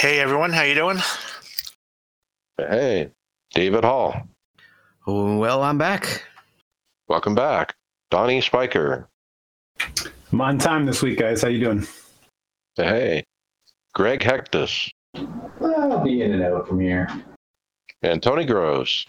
[0.00, 0.96] Hey everyone, how you doing?
[2.56, 3.10] Hey,
[3.52, 4.26] David Hall.
[5.06, 6.24] Well, I'm back.
[7.06, 7.74] Welcome back,
[8.10, 9.10] Donnie Spiker.
[10.32, 11.42] I'm on time this week, guys.
[11.42, 11.86] How you doing?
[12.76, 13.24] Hey,
[13.92, 14.88] Greg Hecktus.
[15.60, 17.06] I'll be in and out from here.
[18.00, 19.04] And Tony Groves.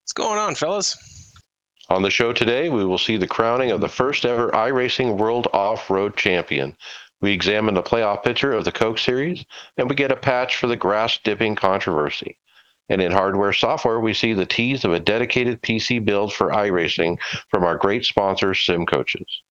[0.00, 1.34] What's going on, fellas?
[1.90, 5.48] On the show today, we will see the crowning of the first ever iRacing World
[5.52, 6.74] Off Road Champion.
[7.20, 9.44] We examine the playoff picture of the Coke Series,
[9.76, 12.38] and we get a patch for the grass dipping controversy.
[12.88, 17.18] And in hardware software, we see the tease of a dedicated PC build for iRacing
[17.50, 19.42] from our great sponsor, Sim Coaches.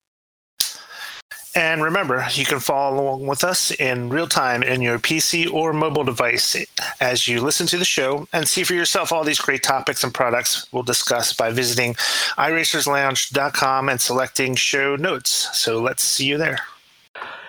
[1.56, 5.72] And remember, you can follow along with us in real time in your PC or
[5.72, 6.58] mobile device
[7.00, 10.14] as you listen to the show and see for yourself all these great topics and
[10.14, 11.94] products we'll discuss by visiting
[12.38, 15.58] iRacersLounge.com and selecting show notes.
[15.58, 16.60] So let's see you there.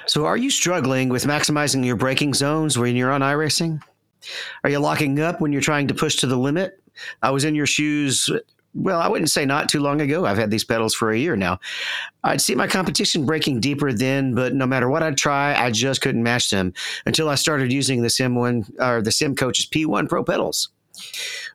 [0.07, 3.81] So, are you struggling with maximizing your braking zones when you're on iRacing?
[4.65, 6.81] Are you locking up when you're trying to push to the limit?
[7.23, 8.31] I was in your shoes
[8.77, 10.27] well, I wouldn't say not too long ago.
[10.27, 11.59] I've had these pedals for a year now.
[12.25, 16.03] I'd see my competition breaking deeper then, but no matter what I'd try, I just
[16.03, 16.75] couldn't match them
[17.07, 20.69] until I started using the Sim One or the Sim Coaches P1 Pro pedals.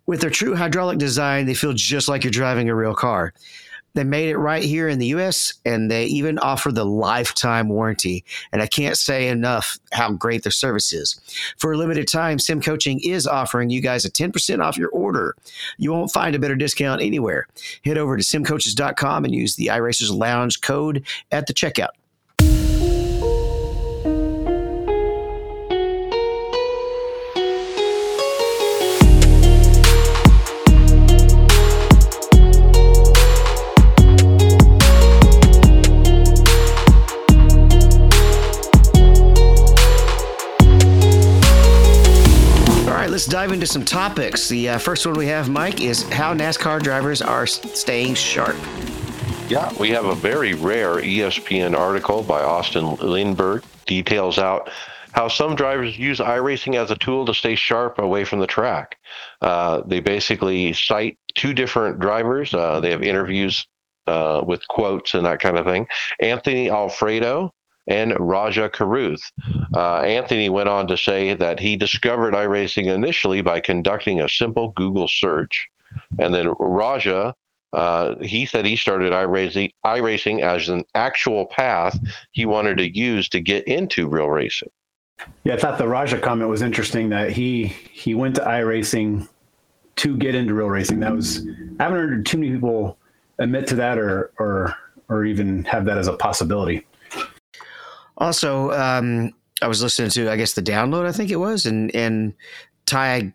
[0.07, 3.33] With their true hydraulic design, they feel just like you're driving a real car.
[3.93, 8.23] They made it right here in the US and they even offer the lifetime warranty.
[8.51, 11.19] And I can't say enough how great their service is.
[11.57, 15.35] For a limited time, Sim Coaching is offering you guys a 10% off your order.
[15.77, 17.47] You won't find a better discount anywhere.
[17.83, 21.89] Head over to simcoaches.com and use the iRacers Lounge code at the checkout.
[43.21, 44.49] Let's dive into some topics.
[44.49, 48.55] The uh, first one we have, Mike, is how NASCAR drivers are staying sharp.
[49.47, 54.71] Yeah, we have a very rare ESPN article by Austin Lindberg details out
[55.11, 58.97] how some drivers use iRacing as a tool to stay sharp away from the track.
[59.39, 62.55] Uh, they basically cite two different drivers.
[62.55, 63.67] Uh, they have interviews
[64.07, 65.85] uh, with quotes and that kind of thing.
[66.19, 67.53] Anthony Alfredo,
[67.87, 69.31] and Rajah Caruth.
[69.75, 74.69] Uh, Anthony went on to say that he discovered iRacing initially by conducting a simple
[74.69, 75.67] Google search.
[76.19, 77.33] And then Rajah,
[77.73, 81.97] uh, he said he started iRacing, iRacing as an actual path
[82.31, 84.69] he wanted to use to get into real racing.
[85.43, 89.27] Yeah, I thought the Raja comment was interesting that he he went to iRacing
[89.97, 90.99] to get into real racing.
[90.99, 91.45] That was
[91.79, 92.97] I haven't heard too many people
[93.37, 94.75] admit to that or or
[95.09, 96.85] or even have that as a possibility.
[98.17, 101.93] Also, um, I was listening to, I guess, the download, I think it was, and
[101.95, 102.33] and
[102.85, 103.33] Ty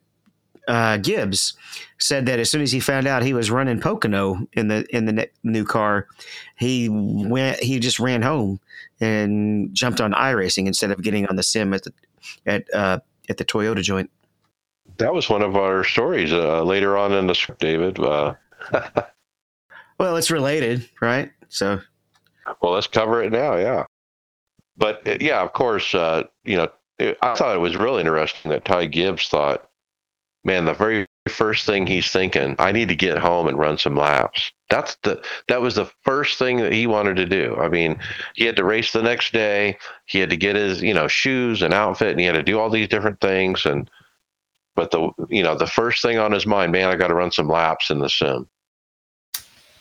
[0.69, 1.55] uh, Gibbs
[1.99, 5.07] said that as soon as he found out he was running Pocono in the in
[5.07, 6.09] the ne- new car,
[6.57, 8.61] he went, he just ran home
[9.01, 11.93] and jumped on iRacing instead of getting on the sim at the
[12.47, 12.99] at uh,
[13.29, 14.11] at the Toyota joint.
[14.99, 18.01] That was one of our stories uh, later on in the script, David.
[18.01, 18.35] Uh,
[19.99, 21.31] well, it's related, right?
[21.49, 21.81] So,
[22.61, 23.57] well, let's cover it now.
[23.57, 23.85] Yeah
[24.77, 28.51] but uh, yeah, of course, uh, you know, it, I thought it was really interesting
[28.51, 29.69] that Ty Gibbs thought,
[30.45, 33.97] man, the very first thing he's thinking, I need to get home and run some
[33.97, 34.53] laps.
[34.71, 37.57] That's the that was the first thing that he wanted to do.
[37.61, 37.99] I mean,
[38.35, 39.79] he had to race the next day.
[40.07, 42.59] He had to get his, you know, shoes and outfit, and he had to do
[42.59, 43.65] all these different things.
[43.65, 43.91] And
[44.75, 47.31] but the you know the first thing on his mind, man, I got to run
[47.31, 48.49] some laps in the sim.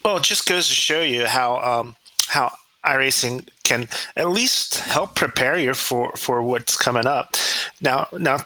[0.03, 1.95] Well, it just goes to show you how um,
[2.27, 2.51] how
[2.85, 7.35] iRacing can at least help prepare you for for what's coming up.
[7.81, 8.45] Now, now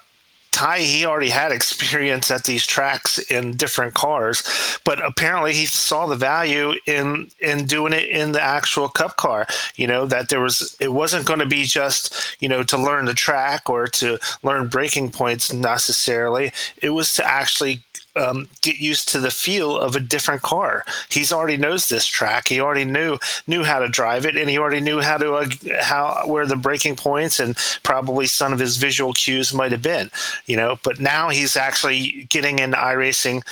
[0.52, 4.44] Ty, he already had experience at these tracks in different cars,
[4.84, 9.46] but apparently he saw the value in in doing it in the actual cup car.
[9.76, 13.06] You know that there was it wasn't going to be just you know to learn
[13.06, 16.52] the track or to learn braking points necessarily.
[16.82, 17.84] It was to actually
[18.20, 20.86] um, get used to the feel of a different car.
[21.10, 22.48] He's already knows this track.
[22.48, 23.18] He already knew
[23.48, 25.50] knew how to drive it, and he already knew how to uh,
[25.82, 30.12] how where the braking points and probably some of his visual cues might have been.
[30.46, 33.44] You know, but now he's actually getting into iRacing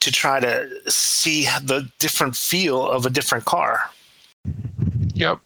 [0.00, 3.90] to try to see the different feel of a different car.
[5.14, 5.40] Yep.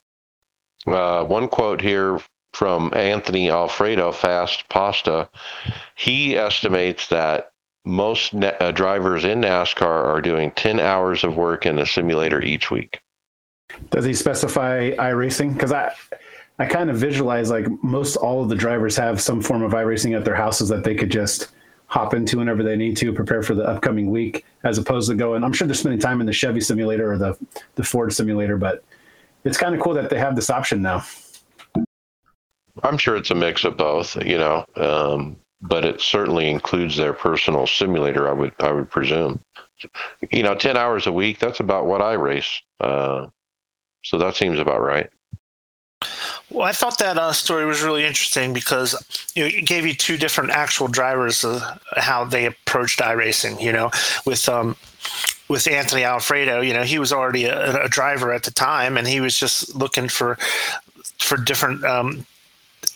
[0.87, 2.21] Uh, one quote here
[2.55, 5.29] from Anthony Alfredo, Fast Pasta.
[5.95, 7.53] He estimates that
[7.87, 12.71] most uh, drivers in NASCAR are doing 10 hours of work in a simulator each
[12.71, 13.01] week.
[13.91, 15.55] Does he specify iRacing?
[15.55, 15.93] Because I,
[16.59, 20.17] I kind of visualize like most all of the drivers have some form of iRacing
[20.17, 21.53] at their houses that they could just
[21.87, 25.45] hop into whenever they need to prepare for the upcoming week, as opposed to going.
[25.45, 27.39] I'm sure they're spending time in the Chevy simulator or the
[27.77, 28.83] the Ford simulator, but
[29.45, 31.05] it's kind of cool that they have this option now.
[32.83, 37.13] I'm sure it's a mix of both, you know, um, but it certainly includes their
[37.13, 38.29] personal simulator.
[38.29, 39.41] I would I would presume,
[40.31, 41.39] you know, ten hours a week.
[41.39, 42.61] That's about what I race.
[42.81, 43.29] Uh,
[44.05, 45.11] so that seems about right.
[46.51, 48.95] Well, I thought that uh, story was really interesting because
[49.35, 51.63] you know, it gave you two different actual drivers of
[51.97, 53.61] how they approached iRacing.
[53.61, 53.91] You know,
[54.25, 54.77] with um,
[55.49, 59.09] with Anthony Alfredo, you know, he was already a, a, driver at the time, and
[59.09, 60.39] he was just looking for
[61.19, 62.27] for different um,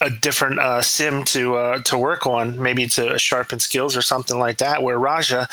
[0.00, 4.38] a different uh, sim to uh, to work on, maybe to sharpen skills or something
[4.38, 4.82] like that.
[4.82, 5.48] Where Rajah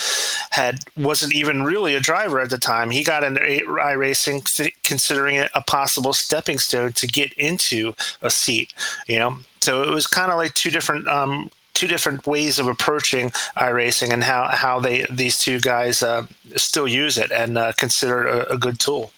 [0.51, 2.89] had wasn't even really a driver at the time.
[2.89, 8.29] He got into iRacing, th- considering it a possible stepping stone to get into a
[8.29, 8.73] seat.
[9.07, 12.67] You know, so it was kind of like two different um, two different ways of
[12.67, 16.25] approaching iRacing and how how they these two guys uh,
[16.55, 19.11] still use it and uh, consider it a, a good tool.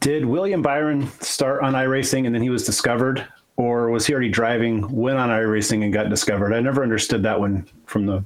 [0.00, 3.26] Did William Byron start on iRacing and then he was discovered
[3.58, 6.54] or was he already driving, went on iRacing and got discovered?
[6.54, 8.24] I never understood that one from the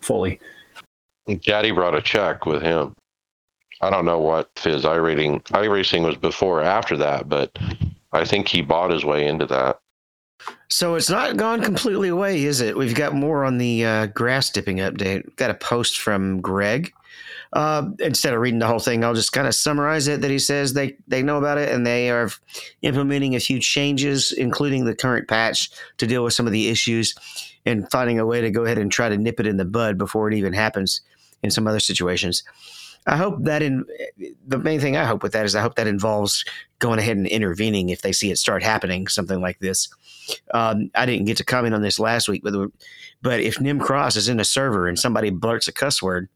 [0.00, 0.40] Foley.
[1.42, 2.94] Daddy brought a check with him.
[3.82, 7.56] I don't know what his iRacing iRacing was before or after that, but
[8.12, 9.78] I think he bought his way into that.
[10.68, 12.76] So it's not gone completely away, is it?
[12.76, 15.26] We've got more on the uh, grass dipping update.
[15.26, 16.92] We've got a post from Greg
[17.52, 20.38] uh, instead of reading the whole thing, I'll just kind of summarize it that he
[20.38, 22.30] says they, they know about it and they are
[22.82, 27.14] implementing a few changes, including the current patch to deal with some of the issues
[27.66, 29.98] and finding a way to go ahead and try to nip it in the bud
[29.98, 31.00] before it even happens
[31.42, 32.44] in some other situations.
[33.06, 33.84] I hope that in
[34.46, 36.44] the main thing I hope with that is I hope that involves
[36.78, 39.88] going ahead and intervening if they see it start happening, something like this.
[40.52, 42.54] Um, I didn't get to comment on this last week, but
[43.22, 46.28] but if Nim Cross is in a server and somebody blurts a cuss word,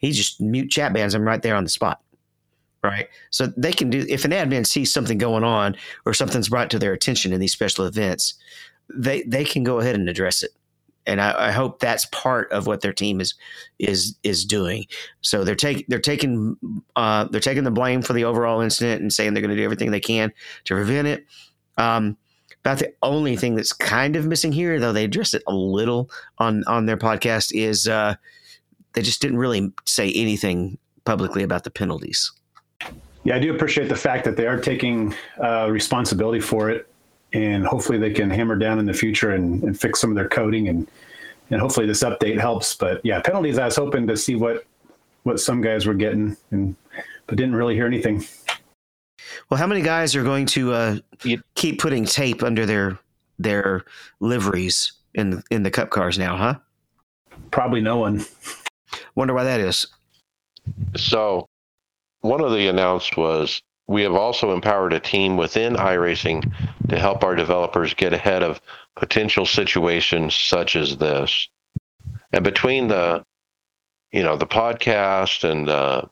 [0.00, 2.00] he just mute chat bans them right there on the spot.
[2.82, 3.08] Right.
[3.30, 6.78] So they can do, if an admin sees something going on or something's brought to
[6.78, 8.34] their attention in these special events,
[8.94, 10.52] they, they can go ahead and address it.
[11.04, 13.34] And I, I hope that's part of what their team is
[13.78, 14.86] is is doing.
[15.20, 16.56] So they're taking they're taking
[16.96, 19.64] uh, they're taking the blame for the overall incident and saying they're going to do
[19.64, 20.32] everything they can
[20.64, 21.24] to prevent it.
[21.78, 22.16] Um,
[22.64, 26.10] about the only thing that's kind of missing here, though they address it a little
[26.38, 28.16] on on their podcast, is uh,
[28.96, 32.32] they just didn't really say anything publicly about the penalties.
[33.24, 36.88] Yeah, I do appreciate the fact that they are taking uh, responsibility for it,
[37.32, 40.28] and hopefully they can hammer down in the future and, and, fix some of their
[40.28, 40.88] coding, and
[41.50, 42.74] and hopefully this update helps.
[42.74, 43.58] But yeah, penalties.
[43.58, 44.64] I was hoping to see what
[45.24, 46.74] what some guys were getting, and
[47.26, 48.24] but didn't really hear anything.
[49.50, 50.98] Well, how many guys are going to uh,
[51.54, 52.98] keep putting tape under their
[53.38, 53.84] their
[54.20, 56.54] liveries in in the cup cars now, huh?
[57.50, 58.24] Probably no one.
[59.14, 59.86] Wonder why that is.
[60.96, 61.46] So,
[62.20, 66.52] one of the announced was we have also empowered a team within iRacing
[66.88, 68.60] to help our developers get ahead of
[68.96, 71.48] potential situations such as this.
[72.32, 73.22] And between the,
[74.10, 76.02] you know, the podcast and uh,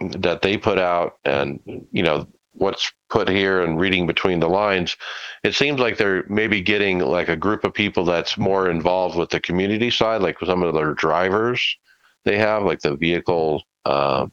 [0.00, 1.60] that they put out, and
[1.90, 4.96] you know what's put here and reading between the lines,
[5.42, 9.30] it seems like they're maybe getting like a group of people that's more involved with
[9.30, 11.76] the community side, like some of their drivers
[12.24, 14.26] they have, like the vehicle, uh,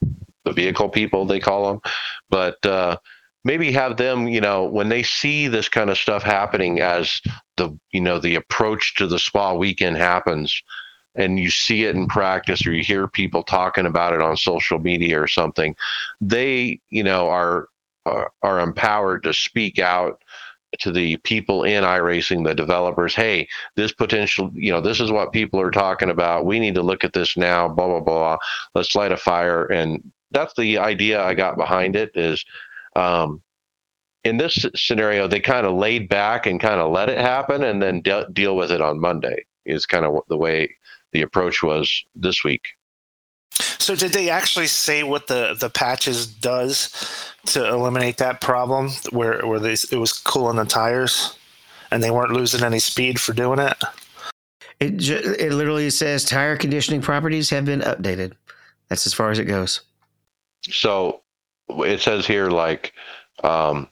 [0.46, 1.82] the vehicle people they call them,
[2.30, 2.98] but uh,
[3.44, 7.22] maybe have them, you know, when they see this kind of stuff happening as
[7.58, 10.62] the, you know, the approach to the spa weekend happens,
[11.16, 14.80] and you see it in practice or you hear people talking about it on social
[14.80, 15.76] media or something,
[16.22, 17.68] they, you know, are
[18.06, 20.24] are, are empowered to speak out
[20.80, 25.32] to the people in iRacing, the developers, hey, this potential, you know, this is what
[25.32, 26.46] people are talking about.
[26.46, 28.38] We need to look at this now, blah, blah, blah.
[28.76, 29.66] Let's light a fire.
[29.66, 32.44] And that's the idea I got behind it is
[32.96, 33.42] um,
[34.24, 37.82] in this scenario, they kind of laid back and kind of let it happen and
[37.82, 40.76] then de- deal with it on Monday is kind of the way
[41.14, 42.77] the approach was this week.
[43.54, 46.92] So did they actually say what the the patches does
[47.48, 51.38] to eliminate that problem where where they, it was cooling the tires
[51.90, 53.82] and they weren't losing any speed for doing it?
[54.80, 58.34] It ju- it literally says tire conditioning properties have been updated.
[58.90, 59.82] That's as far as it goes.
[60.70, 61.22] So
[61.70, 62.94] it says here like
[63.44, 63.88] um,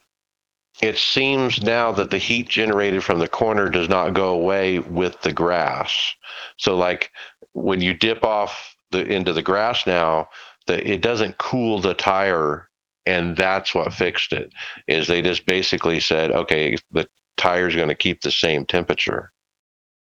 [0.82, 5.20] it seems now that the heat generated from the corner does not go away with
[5.22, 6.14] the grass.
[6.58, 7.12] So like
[7.54, 10.30] when you dip off the into the grass now,
[10.68, 12.70] that it doesn't cool the tire,
[13.06, 14.52] and that's what fixed it.
[14.88, 19.32] Is they just basically said, okay, the tire's going to keep the same temperature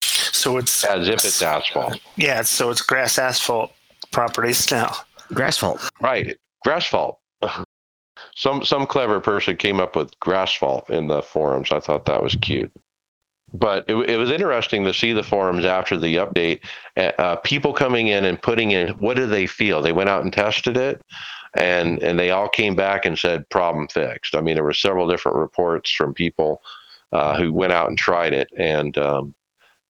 [0.02, 2.00] So it's as if it's asphalt.
[2.16, 2.42] yeah.
[2.44, 3.72] So it's grass asphalt
[4.12, 4.94] properties now.
[5.34, 5.88] Grass fault.
[6.02, 7.20] Right, grass fault.
[8.36, 11.72] some some clever person came up with grass fault in the forums.
[11.72, 12.72] I thought that was cute.
[13.54, 16.62] But it, it was interesting to see the forums after the update.
[16.96, 19.82] Uh, uh, people coming in and putting in what do they feel?
[19.82, 21.02] They went out and tested it,
[21.58, 24.36] and and they all came back and said problem fixed.
[24.36, 26.62] I mean, there were several different reports from people
[27.12, 29.34] uh, who went out and tried it, and um,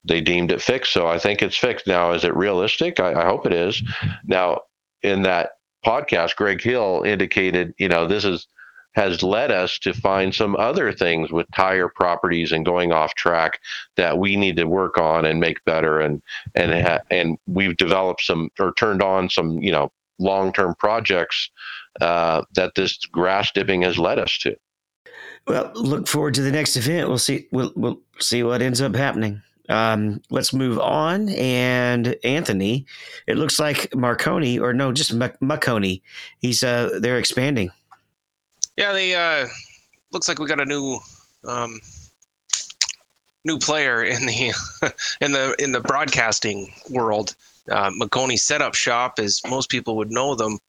[0.06, 0.94] they deemed it fixed.
[0.94, 2.12] So I think it's fixed now.
[2.12, 3.00] Is it realistic?
[3.00, 3.82] I, I hope it is.
[4.26, 4.62] Now,
[5.04, 5.52] in that
[5.86, 8.48] podcast, Greg Hill indicated, you know, this is
[8.94, 13.60] has led us to find some other things with tire properties and going off track
[13.96, 16.22] that we need to work on and make better and
[16.56, 21.50] and and we've developed some or turned on some you know long term projects
[22.02, 24.56] uh, that this grass dipping has led us to.
[25.48, 27.08] Well, look forward to the next event.
[27.08, 27.48] We'll see.
[27.52, 29.42] We'll we'll see what ends up happening.
[29.70, 31.30] Um, let's move on.
[31.30, 32.86] And Anthony,
[33.28, 35.38] it looks like Marconi, or no, just Mac-.
[36.40, 37.72] He's uh, they're expanding.
[38.80, 39.46] Yeah, they uh,
[40.14, 41.00] looks like we got a new
[41.46, 41.82] um,
[43.44, 44.54] new player in the
[45.22, 47.36] in the in the broadcasting world.
[47.70, 50.60] Uh, Maconi Setup Shop, as most people would know them,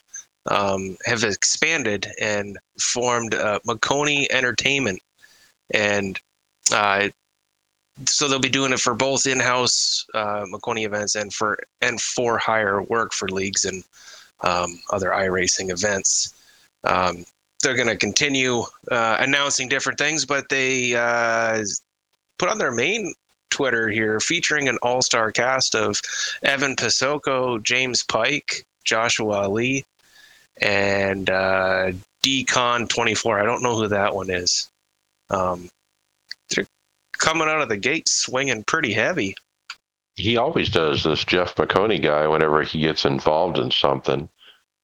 [0.47, 5.01] um, have expanded and formed uh, Maconi Entertainment,
[5.73, 6.21] and
[6.75, 7.11] uh,
[8.07, 12.39] so they'll be doing it for both in-house uh, Maconi events and for and for
[12.39, 13.85] hire work for leagues and
[14.41, 16.35] um, other iRacing events.
[16.83, 17.25] Um,
[17.63, 21.63] they're going to continue uh, announcing different things, but they uh,
[22.39, 23.15] put on their main
[23.51, 26.01] Twitter here featuring an all-star cast of
[26.43, 29.85] Evan Posocco, James Pike, Joshua Lee,
[30.61, 33.41] and uh, Decon24.
[33.41, 34.71] I don't know who that one is.
[35.29, 35.71] Um,
[36.49, 36.67] they're
[37.19, 39.35] coming out of the gate swinging pretty heavy.
[40.17, 44.29] He always does this Jeff Maconi guy whenever he gets involved in something.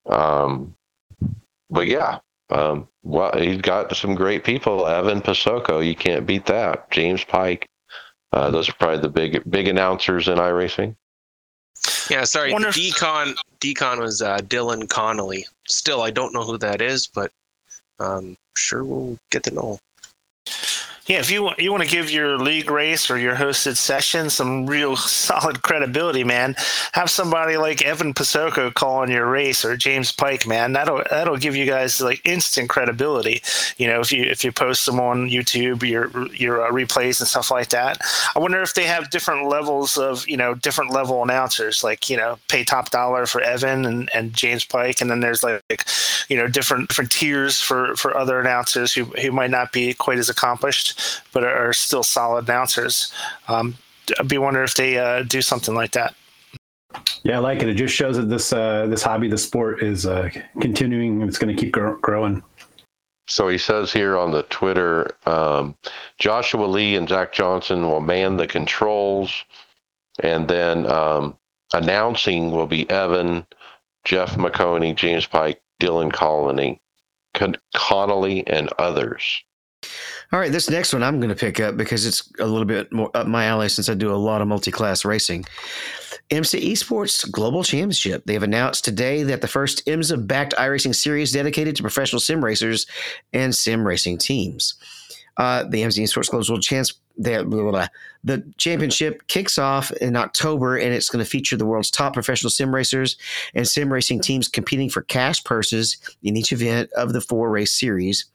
[0.06, 0.74] Um,
[1.68, 4.86] but yeah, um, well, he's got some great people.
[4.86, 6.90] Evan Posocco, you can't beat that.
[6.90, 7.68] James Pike.
[8.32, 10.96] Uh, those are probably the big big announcers in iRacing.
[12.10, 15.46] Yeah, sorry, Wonder if- Decon Decon was uh, Dylan Connolly.
[15.68, 17.32] Still, I don't know who that is, but
[17.98, 19.78] um, sure we'll get to know.
[21.06, 24.66] Yeah, if you you want to give your league race or your hosted session some
[24.66, 26.56] real solid credibility, man,
[26.94, 30.72] have somebody like Evan Posocco call on your race or James Pike, man.
[30.72, 33.40] That'll that'll give you guys like instant credibility.
[33.76, 37.28] You know, if you if you post them on YouTube, your your uh, replays and
[37.28, 38.00] stuff like that.
[38.34, 42.16] I wonder if they have different levels of you know different level announcers, like you
[42.16, 45.62] know, pay top dollar for Evan and, and James Pike, and then there's like
[46.28, 50.18] you know different different tiers for for other announcers who who might not be quite
[50.18, 50.95] as accomplished
[51.32, 53.12] but are still solid announcers.
[53.48, 53.76] Um,
[54.18, 56.14] I'd be wondering if they uh, do something like that.
[57.24, 57.68] Yeah, I like it.
[57.68, 61.22] It just shows that this uh, this hobby, the sport, is uh, continuing.
[61.22, 62.42] It's going to keep grow- growing.
[63.28, 65.74] So he says here on the Twitter, um,
[66.18, 69.44] Joshua Lee and Zach Johnson will man the controls,
[70.20, 71.36] and then um,
[71.74, 73.44] announcing will be Evan,
[74.04, 76.80] Jeff Maconi, James Pike, Dylan Colony,
[77.34, 79.42] Con- Connolly, and others.
[80.32, 82.92] All right, this next one I'm going to pick up because it's a little bit
[82.92, 85.44] more up my alley since I do a lot of multi-class racing.
[86.30, 88.24] IMSA Esports Global Championship.
[88.26, 92.86] They have announced today that the first IMSA-backed iRacing series dedicated to professional sim racers
[93.32, 94.74] and sim racing teams.
[95.36, 96.94] Uh, the IMSA Esports Global Champs.
[97.18, 97.86] They, blah, blah, blah.
[98.24, 102.50] The championship kicks off in October, and it's going to feature the world's top professional
[102.50, 103.16] sim racers
[103.54, 107.72] and sim racing teams competing for cash purses in each event of the four race
[107.72, 108.26] series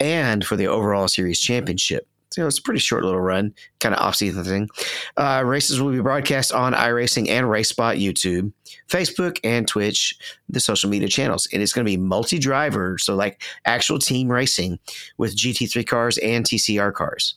[0.00, 2.08] and for the overall series championship.
[2.30, 4.68] So it's a pretty short little run, kind of off-season thing.
[5.16, 8.52] Uh, races will be broadcast on iRacing and RaceSpot YouTube,
[8.88, 11.48] Facebook, and Twitch, the social media channels.
[11.52, 14.78] And it's going to be multi-driver, so like actual team racing
[15.16, 17.36] with GT3 cars and TCR cars.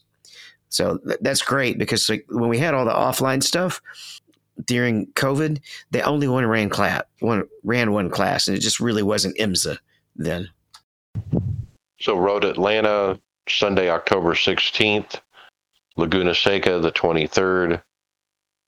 [0.70, 3.82] So th- that's great because like when we had all the offline stuff,
[4.66, 5.62] during COVID,
[5.92, 9.78] they only one ran class, one ran one class, and it just really wasn't IMSA
[10.16, 10.50] then.
[12.01, 15.20] So Road Atlanta Sunday, October 16th,
[15.98, 17.82] Laguna Seca the 23rd,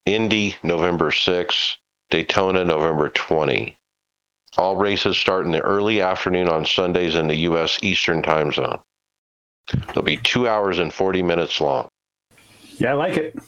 [0.05, 1.77] Indy November 6th,
[2.09, 3.77] Daytona November 20.
[4.57, 7.79] All races start in the early afternoon on Sundays in the U.S.
[7.81, 8.79] Eastern Time Zone.
[9.93, 11.87] They'll be two hours and 40 minutes long.
[12.77, 13.39] Yeah, I like it.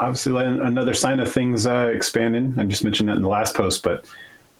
[0.00, 2.54] Obviously, another sign of things uh, expanding.
[2.58, 4.06] I just mentioned that in the last post, but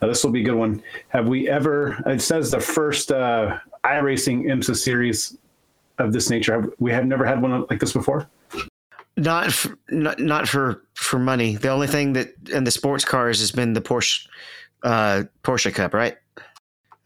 [0.01, 0.81] uh, this will be a good one.
[1.09, 2.01] Have we ever?
[2.07, 5.37] It says the first uh, iRacing IMSA series
[5.99, 6.73] of this nature.
[6.79, 8.29] We have never had one like this before.
[9.17, 11.57] Not for, not not for for money.
[11.57, 14.27] The only thing that in the sports cars has been the Porsche
[14.83, 16.17] uh, Porsche Cup, right?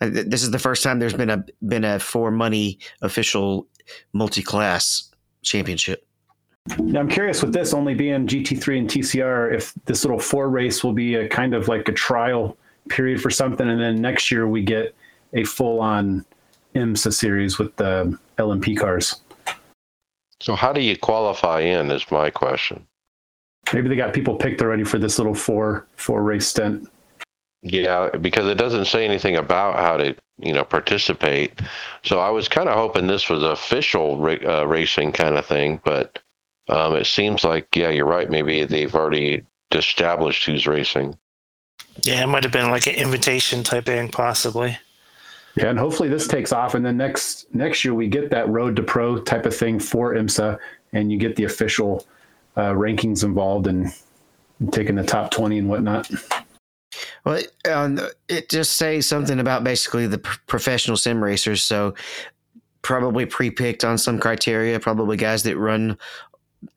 [0.01, 3.67] Uh, this is the first time there's been a been a for money official
[4.13, 5.11] multi class
[5.43, 6.07] championship.
[6.79, 10.83] Now I'm curious with this only being GT3 and TCR, if this little four race
[10.83, 12.57] will be a kind of like a trial
[12.89, 14.95] period for something, and then next year we get
[15.35, 16.25] a full on
[16.75, 19.21] IMSA series with the LMP cars.
[20.41, 21.91] So how do you qualify in?
[21.91, 22.87] Is my question.
[23.73, 26.89] Maybe they got people picked already for this little four four race stint.
[27.63, 31.61] Yeah, because it doesn't say anything about how to you know participate.
[32.03, 35.81] So I was kind of hoping this was official ra- uh, racing kind of thing,
[35.83, 36.19] but
[36.69, 38.29] um, it seems like yeah, you're right.
[38.29, 41.17] Maybe they've already established who's racing.
[42.03, 44.77] Yeah, it might have been like an invitation type thing, possibly.
[45.57, 48.75] Yeah, and hopefully this takes off, and then next next year we get that road
[48.77, 50.59] to pro type of thing for IMSA,
[50.93, 52.07] and you get the official
[52.57, 53.93] uh, rankings involved and
[54.73, 56.11] taking the top twenty and whatnot.
[57.25, 61.63] Well, um, it just says something about basically the professional sim racers.
[61.63, 61.95] So
[62.83, 64.79] probably pre-picked on some criteria.
[64.81, 65.99] Probably guys that run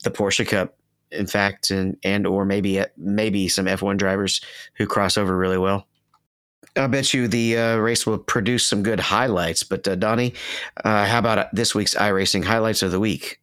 [0.03, 0.75] the Porsche Cup,
[1.11, 4.41] in fact, and and or maybe maybe some F1 drivers
[4.75, 5.86] who cross over really well.
[6.77, 9.63] I bet you the uh, race will produce some good highlights.
[9.63, 10.33] But uh, Donnie,
[10.83, 13.39] uh, how about uh, this week's iRacing highlights of the week?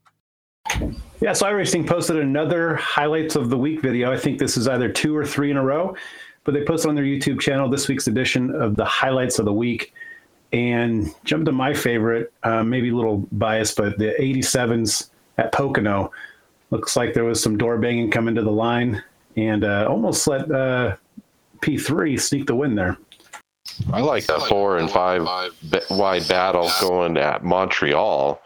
[1.20, 4.12] Yeah, so iRacing posted another highlights of the week video.
[4.12, 5.94] I think this is either two or three in a row,
[6.44, 9.52] but they posted on their YouTube channel this week's edition of the highlights of the
[9.52, 9.92] week.
[10.52, 16.12] And jump to my favorite, uh, maybe a little biased, but the 87s at Pocono.
[16.70, 19.02] Looks like there was some door banging coming to the line
[19.36, 20.48] and uh, almost let
[21.64, 22.98] P3 sneak the win there.
[23.92, 25.22] I like that four and five
[25.90, 28.40] wide battle going at Montreal.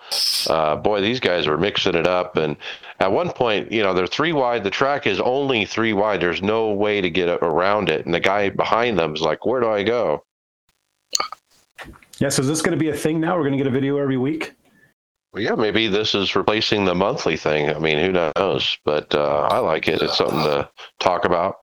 [0.48, 2.36] Uh, boy, these guys were mixing it up.
[2.36, 2.56] And
[3.00, 4.64] at one point, you know, they're three wide.
[4.64, 6.20] The track is only three wide.
[6.20, 8.04] There's no way to get around it.
[8.04, 10.24] And the guy behind them is like, where do I go?
[12.18, 13.36] Yeah, so is this going to be a thing now?
[13.36, 14.54] We're going to get a video every week?
[15.32, 17.70] Well, yeah, maybe this is replacing the monthly thing.
[17.70, 18.78] I mean, who knows?
[18.84, 20.02] But uh, I like it.
[20.02, 21.56] It's something to talk about.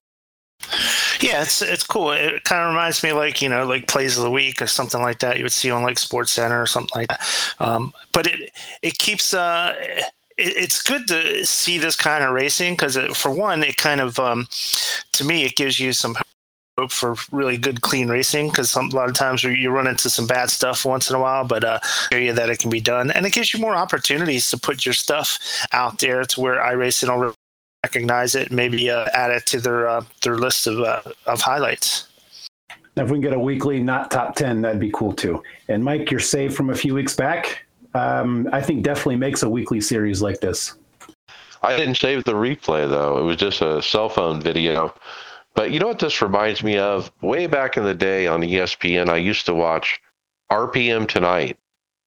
[1.20, 2.12] Yeah, it's it's cool.
[2.12, 5.00] It kind of reminds me like you know like plays of the week or something
[5.00, 7.54] like that you would see on like Sports Center or something like that.
[7.58, 8.50] Um, but it
[8.82, 10.04] it keeps uh, it,
[10.36, 14.46] it's good to see this kind of racing because for one, it kind of um,
[15.12, 16.16] to me it gives you some
[16.78, 20.26] hope for really good clean racing because a lot of times you run into some
[20.26, 21.78] bad stuff once in a while but uh
[22.12, 24.92] area that it can be done and it gives you more opportunities to put your
[24.92, 25.38] stuff
[25.72, 27.34] out there to where I race will
[27.86, 32.08] recognize it, maybe uh, add it to their uh, their list of uh, of highlights.
[32.96, 35.42] If we can get a weekly not top ten, that'd be cool too.
[35.68, 39.48] And Mike, your save from a few weeks back, um, I think definitely makes a
[39.48, 40.74] weekly series like this.
[41.62, 44.92] I didn't save the replay though; it was just a cell phone video.
[45.54, 47.12] But you know what this reminds me of?
[47.22, 50.00] Way back in the day on ESPN, I used to watch
[50.50, 51.56] RPM Tonight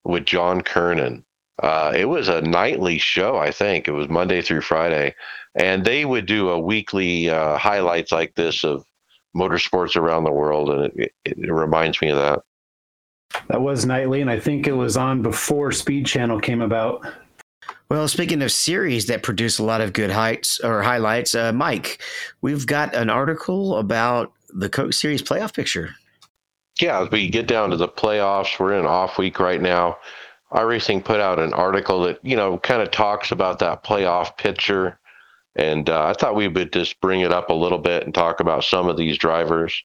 [0.03, 1.23] with John Kernan.
[1.63, 3.87] Uh, it was a nightly show, I think.
[3.87, 5.15] It was Monday through Friday
[5.55, 8.85] and they would do a weekly uh, highlights like this of
[9.35, 12.41] motorsports around the world, and it, it, it, reminds me of that.
[13.47, 17.05] That was nightly, and I think it was on before Speed Channel came about.
[17.89, 22.01] Well, speaking of series that produce a lot of good heights or highlights, uh, Mike,
[22.41, 25.95] we've got an article about the Coke Series playoff picture.
[26.79, 29.97] Yeah, as we get down to the playoffs, we're in off week right now.
[30.51, 34.98] iRacing put out an article that you know kind of talks about that playoff picture
[35.59, 38.39] and uh, I thought we would just bring it up a little bit and talk
[38.39, 39.83] about some of these drivers.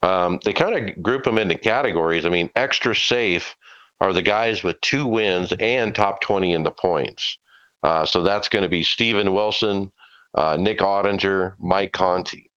[0.00, 2.24] Um, they kind of group them into categories.
[2.24, 3.54] I mean, extra safe
[4.00, 7.36] are the guys with two wins and top 20 in the points.
[7.82, 9.92] Uh, so that's going to be Steven Wilson,
[10.34, 12.50] uh, Nick Ottinger, Mike Conti.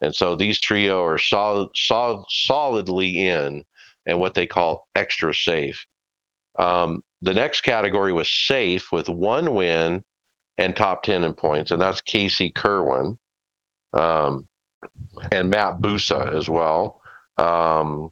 [0.00, 3.62] And so these trio are solid, solid, solidly in
[4.06, 5.84] and what they call extra safe.
[6.58, 10.02] Um, the next category was safe with one win
[10.58, 13.18] and top 10 in points, and that's Casey Kirwan.
[13.94, 14.46] um,
[15.32, 17.02] and Matt Busa as well,
[17.38, 18.10] um,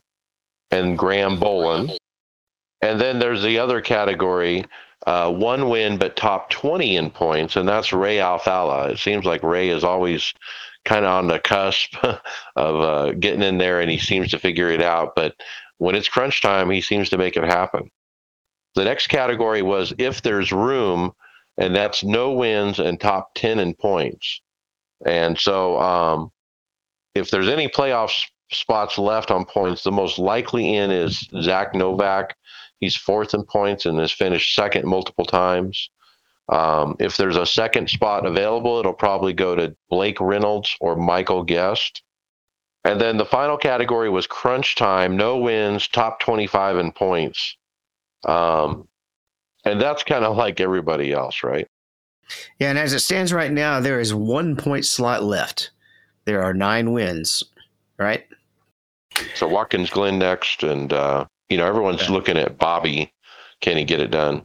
[0.70, 1.96] and Graham Bolin.
[2.82, 4.64] And then there's the other category,
[5.06, 8.90] uh, one win but top 20 in points, and that's Ray Alfalla.
[8.90, 10.34] It seems like Ray is always
[10.84, 11.96] kind of on the cusp
[12.56, 15.14] of uh, getting in there, and he seems to figure it out.
[15.16, 15.34] But
[15.78, 17.90] when it's crunch time, he seems to make it happen.
[18.74, 21.12] The next category was if there's room,
[21.58, 24.40] and that's no wins and top 10 in points.
[25.04, 26.30] And so, um,
[27.14, 28.12] if there's any playoff
[28.50, 32.36] spots left on points, the most likely in is Zach Novak.
[32.80, 35.90] He's fourth in points and has finished second multiple times.
[36.48, 41.44] Um, if there's a second spot available, it'll probably go to Blake Reynolds or Michael
[41.44, 42.02] Guest.
[42.84, 47.56] And then the final category was crunch time, no wins, top 25 in points.
[48.24, 48.88] Um,
[49.64, 51.66] and that's kind of like everybody else, right?
[52.58, 55.70] Yeah, and as it stands right now, there is one point slot left.
[56.24, 57.42] There are nine wins,
[57.98, 58.26] right?
[59.34, 62.12] So Watkins Glen next, and uh, you know everyone's yeah.
[62.12, 63.12] looking at Bobby.
[63.60, 64.42] Can he get it done?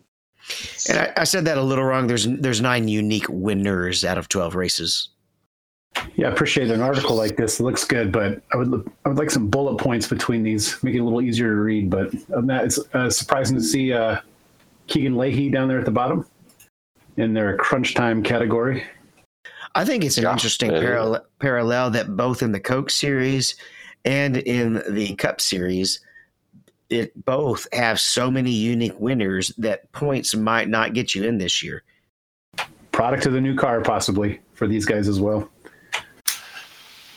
[0.89, 2.07] And I, I, said that a little wrong.
[2.07, 5.09] There's there's nine unique winners out of twelve races.
[6.15, 7.59] Yeah, I appreciate an article like this.
[7.59, 10.95] It looks good, but I would I would like some bullet points between these, make
[10.95, 11.89] it a little easier to read.
[11.89, 14.19] But that, it's uh, surprising to see uh,
[14.87, 16.25] Keegan Leahy down there at the bottom
[17.17, 18.83] in their crunch time category.
[19.75, 23.55] I think it's an yeah, interesting parallel, parallel that both in the Coke series
[24.05, 25.99] and in the Cup series,
[26.89, 31.61] it both have so many unique winners that points might not get you in this
[31.61, 31.83] year.
[32.91, 35.49] Product of the new car, possibly for these guys as well.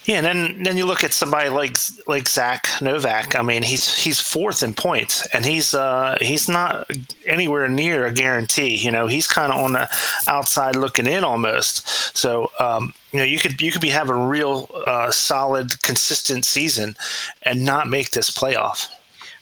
[0.05, 3.39] Yeah, and then then you look at somebody like like Zach Novak.
[3.39, 6.91] I mean, he's he's fourth in points, and he's uh, he's not
[7.27, 8.77] anywhere near a guarantee.
[8.77, 9.91] You know, he's kind of on the
[10.27, 12.17] outside looking in almost.
[12.17, 16.47] So um, you know, you could you could be having a real uh, solid, consistent
[16.47, 16.97] season,
[17.43, 18.89] and not make this playoff.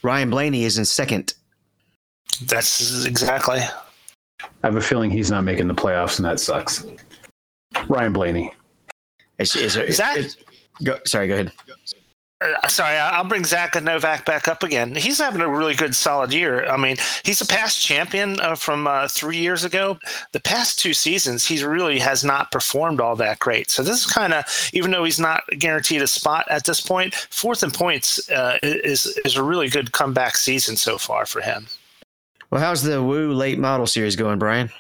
[0.03, 1.35] Ryan Blaney is in second.
[2.43, 3.61] That's exactly.
[4.41, 6.85] I have a feeling he's not making the playoffs, and that sucks.
[7.89, 8.53] Ryan Blaney.
[9.39, 10.37] Is, is, is that?
[10.83, 11.53] Go, sorry, go ahead.
[12.41, 14.95] Uh, sorry, I'll bring Zach and Novak back up again.
[14.95, 16.67] He's having a really good, solid year.
[16.67, 19.99] I mean, he's a past champion uh, from uh, three years ago.
[20.31, 23.71] The past two seasons, he really has not performed all that great.
[23.71, 27.13] So this is kind of, even though he's not guaranteed a spot at this point,
[27.13, 31.67] fourth in points uh, is is a really good comeback season so far for him.
[32.53, 34.71] Well, how's the Woo late model series going, Brian?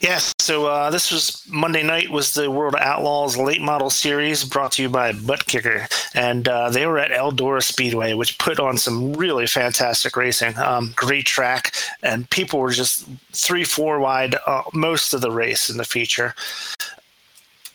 [0.00, 4.72] Yes, so uh, this was Monday night was the World Outlaws late model series brought
[4.72, 8.76] to you by Butt Kicker, and uh, they were at Eldora Speedway, which put on
[8.76, 10.54] some really fantastic racing.
[10.58, 15.70] Um, great track, and people were just three, four wide uh, most of the race
[15.70, 16.34] in the feature.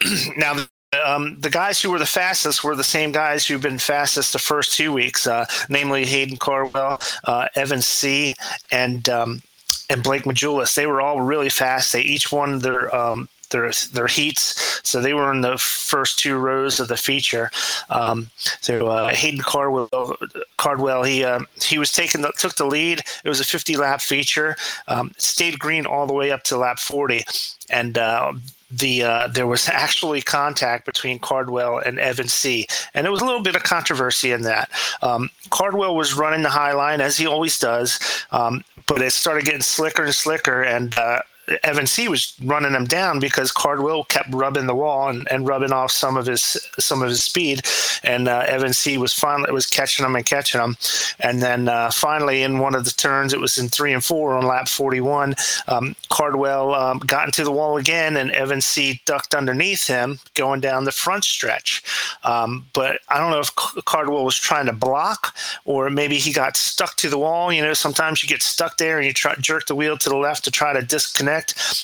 [0.37, 0.67] now
[1.03, 4.39] um, the guys who were the fastest were the same guys who've been fastest the
[4.39, 8.35] first two weeks, uh, namely Hayden Cardwell, uh, Evan C.,
[8.71, 9.41] and um,
[9.89, 10.75] and Blake Majulis.
[10.75, 11.93] They were all really fast.
[11.93, 16.37] They each won their um, their their heats, so they were in the first two
[16.37, 17.49] rows of the feature.
[17.89, 18.29] Um,
[18.61, 20.17] so uh, Hayden Cardwell,
[20.57, 23.01] Cardwell, he uh, he was taking the, took the lead.
[23.23, 24.55] It was a 50 lap feature.
[24.87, 27.23] Um, stayed green all the way up to lap 40,
[27.69, 28.33] and uh,
[28.71, 32.67] the uh, there was actually contact between Cardwell and Evan C.
[32.93, 34.69] And there was a little bit of controversy in that.
[35.01, 37.99] Um, Cardwell was running the high line as he always does,
[38.31, 41.21] um, but it started getting slicker and slicker, and uh,
[41.63, 45.71] Evan C was running him down because Cardwell kept rubbing the wall and, and rubbing
[45.71, 46.41] off some of his
[46.79, 47.61] some of his speed,
[48.03, 50.77] and uh, Evan C was finally was catching him and catching him,
[51.19, 54.33] and then uh, finally in one of the turns, it was in three and four
[54.35, 55.35] on lap 41,
[55.67, 60.59] um, Cardwell um, got into the wall again, and Evan C ducked underneath him going
[60.59, 61.83] down the front stretch,
[62.23, 65.35] um, but I don't know if Cardwell was trying to block
[65.65, 67.51] or maybe he got stuck to the wall.
[67.51, 70.17] You know, sometimes you get stuck there and you try jerk the wheel to the
[70.17, 71.38] left to try to disconnect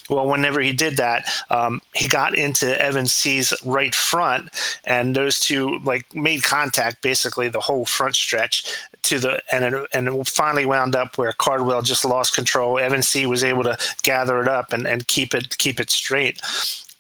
[0.09, 4.49] well, whenever he did that, um, he got into Evan C's right front,
[4.83, 8.65] and those two like made contact basically the whole front stretch
[9.03, 12.79] to the and it, and it finally wound up where Cardwell just lost control.
[12.79, 16.41] Evan C was able to gather it up and, and keep it keep it straight.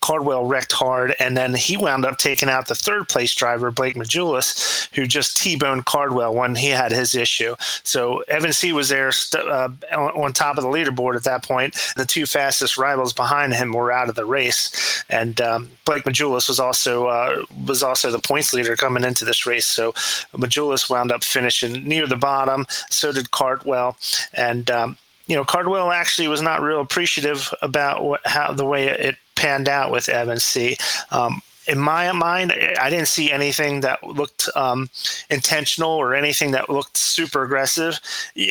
[0.05, 3.95] Cardwell wrecked hard, and then he wound up taking out the third place driver, Blake
[3.95, 7.55] Majulis, who just T-boned Cardwell when he had his issue.
[7.81, 11.75] So Evan C was there uh, on top of the leaderboard at that point.
[11.95, 16.47] The two fastest rivals behind him were out of the race, and um, Blake Majulis
[16.49, 19.65] was also uh, was also the points leader coming into this race.
[19.65, 19.93] So
[20.33, 22.67] Majulis wound up finishing near the bottom.
[22.91, 23.97] So did Cardwell,
[24.35, 28.87] and um, you know, Cardwell actually was not real appreciative about what, how the way
[28.87, 30.77] it panned out with Evan C.
[31.11, 34.89] Um, in my mind, I didn't see anything that looked um,
[35.29, 37.99] intentional or anything that looked super aggressive.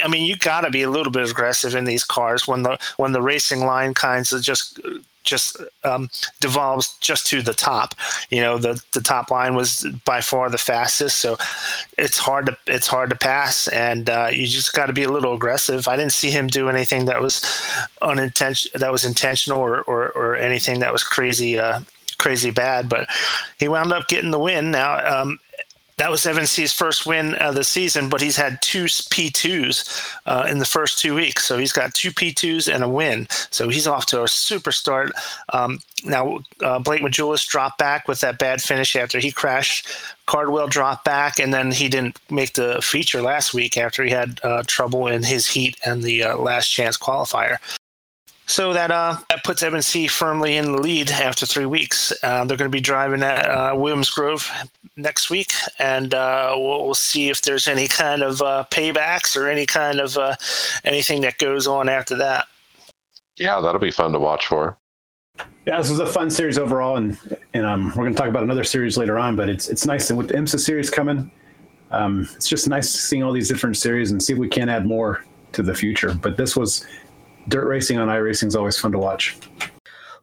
[0.03, 2.79] I mean, you got to be a little bit aggressive in these cars when the
[2.97, 4.81] when the racing line kinds of just
[5.25, 6.09] just um,
[6.41, 7.95] devolves just to the top.
[8.31, 11.37] You know, the the top line was by far the fastest, so
[11.99, 15.11] it's hard to it's hard to pass, and uh, you just got to be a
[15.11, 15.89] little aggressive.
[15.89, 17.43] I didn't see him do anything that was
[18.03, 21.59] unintentional, that was intentional, or, or, or anything that was crazy.
[21.59, 21.81] Uh,
[22.17, 23.09] crazy bad, but
[23.59, 24.71] he wound up getting the win.
[24.71, 25.39] Now, um,
[25.97, 30.47] that was Evan C's first win of the season, but he's had two P2s uh,
[30.49, 31.45] in the first two weeks.
[31.45, 33.29] So he's got two P2s and a win.
[33.51, 35.13] So he's off to a super start.
[35.53, 39.89] Um, now, uh, Blake Majulis dropped back with that bad finish after he crashed.
[40.27, 44.41] Cardwell dropped back, and then he didn't make the feature last week after he had
[44.43, 47.59] uh, trouble in his heat and the uh, last chance qualifier.
[48.47, 52.13] So that uh, that puts M&C firmly in the lead after three weeks.
[52.23, 54.51] Uh, they're going to be driving at uh, Williams Grove
[54.97, 59.49] next week, and uh, we'll, we'll, see if there's any kind of uh, paybacks or
[59.49, 60.37] any kind of uh,
[60.85, 62.47] anything that goes on after that.
[63.37, 64.77] Yeah, that'll be fun to watch for.
[65.67, 67.19] Yeah, this was a fun series overall, and
[67.55, 69.37] and um, we're going to talk about another series later on.
[69.37, 71.31] But it's it's nice and with the IMSA series coming.
[71.91, 74.85] Um, it's just nice seeing all these different series and see if we can add
[74.85, 76.13] more to the future.
[76.13, 76.87] But this was
[77.49, 79.37] dirt racing on iRacing is always fun to watch.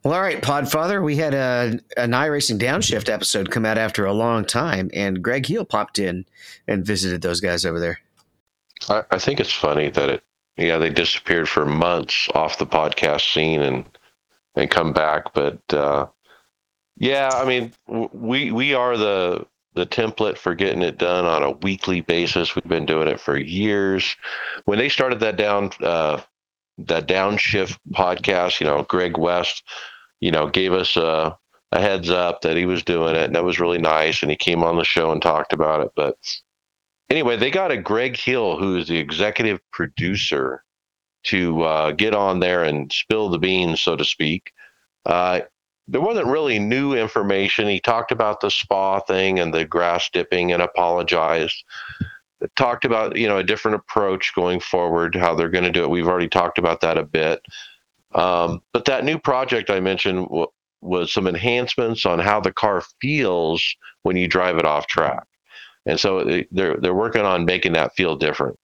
[0.04, 4.14] Well, all right, Podfather, we had a an iRacing Downshift episode come out after a
[4.14, 6.26] long time, and Greg Hill popped in
[6.68, 8.00] and visited those guys over there.
[8.90, 10.24] I, I think it's funny that it,
[10.58, 13.86] yeah, they disappeared for months off the podcast scene and
[14.56, 16.08] and come back, but uh,
[16.98, 21.52] yeah, I mean, we we are the the template for getting it done on a
[21.52, 22.56] weekly basis.
[22.56, 24.16] We've been doing it for years.
[24.66, 26.22] When they started that down uh,
[26.88, 29.64] that downshift podcast, you know, Greg West,
[30.20, 31.38] you know, gave us a,
[31.72, 34.22] a heads up that he was doing it, and that was really nice.
[34.22, 35.92] And he came on the show and talked about it.
[35.96, 36.16] But
[37.10, 40.64] anyway, they got a Greg Hill, who is the executive producer,
[41.24, 44.52] to uh, get on there and spill the beans, so to speak.
[45.06, 45.42] Uh,
[45.88, 47.68] there wasn't really new information.
[47.68, 51.64] He talked about the spa thing and the grass dipping and apologized
[52.56, 55.90] talked about you know a different approach going forward, how they're going to do it.
[55.90, 57.42] We've already talked about that a bit.
[58.14, 60.48] Um, but that new project I mentioned w-
[60.82, 63.64] was some enhancements on how the car feels
[64.04, 65.26] when you drive it off track,
[65.86, 68.58] and so they're they're working on making that feel different.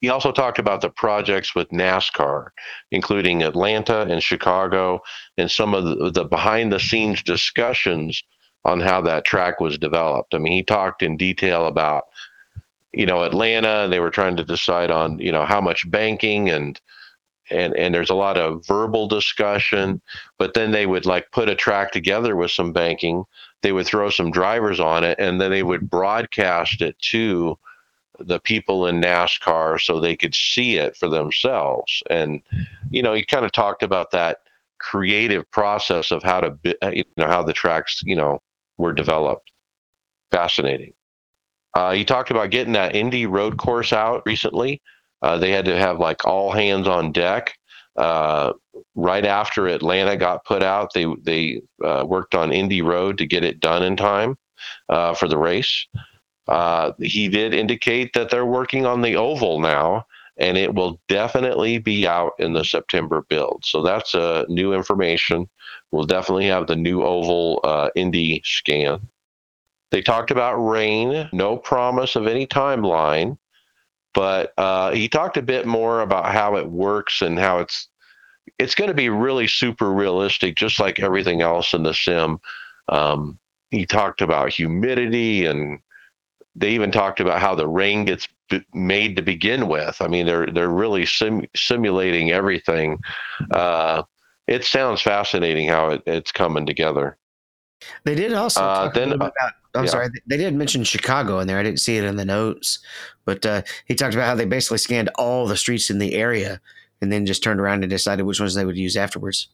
[0.00, 2.48] He also talked about the projects with NASCAR,
[2.90, 5.00] including Atlanta and Chicago,
[5.38, 8.22] and some of the, the behind the scenes discussions
[8.64, 10.34] on how that track was developed.
[10.34, 12.04] I mean, he talked in detail about
[12.98, 16.50] you know Atlanta and they were trying to decide on you know how much banking
[16.50, 16.78] and
[17.48, 20.02] and and there's a lot of verbal discussion
[20.36, 23.24] but then they would like put a track together with some banking
[23.62, 27.56] they would throw some drivers on it and then they would broadcast it to
[28.18, 32.02] the people in NASCAR so they could see it for themselves.
[32.10, 32.42] And
[32.90, 34.38] you know he kind of talked about that
[34.80, 38.42] creative process of how to uh, you know how the tracks you know
[38.76, 39.52] were developed.
[40.32, 40.92] Fascinating
[41.78, 44.82] uh, he talked about getting that Indy road course out recently.
[45.22, 47.56] Uh, they had to have like all hands on deck.
[47.94, 48.52] Uh,
[48.96, 53.44] right after Atlanta got put out, they they uh, worked on Indy Road to get
[53.44, 54.36] it done in time
[54.88, 55.86] uh, for the race.
[56.48, 60.04] Uh, he did indicate that they're working on the oval now,
[60.36, 63.62] and it will definitely be out in the September build.
[63.64, 64.16] So that's
[64.48, 65.48] new information.
[65.92, 69.08] We'll definitely have the new oval Indy scan.
[69.90, 73.38] They talked about rain, no promise of any timeline,
[74.14, 77.88] but uh, he talked a bit more about how it works and how it's
[78.58, 82.38] it's going to be really super realistic, just like everything else in the sim.
[82.88, 83.38] Um,
[83.70, 85.80] he talked about humidity, and
[86.54, 89.96] they even talked about how the rain gets b- made to begin with.
[90.00, 92.98] I mean, they're they're really sim- simulating everything.
[93.50, 94.02] Uh,
[94.46, 97.18] it sounds fascinating how it, it's coming together.
[98.04, 99.32] They did also uh, then, about.
[99.74, 99.90] I'm yeah.
[99.90, 101.58] sorry, they did mention Chicago in there.
[101.58, 102.78] I didn't see it in the notes,
[103.24, 106.60] but uh, he talked about how they basically scanned all the streets in the area
[107.00, 109.48] and then just turned around and decided which ones they would use afterwards.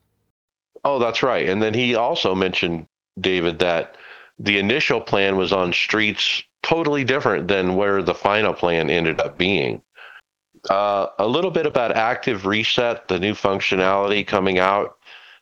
[0.85, 1.49] Oh, that's right.
[1.49, 2.87] And then he also mentioned
[3.21, 3.97] David that
[4.39, 9.37] the initial plan was on streets totally different than where the final plan ended up
[9.37, 9.83] being.
[10.71, 14.97] Uh, a little bit about active reset, the new functionality coming out,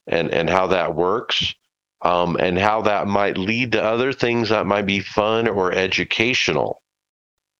[0.08, 1.54] and and how that works
[2.02, 6.82] um, and how that might lead to other things that might be fun or educational.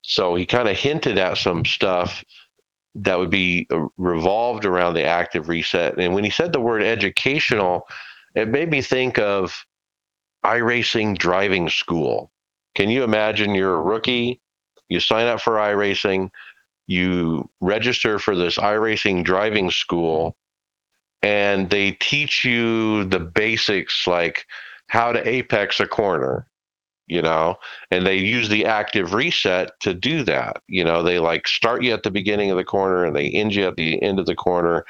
[0.02, 2.24] So he kind of hinted at some stuff
[2.96, 5.98] that would be uh, revolved around the active reset.
[5.98, 7.86] And when he said the word educational,
[8.34, 9.64] it made me think of
[10.44, 12.30] iRacing driving school.
[12.74, 14.40] Can you imagine you're a rookie?
[14.88, 16.30] You sign up for iRacing,
[16.86, 20.36] you register for this iRacing driving school,
[21.22, 24.46] and they teach you the basics like
[24.88, 26.46] how to apex a corner,
[27.06, 27.56] you know,
[27.90, 30.62] and they use the active reset to do that.
[30.68, 33.54] You know, they like start you at the beginning of the corner and they end
[33.54, 34.84] you at the end of the corner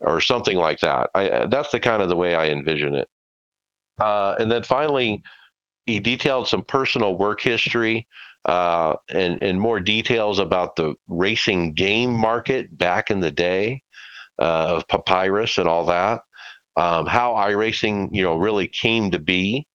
[0.00, 1.10] or something like that.
[1.14, 3.08] I, that's the kind of the way I envision it.
[3.98, 5.22] Uh, and then finally,
[5.86, 8.06] he detailed some personal work history
[8.44, 13.82] uh, and, and more details about the racing game market back in the day
[14.38, 16.22] uh, of Papyrus and all that.
[16.76, 19.66] Um, how iRacing, you know, really came to be,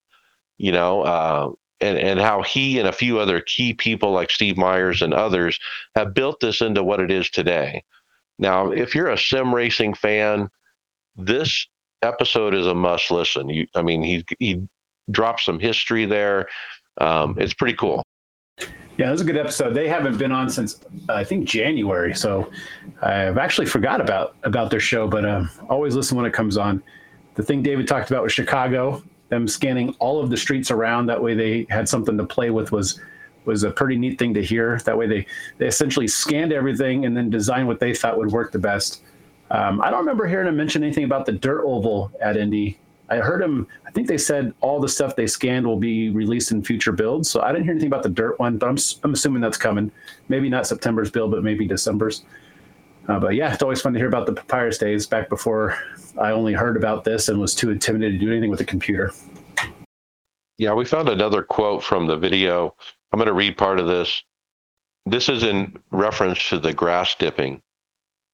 [0.58, 4.56] you know, uh, and, and how he and a few other key people like Steve
[4.56, 5.60] Myers and others
[5.96, 7.84] have built this into what it is today.
[8.40, 10.50] Now, if you're a sim racing fan,
[11.16, 11.68] this
[12.02, 13.50] episode is a must listen.
[13.50, 14.68] You, I mean, he he
[15.12, 16.48] drops some history there.
[17.00, 18.04] Um, it's pretty cool.
[18.98, 19.74] Yeah, it was a good episode.
[19.74, 20.80] They haven't been on since
[21.10, 22.52] uh, I think January, so
[23.02, 26.84] I've actually forgot about about their show, but um, always listen when it comes on.
[27.34, 31.08] The thing David talked about with Chicago, them scanning all of the streets around.
[31.08, 32.72] That way, they had something to play with.
[32.72, 33.02] Was
[33.46, 34.80] was a pretty neat thing to hear.
[34.86, 35.26] That way, they
[35.58, 39.02] they essentially scanned everything and then designed what they thought would work the best.
[39.50, 42.80] Um, I don't remember hearing him mention anything about the dirt oval at Indy.
[43.10, 43.68] I heard him.
[43.86, 47.30] I think they said all the stuff they scanned will be released in future builds.
[47.30, 49.92] So I didn't hear anything about the dirt one, but I'm I'm assuming that's coming.
[50.30, 52.24] Maybe not September's build, but maybe December's.
[53.08, 55.78] Uh, but yeah, it's always fun to hear about the papyrus days back before
[56.18, 59.12] I only heard about this and was too intimidated to do anything with a computer.
[60.58, 62.76] Yeah, we found another quote from the video.
[63.12, 64.24] I'm going to read part of this.
[65.06, 67.62] This is in reference to the grass dipping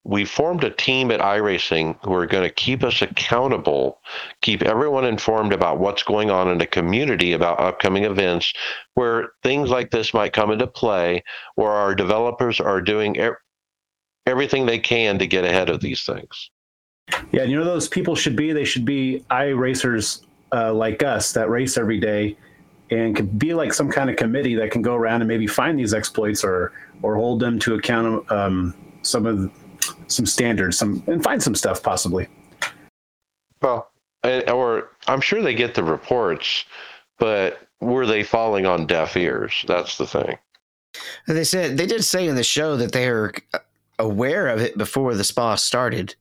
[0.04, 4.00] we formed a team at iRacing who are going to keep us accountable,
[4.40, 8.52] keep everyone informed about what's going on in the community about upcoming events
[8.94, 11.22] where things like this might come into play,
[11.56, 13.16] where our developers are doing
[14.26, 16.50] everything they can to get ahead of these things.
[17.32, 21.50] Yeah, you know those people should be they should be iRacers uh, like us that
[21.50, 22.36] race every day
[22.90, 25.78] and could be like some kind of committee that can go around and maybe find
[25.78, 29.50] these exploits or or hold them to account um, some of
[30.06, 32.28] some standards, some and find some stuff possibly.
[33.62, 33.90] Well,
[34.24, 36.64] or I'm sure they get the reports,
[37.18, 39.64] but were they falling on deaf ears?
[39.66, 40.38] That's the thing.
[41.26, 43.32] They said they did say in the show that they were
[43.98, 46.14] aware of it before the spa started,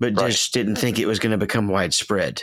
[0.00, 0.30] but right.
[0.30, 2.42] just didn't think it was going to become widespread.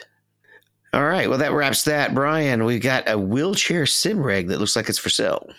[0.94, 2.14] All right, well that wraps that.
[2.14, 5.50] Brian, We've got a wheelchair sim rig that looks like it's for sale.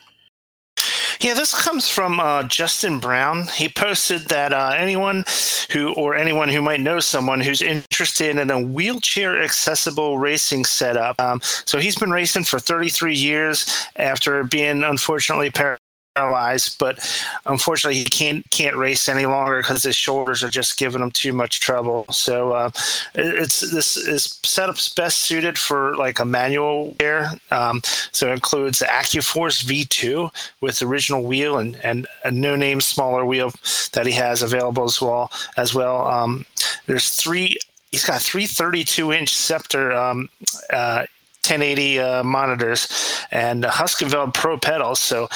[1.20, 3.46] Yeah, this comes from uh, Justin Brown.
[3.48, 5.24] He posted that uh, anyone
[5.70, 11.20] who or anyone who might know someone who's interested in a wheelchair accessible racing setup.
[11.20, 15.76] Um, so he's been racing for 33 years after being unfortunately par-
[16.20, 16.98] paralyzed, but
[17.46, 21.33] unfortunately he can't can't race any longer because his shoulders are just giving him too
[21.33, 22.04] much trouble.
[22.11, 22.70] So uh,
[23.14, 27.30] it's this is setup's best suited for like a manual gear.
[27.50, 27.80] Um,
[28.12, 30.30] so it includes the AccuForce V2
[30.61, 33.52] with original wheel and and a no name smaller wheel
[33.92, 36.06] that he has available as well as well.
[36.06, 36.44] Um,
[36.87, 37.56] there's three.
[37.92, 40.28] He's got three 32 inch Sceptre um,
[40.72, 41.06] uh,
[41.50, 42.87] 1080 uh, monitors
[43.30, 45.00] and Heusinkveld Pro pedals.
[45.00, 45.28] So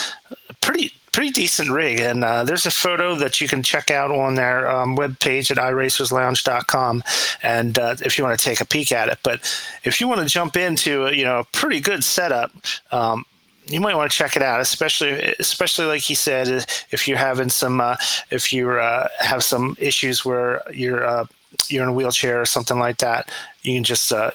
[0.65, 2.01] pretty pretty decent rig.
[2.01, 5.59] And uh, there's a photo that you can check out on their um, webpage at
[5.59, 7.05] iRacersLounge.com.
[7.43, 9.41] And uh, if you want to take a peek at it, but
[9.85, 12.51] if you want to jump into a, you know a pretty good setup.
[12.91, 13.25] Um,
[13.67, 16.49] you might want to check it out, especially especially like he said,
[16.91, 17.97] if you're having some uh,
[18.31, 21.25] if you uh, have some issues where you're uh,
[21.69, 23.31] you're in a wheelchair or something like that,
[23.63, 24.33] you can just uh,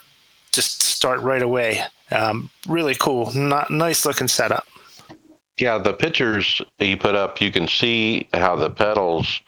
[0.51, 1.83] just start right away.
[2.09, 4.65] Um, really cool, not nice looking setup.
[5.59, 9.41] Yeah, the pictures he put up, you can see how the pedals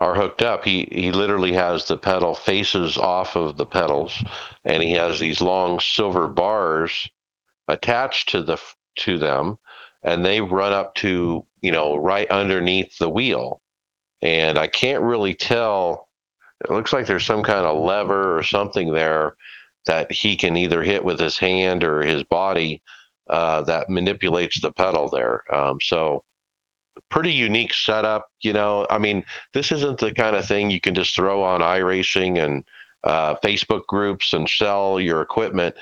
[0.00, 0.64] are hooked up.
[0.64, 4.22] He he literally has the pedal faces off of the pedals,
[4.64, 7.08] and he has these long silver bars
[7.68, 8.58] attached to the
[8.96, 9.58] to them,
[10.02, 13.60] and they run up to you know right underneath the wheel.
[14.22, 16.08] And I can't really tell.
[16.64, 19.36] It looks like there's some kind of lever or something there
[19.86, 22.82] that he can either hit with his hand or his body
[23.28, 25.42] uh, that manipulates the pedal there.
[25.54, 26.24] Um, so
[27.10, 28.28] pretty unique setup.
[28.40, 31.60] You know, I mean, this isn't the kind of thing you can just throw on
[31.60, 32.64] iRacing and
[33.02, 35.74] uh, Facebook groups and sell your equipment.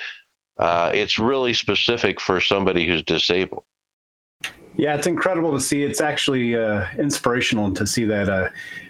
[0.59, 3.65] Uh, it's really specific for somebody who's disabled.
[4.77, 5.83] Yeah, it's incredible to see.
[5.83, 8.49] It's actually uh, inspirational to see that, uh,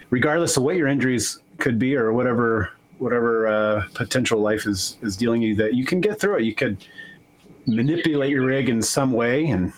[0.09, 5.17] regardless of what your injuries could be or whatever whatever uh, potential life is is
[5.17, 6.43] dealing you, that you can get through it.
[6.43, 6.77] You could
[7.67, 9.73] manipulate your rig in some way and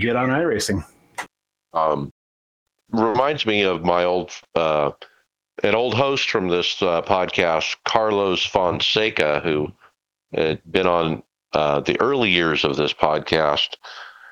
[0.00, 0.84] get on iRacing.
[1.72, 2.12] Um,
[2.92, 4.92] reminds me of my old uh,
[5.62, 9.72] an old host from this uh, podcast, Carlos Fonseca, who
[10.32, 11.22] had been on
[11.52, 13.76] uh, the early years of this podcast.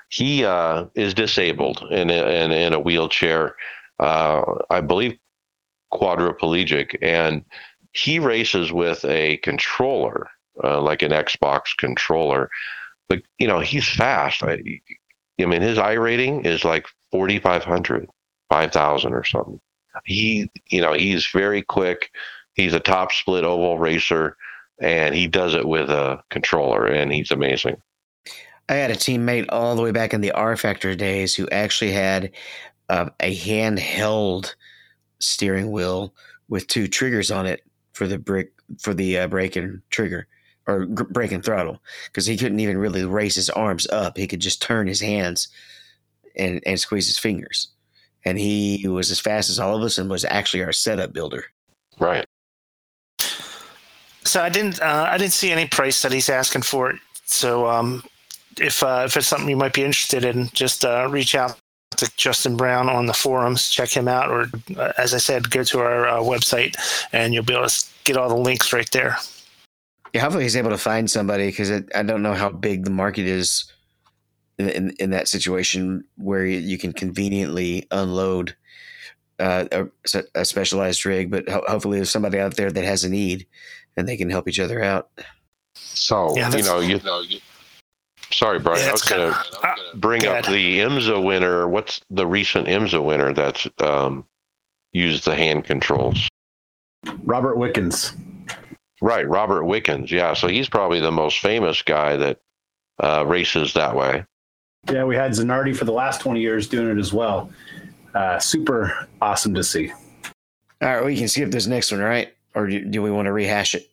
[0.09, 3.57] He uh, is disabled and in, in, a wheelchair,
[3.99, 5.17] uh, I believe
[5.93, 7.45] quadriplegic, and
[7.93, 10.29] he races with a controller,
[10.63, 12.51] uh, like an Xbox controller.
[13.09, 14.43] But you know, he's fast.
[14.43, 14.59] I,
[15.41, 18.09] I mean, his iRating is like 4,500,
[18.51, 19.61] 5,000 or something.
[20.05, 22.11] He, you know, he's very quick.
[22.55, 24.37] He's a top split oval racer,
[24.81, 27.77] and he does it with a controller, and he's amazing.
[28.69, 32.31] I had a teammate all the way back in the rFactor days who actually had
[32.89, 34.55] uh, a handheld
[35.19, 36.15] steering wheel
[36.49, 40.27] with two triggers on it for the brick for the uh, brake and trigger
[40.67, 44.17] or g- brake and throttle because he couldn't even really raise his arms up.
[44.17, 45.49] He could just turn his hands
[46.37, 47.69] and and squeeze his fingers.
[48.25, 51.45] And he was as fast as all of us and was actually our setup builder.
[51.99, 52.25] Right.
[54.25, 56.97] So I didn't uh, I didn't see any price that he's asking for it.
[57.25, 58.05] So um,
[58.59, 61.59] if uh, if it's something you might be interested in, just uh, reach out
[61.97, 64.47] to Justin Brown on the forums, check him out, or
[64.77, 66.77] uh, as I said, go to our uh, website
[67.13, 69.17] and you'll be able to get all the links right there.
[70.13, 73.27] Yeah, hopefully he's able to find somebody because I don't know how big the market
[73.27, 73.65] is
[74.59, 78.55] in in, in that situation where you, you can conveniently unload
[79.39, 81.31] uh, a, a, specialized rig.
[81.31, 83.47] But ho- hopefully there's somebody out there that has a need
[83.97, 85.11] and they can help each other out.
[85.75, 87.41] So yeah, you know, you know, you,
[88.31, 91.69] sorry, Brian, yeah, I was going to bring up the IMSA winner.
[91.69, 94.27] What's the recent IMSA winner that's um,
[94.93, 96.29] used the hand controls?
[97.25, 98.13] Robert Wickens.
[99.03, 100.13] Right, Robert Wickens.
[100.13, 102.41] Yeah, so he's probably the most famous guy that
[103.03, 104.25] uh, races that way.
[104.89, 107.51] Yeah, we had Zanardi for the last 20 years doing it as well.
[108.15, 109.91] Uh, super awesome to see.
[110.81, 112.33] All right, we can skip this next one, right?
[112.55, 113.91] Or do, do we want to rehash it?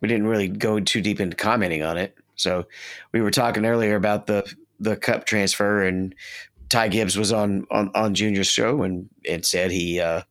[0.00, 2.16] We didn't really go too deep into commenting on it.
[2.36, 2.66] So
[3.10, 6.14] we were talking earlier about the the cup transfer, and
[6.68, 10.22] Ty Gibbs was on on, on Junior's show and, and said he uh,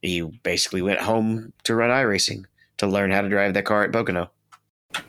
[0.00, 2.46] he basically went home to run iRacing
[2.80, 4.30] to learn how to drive that car at Pocono.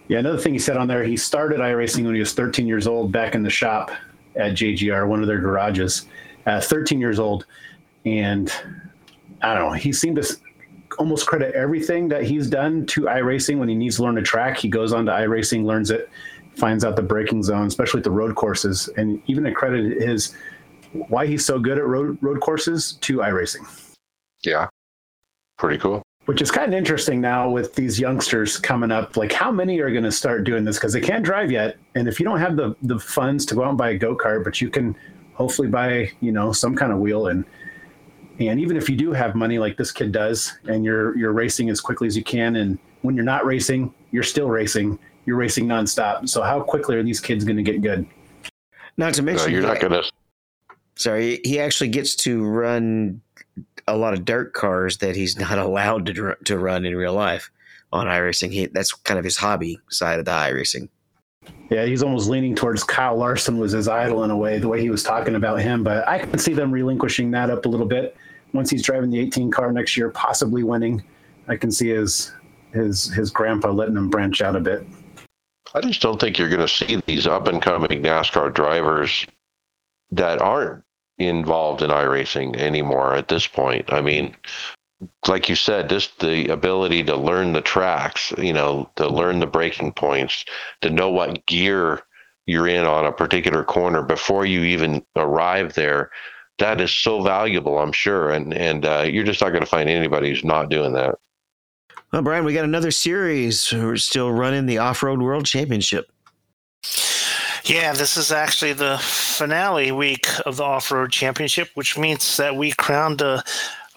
[0.07, 2.86] Yeah, another thing he said on there, he started iRacing when he was 13 years
[2.86, 3.91] old back in the shop
[4.36, 6.05] at JGR, one of their garages,
[6.45, 7.45] uh, 13 years old.
[8.05, 8.53] And
[9.41, 10.38] I don't know, he seemed to
[10.99, 14.57] almost credit everything that he's done to iRacing when he needs to learn a track.
[14.57, 16.09] He goes on to iRacing, learns it,
[16.55, 20.36] finds out the braking zone, especially at the road courses, and even accredited his
[20.91, 23.95] why he's so good at road road courses to iRacing.
[24.43, 24.67] Yeah,
[25.57, 26.03] pretty cool.
[26.26, 29.17] Which is kind of interesting now with these youngsters coming up.
[29.17, 31.78] Like, how many are going to start doing this because they can't drive yet?
[31.95, 34.15] And if you don't have the the funds to go out and buy a go
[34.15, 34.95] kart, but you can
[35.34, 37.43] hopefully buy you know some kind of wheel and
[38.39, 41.69] and even if you do have money like this kid does, and you're you're racing
[41.69, 44.97] as quickly as you can, and when you're not racing, you're still racing.
[45.26, 46.28] You're racing nonstop.
[46.28, 48.07] So how quickly are these kids going to get good?
[48.97, 50.03] Not to mention, no, you're not going to.
[50.95, 53.22] Sorry, he actually gets to run
[53.91, 57.51] a lot of dirt cars that he's not allowed to to run in real life
[57.91, 58.51] on iRacing.
[58.51, 60.89] He that's kind of his hobby side of the iRacing.
[61.69, 64.81] Yeah, he's almost leaning towards Kyle Larson was his idol in a way, the way
[64.81, 65.83] he was talking about him.
[65.83, 68.15] But I can see them relinquishing that up a little bit
[68.53, 71.03] once he's driving the 18 car next year, possibly winning.
[71.47, 72.33] I can see his
[72.73, 74.85] his his grandpa letting him branch out a bit.
[75.73, 79.25] I just don't think you're going to see these up and coming NASCAR drivers
[80.11, 80.83] that aren't
[81.18, 83.91] involved in iRacing anymore at this point.
[83.91, 84.36] I mean,
[85.28, 89.47] like you said, just the ability to learn the tracks, you know, to learn the
[89.47, 90.45] braking points,
[90.82, 92.01] to know what gear
[92.45, 96.12] you're in on a particular corner before you even arrive there.
[96.59, 99.89] That is so valuable, I'm sure, and and uh, you're just not going to find
[99.89, 101.16] anybody who's not doing that.
[102.12, 103.72] Well, Brian, we got another series.
[103.72, 106.12] We're still running the Off Road World Championship.
[107.64, 112.55] Yeah, this is actually the finale week of the Off Road Championship, which means that
[112.55, 113.43] we crowned a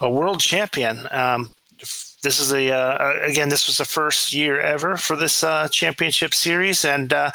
[0.01, 1.07] a world champion.
[1.11, 1.51] Um,
[2.23, 6.33] this is a uh, again this was the first year ever for this uh, championship
[6.33, 7.31] series and uh,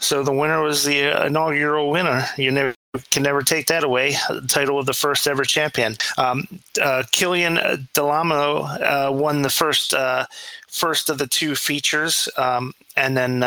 [0.00, 2.24] so the winner was the inaugural winner.
[2.36, 2.74] You never
[3.10, 4.16] can never take that away.
[4.28, 5.96] The title of the first ever champion.
[6.18, 6.46] Um,
[6.80, 10.26] uh, Kilian Delamo uh, won the first uh,
[10.68, 13.40] first of the two features um, and then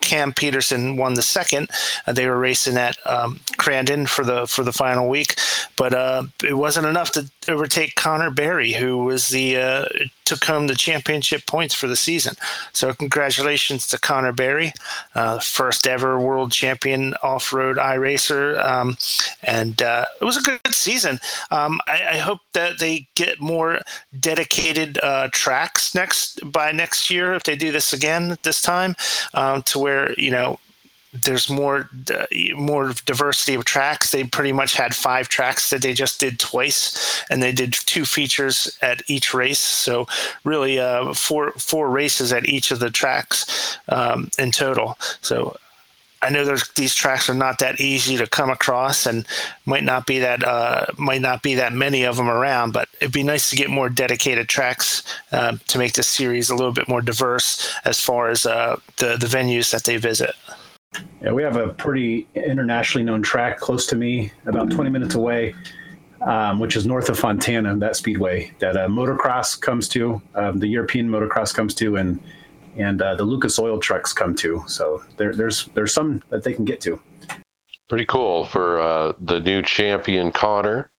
[0.00, 1.70] Cam Peterson won the second.
[2.06, 5.36] Uh, they were racing at um, Crandon for the for the final week,
[5.76, 9.84] but uh, it wasn't enough to overtake Connor Berry, who was the uh,
[10.30, 12.34] took home the championship points for the season.
[12.72, 14.72] So congratulations to Connor Berry,
[15.16, 18.96] uh, first ever world champion off-road iRacer, um,
[19.42, 21.18] and uh, it was a good season.
[21.50, 23.80] Um, I, I, hope that they get more
[24.20, 28.94] dedicated uh, tracks next by next year if they do this again this time,
[29.34, 30.58] to where you know
[31.12, 31.90] there's more
[32.54, 34.12] more diversity of tracks.
[34.12, 38.04] They pretty much had five tracks that they just did twice, and they did two
[38.04, 39.58] features at each race.
[39.58, 40.06] So
[40.44, 44.96] really, uh, four four races at each of the tracks um, in total.
[45.20, 45.56] So
[46.22, 49.26] I know there's these tracks are not that easy to come across, and
[49.64, 52.72] might not be that uh, might not be that many of them around.
[52.72, 55.02] But it'd be nice to get more dedicated tracks
[55.32, 59.16] uh, to make this series a little bit more diverse as far as uh, the
[59.16, 60.34] the venues that they visit.
[61.22, 65.54] Yeah, we have a pretty internationally known track close to me, about 20 minutes away,
[66.22, 70.66] um, which is north of Fontana, that speedway that uh, motocross comes to, um, the
[70.66, 72.20] European motocross comes to, and
[72.76, 74.62] and uh, the Lucas Oil trucks come to.
[74.66, 77.00] So there, there's there's some that they can get to.
[77.88, 80.90] Pretty cool for uh, the new champion Connor.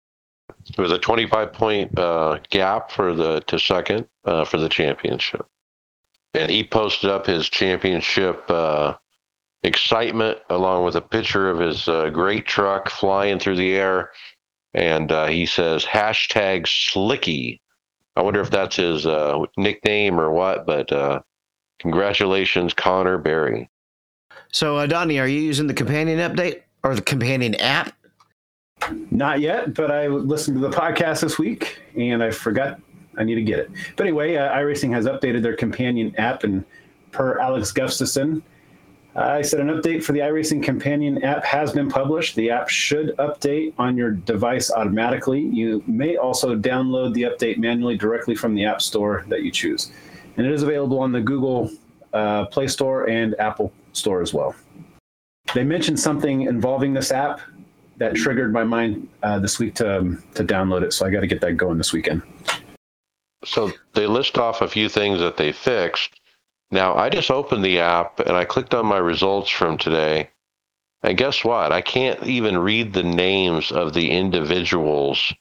[0.70, 5.46] It was a 25 point uh, gap for the to second uh, for the championship,
[6.34, 8.96] and he posted up his championship uh,
[9.64, 14.12] excitement along with a picture of his uh, great truck flying through the air.
[14.74, 17.62] And he says, hashtag Slicky.
[18.16, 21.22] I wonder if that's his uh, nickname or what, but uh,
[21.82, 23.70] congratulations, Connor Berry.
[24.52, 27.96] So, uh, Donnie, are you using the companion update or the companion app?
[29.12, 32.80] Not yet, but I listened to the podcast this week and I forgot
[33.18, 33.72] I need to get it.
[33.96, 36.64] But anyway, uh, iRacing has updated their companion app, and
[37.12, 38.42] per Alex Gustafson,
[39.16, 42.36] I said an update for the iRacing Companion app has been published.
[42.36, 45.42] The app should update on your device automatically.
[45.42, 49.92] You may also download the update manually directly from the App Store that you choose.
[50.38, 51.72] And it is available on the Google
[52.14, 54.56] uh, Play Store and Apple Store as well.
[55.54, 57.42] They mentioned something involving this app
[57.98, 60.94] that triggered my mind uh, this week to, um, to download it.
[60.94, 62.22] So I got to get that going this weekend.
[63.44, 66.22] So they list off a few things that they fixed
[66.72, 70.30] now, I just opened the app and I clicked on my results from today.
[71.04, 71.72] And guess what?
[71.72, 75.34] I can't even read the names of the individuals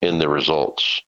[0.00, 1.02] in the results.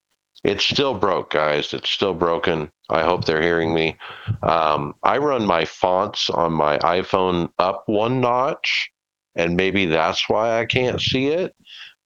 [0.44, 1.72] It's still broke, guys.
[1.72, 2.70] It's still broken.
[2.90, 3.96] I hope they're hearing me.
[4.42, 8.90] Um, I run my fonts on my iPhone up one notch,
[9.36, 11.54] and maybe that's why I can't see it.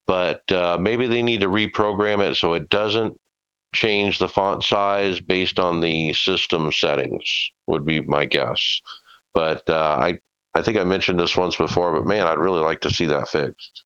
[0.07, 3.19] But uh, maybe they need to reprogram it so it doesn't
[3.75, 8.81] change the font size based on the system settings would be my guess.
[9.35, 10.19] But uh, I
[10.55, 13.29] I think I mentioned this once before, but man, I'd really like to see that
[13.29, 13.85] fixed.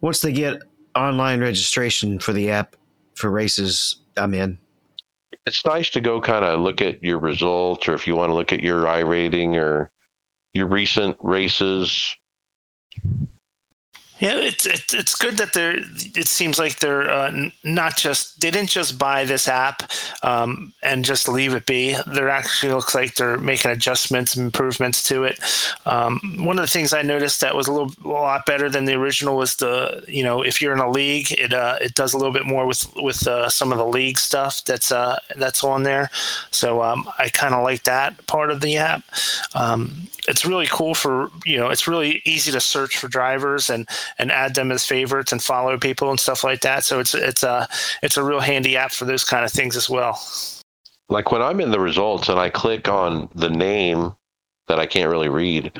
[0.00, 0.62] Once they get
[0.94, 2.76] online registration for the app
[3.14, 4.58] for races, I'm in.
[5.46, 8.34] It's nice to go kind of look at your results, or if you want to
[8.34, 9.90] look at your iRating or
[10.54, 12.16] your recent races,
[14.24, 15.76] yeah, it's it's it's good that they're.
[15.76, 19.82] It seems like they're uh, not just they didn't just buy this app
[20.22, 21.94] um, and just leave it be.
[22.06, 25.38] They're actually looks like they're making adjustments and improvements to it.
[25.84, 28.86] Um, one of the things I noticed that was a little a lot better than
[28.86, 32.14] the original was the you know if you're in a league, it uh, it does
[32.14, 35.62] a little bit more with with uh, some of the league stuff that's uh, that's
[35.62, 36.08] on there.
[36.50, 39.02] So um, I kind of like that part of the app.
[39.54, 43.86] Um, it's really cool for you know it's really easy to search for drivers and
[44.18, 47.42] and add them as favorites and follow people and stuff like that so it's it's
[47.42, 47.68] a
[48.02, 50.20] it's a real handy app for those kind of things as well
[51.08, 54.14] like when i'm in the results and i click on the name
[54.68, 55.72] that i can't really read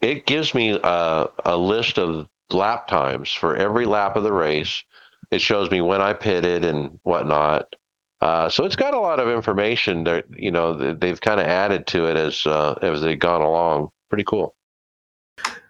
[0.00, 4.82] it gives me a, a list of lap times for every lap of the race
[5.30, 7.74] it shows me when i pitted and whatnot
[8.20, 11.86] uh, so it's got a lot of information that you know they've kind of added
[11.86, 13.90] to it as uh, as they've gone along.
[14.10, 14.54] Pretty cool.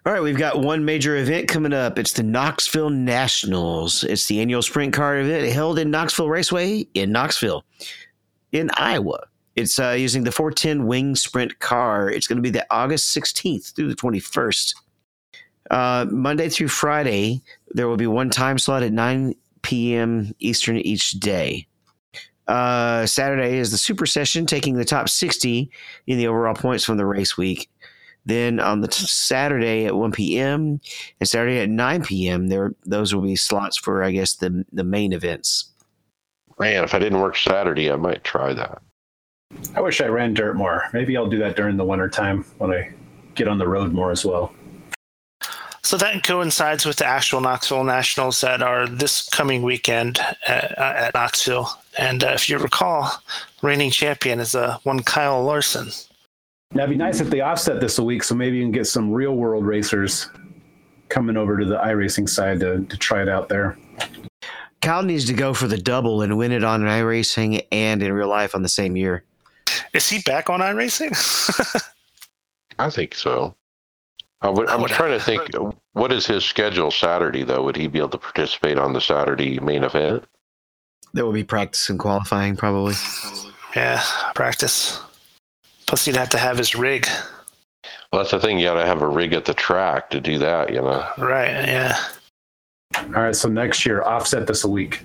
[0.05, 1.99] All right, we've got one major event coming up.
[1.99, 4.03] It's the Knoxville Nationals.
[4.03, 7.63] It's the annual sprint car event held in Knoxville Raceway in Knoxville,
[8.51, 9.27] in Iowa.
[9.55, 12.09] It's uh, using the 410 Wing Sprint car.
[12.09, 14.75] It's going to be the August 16th through the 21st.
[15.69, 20.33] Uh, Monday through Friday, there will be one time slot at 9 p.m.
[20.39, 21.67] Eastern each day.
[22.47, 25.69] Uh, Saturday is the super session, taking the top 60
[26.07, 27.69] in the overall points from the race week.
[28.25, 30.79] Then on the t- Saturday at 1 p.m.
[31.19, 34.83] and Saturday at 9 p.m., there those will be slots for, I guess, the the
[34.83, 35.69] main events.
[36.59, 38.81] Man, if I didn't work Saturday, I might try that.
[39.75, 40.87] I wish I ran dirt more.
[40.93, 42.93] Maybe I'll do that during the winter time when I
[43.35, 44.53] get on the road more as well.
[45.83, 51.13] So that coincides with the actual Knoxville Nationals that are this coming weekend at, at
[51.13, 51.69] Knoxville.
[51.97, 53.11] And uh, if you recall,
[53.61, 55.89] reigning champion is uh, one Kyle Larson.
[56.73, 58.87] Now, it'd be nice if they offset this a week, so maybe you can get
[58.87, 60.29] some real world racers
[61.09, 63.77] coming over to the iRacing side to, to try it out there.
[64.81, 68.29] Kyle needs to go for the double and win it on iRacing and in real
[68.29, 69.23] life on the same year.
[69.93, 71.11] Is he back on iRacing?
[72.79, 73.55] I think so.
[74.41, 75.49] I would, I'm trying to think.
[75.93, 77.63] What is his schedule Saturday though?
[77.63, 80.23] Would he be able to participate on the Saturday main event?
[81.13, 82.95] There will be practice and qualifying probably.
[83.75, 84.01] yeah,
[84.33, 84.99] practice.
[85.91, 87.05] Plus, he'd have to have his rig.
[88.13, 88.57] Well, that's the thing.
[88.57, 90.71] You got to have a rig at the track to do that.
[90.71, 91.05] You know.
[91.17, 91.49] Right.
[91.49, 92.01] Yeah.
[92.95, 93.35] All right.
[93.35, 95.03] So next year, offset this a week.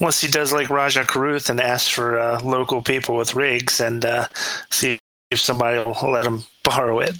[0.00, 4.04] Once he does like Rajah Caruth and asks for uh, local people with rigs and
[4.04, 4.28] uh,
[4.70, 5.00] see
[5.32, 7.16] if somebody will let him borrow it.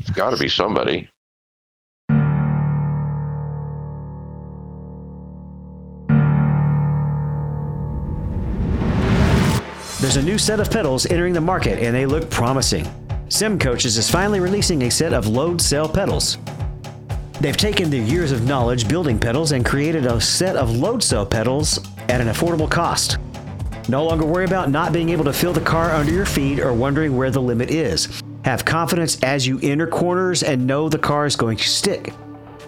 [0.00, 1.08] It's got to be somebody.
[10.00, 12.86] There's a new set of pedals entering the market and they look promising.
[13.28, 16.38] Sim Coaches is finally releasing a set of load cell pedals.
[17.40, 21.26] They've taken their years of knowledge building pedals and created a set of load cell
[21.26, 23.18] pedals at an affordable cost.
[23.88, 26.72] No longer worry about not being able to feel the car under your feet or
[26.72, 28.22] wondering where the limit is.
[28.44, 32.14] Have confidence as you enter corners and know the car is going to stick.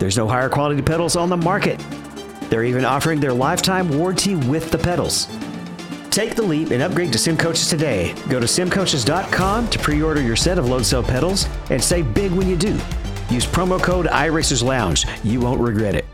[0.01, 1.79] There's no higher quality pedals on the market.
[2.49, 5.29] They're even offering their lifetime warranty with the pedals.
[6.11, 8.15] Take the leap and upgrade to SimCoaches today.
[8.29, 12.49] Go to simcoaches.com to pre-order your set of load cell pedals and save big when
[12.49, 12.73] you do.
[13.31, 15.07] Use promo code iRacers Lounge.
[15.23, 16.05] You won't regret it.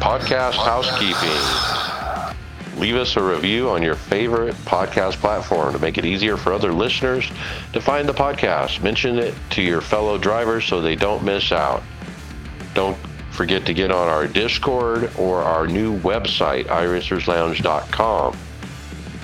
[0.00, 1.75] Podcast housekeeping.
[2.76, 6.72] Leave us a review on your favorite podcast platform to make it easier for other
[6.72, 7.30] listeners
[7.72, 8.82] to find the podcast.
[8.82, 11.82] Mention it to your fellow drivers so they don't miss out.
[12.74, 12.98] Don't
[13.30, 18.36] forget to get on our Discord or our new website, iRacersLounge.com.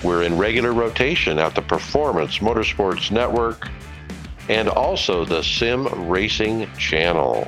[0.02, 3.68] We're in regular rotation at the Performance Motorsports Network
[4.48, 7.46] and also the Sim Racing Channel.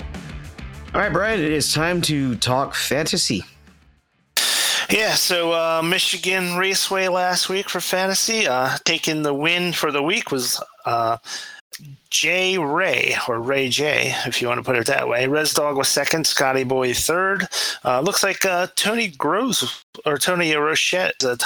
[0.95, 3.43] All right, Brian, it is time to talk fantasy.
[4.95, 8.47] Yeah, so uh, Michigan Raceway last week for fantasy.
[8.47, 11.17] Uh, taking the win for the week was uh,
[12.11, 15.27] Jay Ray, or Ray J, if you want to put it that way.
[15.27, 17.49] Res Dog was second, Scotty Boy third.
[17.85, 21.45] Uh, looks like uh, Tony Groves or Tony Rochette, the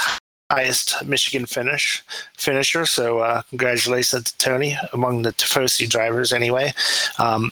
[0.51, 2.03] highest Michigan finish
[2.37, 2.85] finisher.
[2.85, 6.71] So uh, congratulations to Tony among the Tifosi drivers, anyway.
[7.17, 7.51] Um,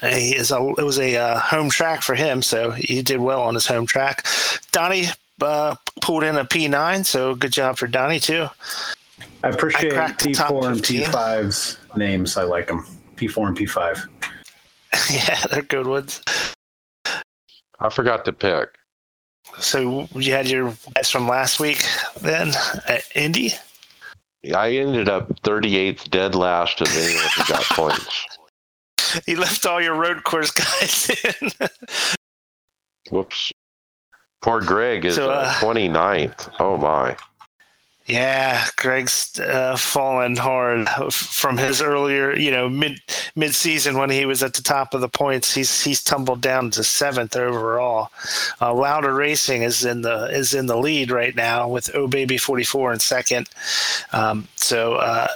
[0.00, 3.42] he is a, it was a uh, home track for him, so he did well
[3.42, 4.26] on his home track.
[4.72, 5.06] Donnie
[5.40, 8.48] uh, pulled in a P9, so good job for Donnie too.
[9.42, 12.36] I appreciate I P4 and P5's names.
[12.36, 12.86] I like them.
[13.16, 14.08] P4 and P5.
[15.10, 16.22] yeah, they're good ones.
[17.80, 18.68] I forgot to pick.
[19.58, 21.84] So you had your guys from last week
[22.20, 22.52] then
[22.88, 23.52] at Indy?
[24.54, 28.26] I ended up 38th, dead last of anyone who got points.
[29.26, 31.10] You left all your road course guys
[31.40, 31.50] in.
[33.10, 33.52] Whoops.
[34.42, 36.50] Poor Greg is So, uh, uh, 29th.
[36.60, 37.16] Oh my.
[38.06, 43.00] Yeah, Greg's uh, fallen hard from his earlier, you know, mid
[43.34, 45.54] mid season when he was at the top of the points.
[45.54, 48.10] He's he's tumbled down to seventh overall.
[48.60, 52.36] Uh, Louder Racing is in the is in the lead right now with Oh Baby
[52.36, 53.48] forty four in second.
[54.12, 55.28] Um, so uh,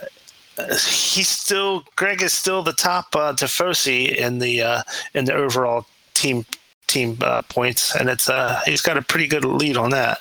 [0.70, 4.82] he's still Greg is still the top uh, Tifosi in the uh,
[5.14, 6.44] in the overall team
[6.86, 10.20] team uh, points, and it's uh, he's got a pretty good lead on that.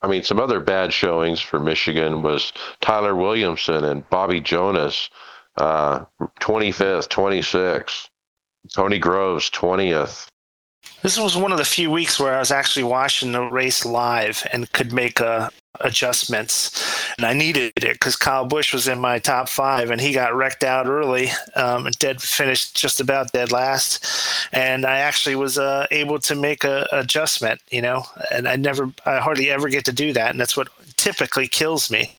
[0.00, 5.10] I mean, some other bad showings for Michigan was Tyler Williamson and Bobby Jonas,
[5.56, 6.04] uh,
[6.40, 8.08] 25th, 26th.
[8.74, 10.26] Tony Groves, 20th.
[11.02, 14.46] This was one of the few weeks where I was actually watching the race live
[14.52, 15.48] and could make uh,
[15.80, 17.12] adjustments.
[17.16, 20.34] And I needed it because Kyle Busch was in my top five and he got
[20.34, 24.04] wrecked out early um, and dead finished just about dead last.
[24.52, 28.92] And I actually was uh, able to make a adjustment, you know, and I never,
[29.06, 30.30] I hardly ever get to do that.
[30.30, 32.16] And that's what typically kills me.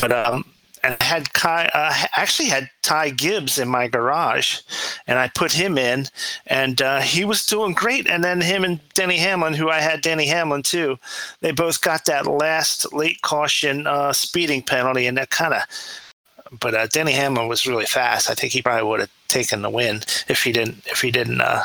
[0.00, 0.44] But, um,
[0.82, 4.60] and I had Kai, uh, actually had Ty Gibbs in my garage,
[5.06, 6.06] and I put him in,
[6.46, 8.08] and uh, he was doing great.
[8.08, 10.98] And then him and Denny Hamlin, who I had Denny Hamlin too,
[11.40, 15.62] they both got that last late caution uh, speeding penalty, and that kind of.
[16.58, 18.28] But uh, Denny Hamlin was really fast.
[18.28, 21.40] I think he probably would have taken the win if he didn't if he didn't
[21.40, 21.64] uh,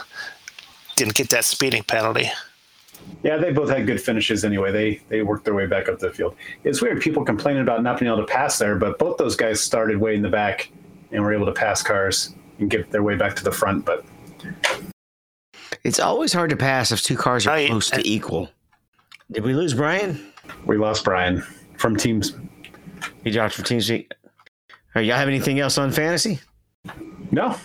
[0.95, 2.29] didn't get that speeding penalty.
[3.25, 4.71] Yeah, they both had good finishes anyway.
[4.71, 6.35] They they worked their way back up the field.
[6.63, 9.59] It's weird people complaining about not being able to pass there, but both those guys
[9.59, 10.71] started way in the back
[11.11, 13.83] and were able to pass cars and get their way back to the front.
[13.83, 14.05] But
[15.83, 17.67] It's always hard to pass if two cars are Right.
[17.69, 18.49] close to equal.
[19.31, 20.31] Did we lose Brian?
[20.65, 21.41] we lost Brian
[21.77, 22.35] from teams.
[23.23, 24.13] He dropped from Team Street.
[24.69, 26.39] All right, y'all have anything else on fantasy?
[27.31, 27.55] No,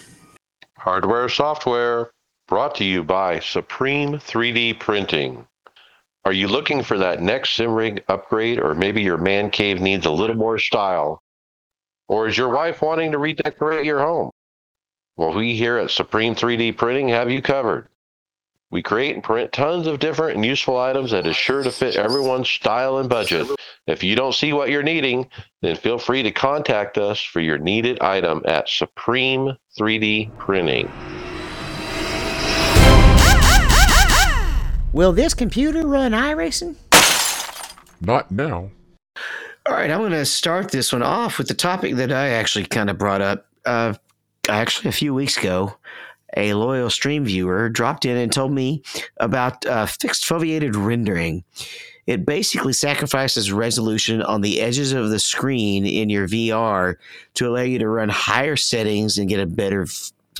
[0.78, 2.11] Hardware, software,
[2.48, 5.46] brought to you by Supreme 3D Printing.
[6.25, 10.05] Are you looking for that next sim rig upgrade, or maybe your man cave needs
[10.05, 11.23] a little more style?
[12.09, 14.31] Or is your wife wanting to redecorate your home?
[15.16, 17.89] Well, we here at Supreme 3D Printing have you covered.
[18.71, 21.97] We create and print tons of different and useful items that is sure to fit
[21.97, 23.49] everyone's style and budget.
[23.87, 25.29] If you don't see what you're needing,
[25.62, 30.89] then feel free to contact us for your needed item at Supreme 3D Printing.
[34.93, 36.74] Will this computer run iRacing?
[38.01, 38.70] Not now.
[39.66, 42.64] All right, I'm going to start this one off with the topic that I actually
[42.64, 43.47] kind of brought up.
[43.64, 43.95] Uh,
[44.49, 45.76] actually, a few weeks ago,
[46.36, 48.82] a loyal stream viewer dropped in and told me
[49.18, 51.45] about uh, fixed foveated rendering.
[52.09, 56.97] It basically sacrifices resolution on the edges of the screen in your VR
[57.34, 59.86] to allow you to run higher settings and get a better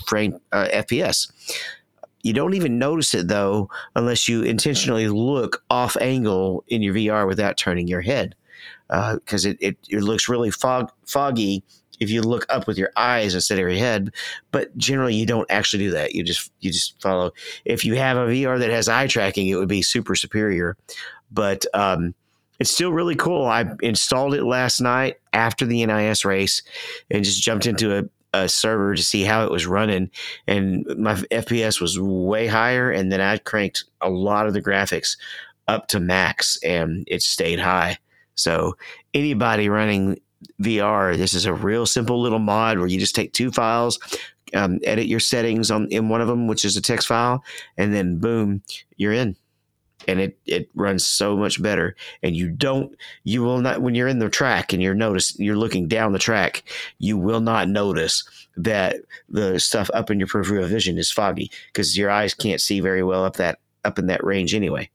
[0.07, 1.31] frame uh, FPS.
[2.23, 7.27] You don't even notice it though, unless you intentionally look off angle in your VR
[7.27, 8.35] without turning your head
[8.89, 11.63] because it, it, it looks really fog, foggy
[12.01, 14.13] if you look up with your eyes instead of your head.
[14.51, 16.15] But generally, you don't actually do that.
[16.15, 17.33] You just you just follow.
[17.65, 20.77] If you have a VR that has eye tracking, it would be super superior.
[21.31, 22.15] But um,
[22.59, 23.47] it's still really cool.
[23.47, 26.63] I installed it last night after the NIS race
[27.11, 28.03] and just jumped into a,
[28.33, 30.11] a server to see how it was running.
[30.47, 32.91] And my FPS was way higher.
[32.91, 35.17] And then I cranked a lot of the graphics
[35.69, 37.99] up to max and it stayed high.
[38.35, 38.77] So
[39.15, 40.21] anybody running
[40.63, 43.99] VR, this is a real simple little mod where you just take two files,
[44.55, 47.45] um, edit your settings on in one of them, which is a text file,
[47.77, 48.63] and then boom,
[48.97, 49.37] you're in.
[50.09, 51.95] And it it runs so much better.
[52.23, 55.57] And you don't you will not when you're in the track and you're notice you're
[55.57, 56.65] looking down the track,
[56.99, 58.25] you will not notice
[58.57, 58.97] that
[59.29, 63.03] the stuff up in your peripheral vision is foggy because your eyes can't see very
[63.03, 64.89] well up that up in that range anyway.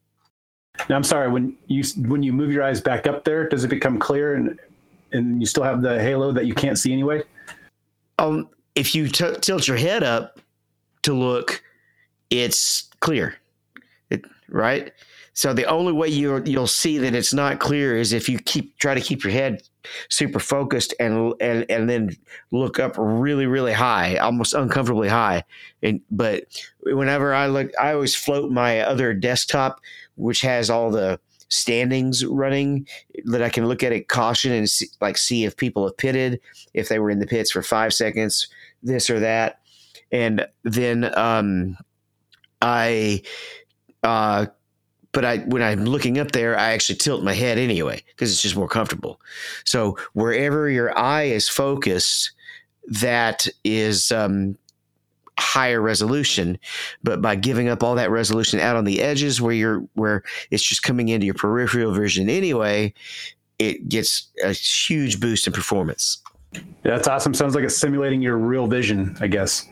[0.89, 1.29] now I'm sorry.
[1.29, 4.59] When you when you move your eyes back up there, does it become clear and
[5.11, 7.23] and you still have the halo that you can't see anyway?
[8.19, 10.39] um, if you t- tilt your head up
[11.03, 11.63] to look,
[12.29, 13.35] it's clear,
[14.49, 14.91] right?
[15.33, 18.77] So the only way you you'll see that it's not clear is if you keep
[18.77, 19.61] try to keep your head
[20.09, 22.15] super focused and and and then
[22.51, 25.43] look up really really high, almost uncomfortably high.
[25.83, 26.45] And but
[26.83, 29.81] whenever I look, I always float my other desktop,
[30.15, 31.19] which has all the
[31.49, 32.87] standings running
[33.25, 36.39] that I can look at it caution and see, like see if people have pitted,
[36.73, 38.47] if they were in the pits for five seconds,
[38.81, 39.59] this or that,
[40.11, 41.77] and then um,
[42.61, 43.21] I,
[44.05, 44.45] uh,
[45.11, 48.41] but I when I'm looking up there, I actually tilt my head anyway because it's
[48.41, 49.19] just more comfortable.
[49.63, 52.31] So wherever your eye is focused,
[52.87, 54.57] that is um,
[55.37, 56.57] higher resolution
[57.03, 60.63] but by giving up all that resolution out on the edges where you're where it's
[60.63, 62.93] just coming into your peripheral vision anyway
[63.59, 67.33] it gets a huge boost in performance Yeah, that's awesome.
[67.33, 69.67] Sounds like it's simulating your real vision, I guess.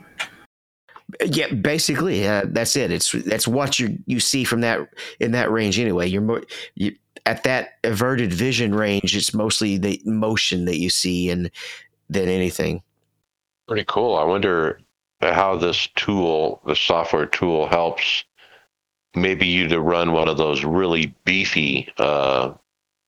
[1.25, 2.91] Yeah basically uh, that's it.
[2.91, 4.79] It's that's what you you see from that
[5.19, 6.07] in that range anyway.
[6.07, 6.43] You're more
[6.75, 6.95] you,
[7.25, 11.49] at that averted vision range it's mostly the motion that you see and
[12.09, 12.81] than anything.
[13.67, 14.15] Pretty cool.
[14.15, 14.79] I wonder
[15.21, 18.23] how this tool, the software tool, helps
[19.15, 22.53] maybe you to run one of those really beefy uh,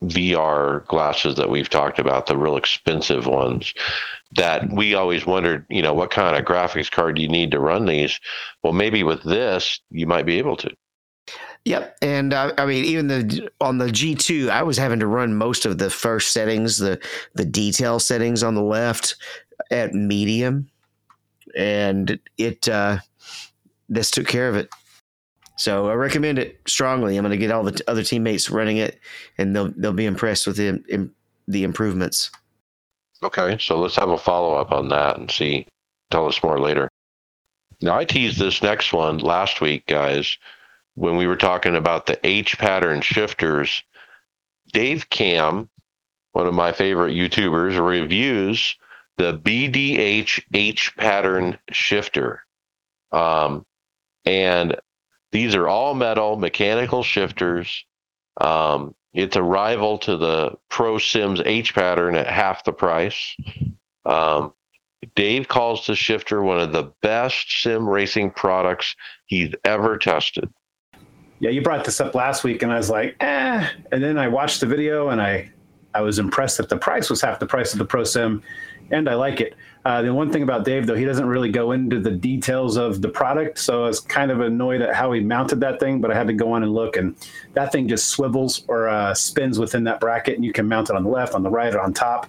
[0.04, 3.72] VR glasses that we've talked about, the real expensive ones.
[4.32, 7.60] That we always wondered, you know, what kind of graphics card do you need to
[7.60, 8.20] run these?
[8.62, 10.70] Well, maybe with this, you might be able to.
[11.64, 15.06] Yep, and uh, I mean, even the on the G two, I was having to
[15.06, 17.00] run most of the first settings, the
[17.34, 19.16] the detail settings on the left
[19.72, 20.68] at medium,
[21.56, 22.98] and it uh,
[23.88, 24.68] this took care of it.
[25.56, 27.16] So I recommend it strongly.
[27.16, 29.00] I'm going to get all the other teammates running it,
[29.38, 31.14] and they'll they'll be impressed with the im-
[31.48, 32.30] the improvements.
[33.22, 35.66] Okay, so let's have a follow up on that and see.
[36.10, 36.88] Tell us more later.
[37.80, 40.38] Now, I teased this next one last week, guys,
[40.94, 43.82] when we were talking about the H pattern shifters.
[44.72, 45.68] Dave Cam,
[46.32, 48.76] one of my favorite YouTubers, reviews
[49.16, 52.44] the BDH H pattern shifter.
[53.12, 53.64] Um,
[54.24, 54.76] and
[55.36, 57.84] These are all metal mechanical shifters.
[58.40, 63.36] Um, it's a rival to the Pro Sims H pattern at half the price.
[64.06, 64.54] Um,
[65.14, 70.48] Dave calls the shifter one of the best sim racing products he's ever tested.
[71.40, 73.68] Yeah, you brought this up last week, and I was like, eh.
[73.92, 75.50] And then I watched the video, and I,
[75.92, 78.42] I was impressed that the price was half the price of the Pro Sim,
[78.90, 79.54] and I like it.
[79.84, 83.02] Uh, the one thing about Dave, though, he doesn't really go into the details of
[83.02, 86.00] the product, so I was kind of annoyed at how he mounted that thing.
[86.00, 87.16] But I had to go on and look, and
[87.54, 90.96] that thing just swivels or uh, spins within that bracket, and you can mount it
[90.96, 92.26] on the left, on the right, or on top.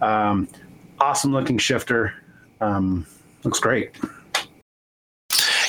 [0.00, 0.48] Um,
[0.98, 2.14] awesome looking shifter.
[2.60, 3.06] Um,
[3.44, 3.92] looks great.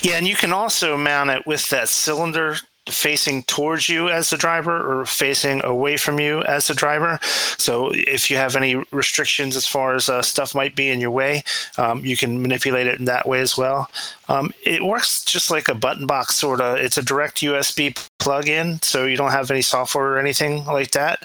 [0.02, 2.58] Yeah, and you can also mount it with that cylinder
[2.88, 7.20] facing towards you as the driver or facing away from you as the driver.
[7.58, 11.12] So if you have any restrictions as far as uh, stuff might be in your
[11.12, 11.44] way,
[11.78, 13.90] um, you can manipulate it in that way as well.
[14.30, 16.78] Um, it works just like a button box sort of.
[16.78, 21.20] It's a direct USB plug-in, so you don't have any software or anything like that.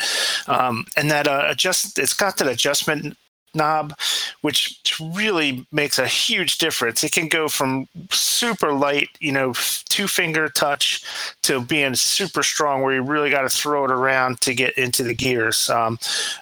[0.47, 3.17] Um, and that uh, adjust, it's got that adjustment
[3.55, 3.95] knob,
[4.41, 4.81] which
[5.15, 7.05] really makes a huge difference.
[7.05, 9.53] It can go from super light, you know,
[9.89, 11.05] two finger touch
[11.43, 15.03] to being super strong, where you really got to throw it around to get into
[15.03, 15.69] the gears.
[15.71, 15.99] Um,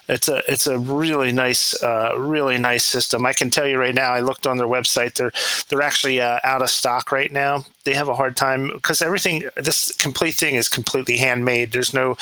[0.07, 3.25] it's a it's a really nice, uh, really nice system.
[3.25, 4.11] I can tell you right now.
[4.11, 5.15] I looked on their website.
[5.15, 5.31] They're
[5.69, 7.65] they're actually uh, out of stock right now.
[7.83, 9.43] They have a hard time because everything.
[9.55, 11.71] This complete thing is completely handmade.
[11.71, 12.15] There's no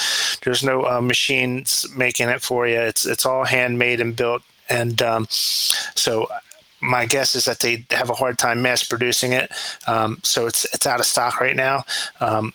[0.44, 2.80] there's no uh, machines making it for you.
[2.80, 6.28] It's it's all handmade and built and um, so
[6.82, 9.52] my guess is that they have a hard time mass producing it.
[9.88, 11.84] Um, so it's it's out of stock right now.
[12.20, 12.54] Um,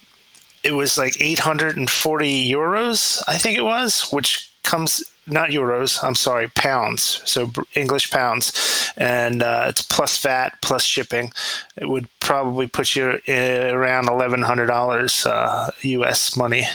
[0.63, 6.03] it was like 840 euros, I think it was, which comes not euros.
[6.03, 7.23] I'm sorry, pounds.
[7.25, 11.33] So English pounds, and uh, it's plus VAT plus shipping.
[11.77, 16.37] It would probably put you around eleven hundred dollars uh, U.S.
[16.37, 16.67] money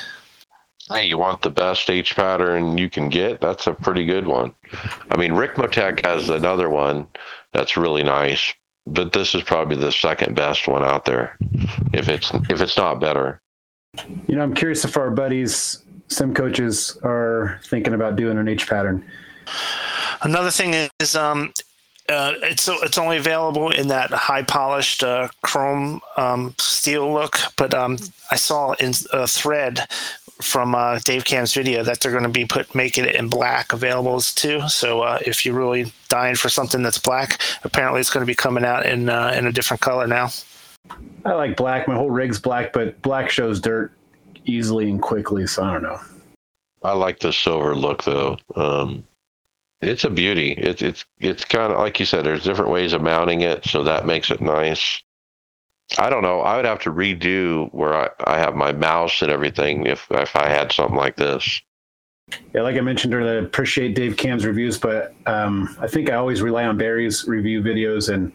[0.89, 3.41] hey, you want the best H pattern you can get?
[3.41, 4.53] That's a pretty good one.
[5.11, 7.07] I mean, Rick Ricmotech has another one
[7.53, 8.53] that's really nice,
[8.87, 11.37] but this is probably the second best one out there,
[11.93, 13.41] if it's if it's not better.
[14.27, 18.67] You know, I'm curious if our buddies, sim coaches, are thinking about doing an H
[18.67, 19.05] pattern.
[20.21, 21.51] Another thing is, um,
[22.09, 27.37] uh, it's it's only available in that high polished uh, chrome um, steel look.
[27.55, 27.97] But um,
[28.31, 29.87] I saw in a thread
[30.41, 33.73] from uh, Dave Cam's video that they're going to be put making it in black
[33.73, 34.67] available too.
[34.69, 38.35] So uh, if you're really dying for something that's black, apparently it's going to be
[38.35, 40.29] coming out in uh, in a different color now.
[41.25, 41.87] I like black.
[41.87, 43.91] My whole rig's black, but black shows dirt
[44.45, 45.45] easily and quickly.
[45.45, 45.99] So I don't know.
[46.83, 48.37] I like the silver look though.
[48.55, 49.05] Um,
[49.81, 50.53] it's a beauty.
[50.53, 52.25] It's it's it's kind of like you said.
[52.25, 55.01] There's different ways of mounting it, so that makes it nice.
[55.97, 56.41] I don't know.
[56.41, 60.35] I would have to redo where I, I have my mouse and everything if if
[60.35, 61.61] I had something like this.
[62.53, 66.15] Yeah, like I mentioned earlier, I appreciate Dave Cam's reviews, but um, I think I
[66.15, 68.31] always rely on Barry's review videos and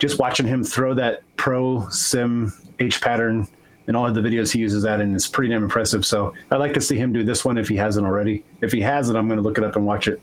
[0.00, 3.46] just watching him throw that Pro Sim H pattern
[3.86, 6.04] and all of the videos he uses that and it's pretty damn impressive.
[6.04, 8.44] So I'd like to see him do this one if he hasn't already.
[8.60, 10.20] If he hasn't, I'm going to look it up and watch it.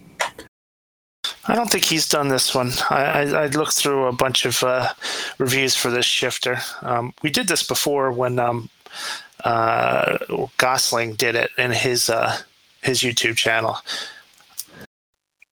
[1.45, 2.71] I don't think he's done this one.
[2.89, 4.89] I, I, I looked through a bunch of uh,
[5.37, 6.59] reviews for this shifter.
[6.81, 8.69] Um, we did this before when um,
[9.43, 10.17] uh,
[10.57, 12.37] Gosling did it in his uh,
[12.81, 13.77] his YouTube channel.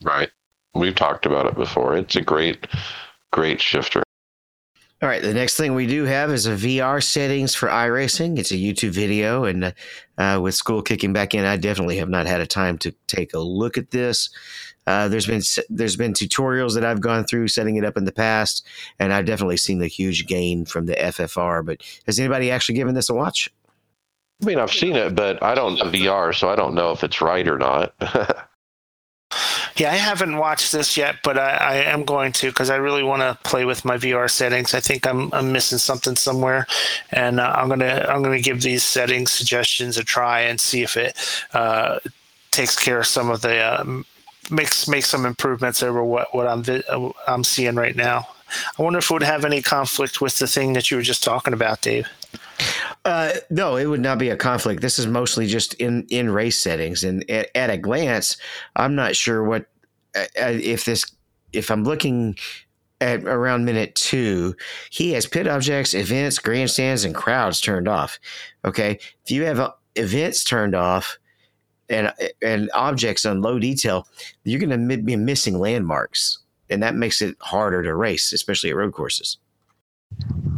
[0.02, 0.30] Right.
[0.74, 1.98] We've talked about it before.
[1.98, 2.68] It's a great,
[3.32, 4.04] great shifter.
[5.02, 8.38] All right, the next thing we do have is a VR settings for iRacing.
[8.38, 9.74] It's a YouTube video, and
[10.20, 13.34] uh, with school kicking back in, I definitely have not had a time to take
[13.34, 14.30] a look at this.
[14.88, 18.12] Uh, there's been there's been tutorials that I've gone through setting it up in the
[18.12, 18.66] past,
[19.00, 21.66] and I've definitely seen the huge gain from the FFR.
[21.66, 23.50] But has anybody actually given this a watch?
[24.42, 27.04] I mean, I've seen it, but I don't have VR, so I don't know if
[27.04, 27.94] it's right or not.
[29.76, 33.04] yeah, I haven't watched this yet, but I, I am going to because I really
[33.04, 34.74] want to play with my VR settings.
[34.74, 36.66] I think I'm, I'm missing something somewhere,
[37.12, 40.98] and uh, I'm gonna I'm gonna give these settings suggestions a try and see if
[40.98, 41.16] it
[41.54, 42.00] uh,
[42.50, 44.02] takes care of some of the uh,
[44.50, 46.64] makes make some improvements over what what I'm
[47.28, 48.28] I'm seeing right now.
[48.78, 51.24] I wonder if it would have any conflict with the thing that you were just
[51.24, 52.08] talking about, Dave.
[53.06, 54.82] Uh, no, it would not be a conflict.
[54.82, 58.38] This is mostly just in in race settings, and at, at a glance,
[58.76, 59.66] I'm not sure what
[60.16, 61.06] uh, uh if this
[61.54, 62.38] if I'm looking
[63.00, 64.56] at around minute two,
[64.92, 68.20] he has pit objects, events, grandstands, and crowds turned off.
[68.64, 71.18] Okay, if you have uh, events turned off,
[71.92, 74.08] and and objects on low detail,
[74.44, 76.40] you're going to be missing landmarks,
[76.70, 79.38] and that makes it harder to race, especially at road courses.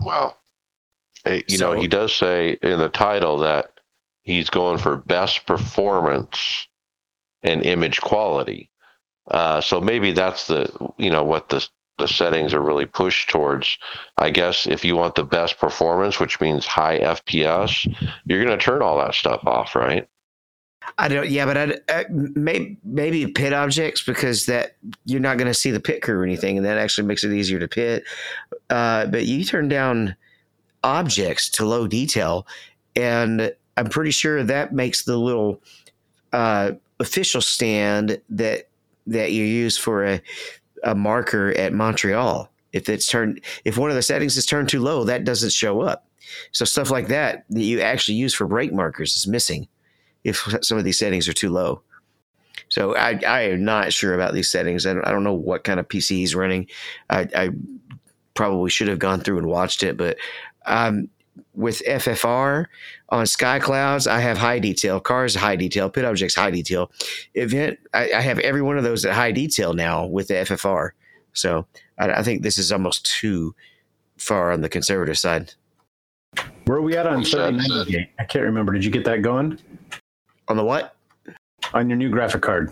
[0.06, 0.38] Well,
[1.26, 3.80] Eh, You know, he does say in the title that
[4.24, 6.68] he's going for best performance
[7.44, 8.70] and image quality.
[9.30, 11.66] Uh, so maybe that's the you know what the
[12.00, 13.78] the settings are really pushed towards.
[14.18, 17.86] I guess if you want the best performance, which means high FPS,
[18.26, 20.08] you're going to turn all that stuff off, right?
[20.98, 21.30] I don't.
[21.30, 24.76] Yeah, but I, I maybe maybe pit objects because that
[25.06, 27.32] you're not going to see the pit crew or anything, and that actually makes it
[27.32, 28.04] easier to pit.
[28.70, 30.16] Uh, but you turn down
[30.84, 32.46] objects to low detail,
[32.96, 35.62] and I'm pretty sure that makes the little
[36.32, 38.70] uh, official stand that
[39.08, 40.22] that you use for a
[40.84, 42.50] a marker at Montreal.
[42.72, 45.82] If it's turned, if one of the settings is turned too low, that doesn't show
[45.82, 46.08] up.
[46.52, 49.68] So stuff like that that you actually use for brake markers is missing
[50.24, 51.82] if some of these settings are too low.
[52.70, 54.86] So I, I am not sure about these settings.
[54.86, 56.68] I don't, I don't know what kind of PC he's running.
[57.10, 57.50] I, I
[58.34, 60.18] probably should have gone through and watched it, but
[60.66, 61.10] um,
[61.54, 62.66] with FFR
[63.10, 65.00] on Sky Clouds, I have high detail.
[65.00, 65.90] Cars high detail.
[65.90, 66.92] Pit objects high detail.
[67.36, 70.92] Event I, I have every one of those at high detail now with the FFR.
[71.34, 71.66] So
[71.98, 73.56] I, I think this is almost too
[74.18, 75.54] far on the conservative side.
[76.66, 78.10] Where are we at on Who 3090?
[78.18, 78.74] I can't remember.
[78.74, 79.60] Did you get that going
[80.48, 80.96] On the what?
[81.74, 82.72] on your new graphic card?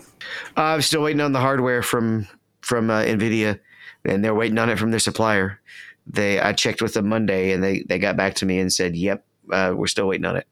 [0.56, 2.26] Uh, I'm still waiting on the hardware from
[2.60, 3.58] from uh, Nvidia,
[4.04, 5.60] and they're waiting on it from their supplier.
[6.06, 8.96] They I checked with them Monday, and they they got back to me and said,
[8.96, 10.46] "Yep, uh, we're still waiting on it."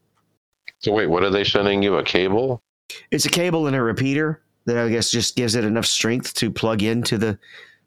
[0.78, 1.96] So wait, what are they sending you?
[1.96, 2.62] A cable?
[3.10, 6.50] It's a cable and a repeater that I guess just gives it enough strength to
[6.50, 7.38] plug into the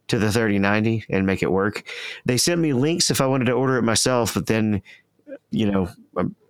[0.09, 1.89] to the 3090 and make it work.
[2.25, 4.81] They sent me links if I wanted to order it myself, but then
[5.49, 5.89] you know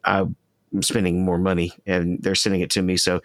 [0.05, 0.35] I'm,
[0.73, 2.97] I'm spending more money, and they're sending it to me.
[2.97, 3.21] So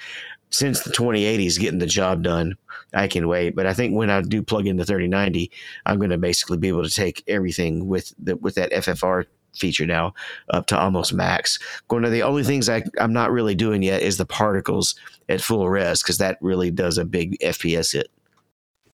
[0.51, 2.57] since the 2080 is getting the job done,
[2.95, 3.55] I can wait.
[3.55, 5.51] But I think when I do plug in the 3090,
[5.87, 9.87] I'm going to basically be able to take everything with the, with that FFR feature
[9.87, 10.15] now
[10.51, 11.59] up to almost max.
[11.89, 14.95] One of the only things I, I'm not really doing yet is the particles
[15.29, 18.09] at full res because that really does a big FPS hit.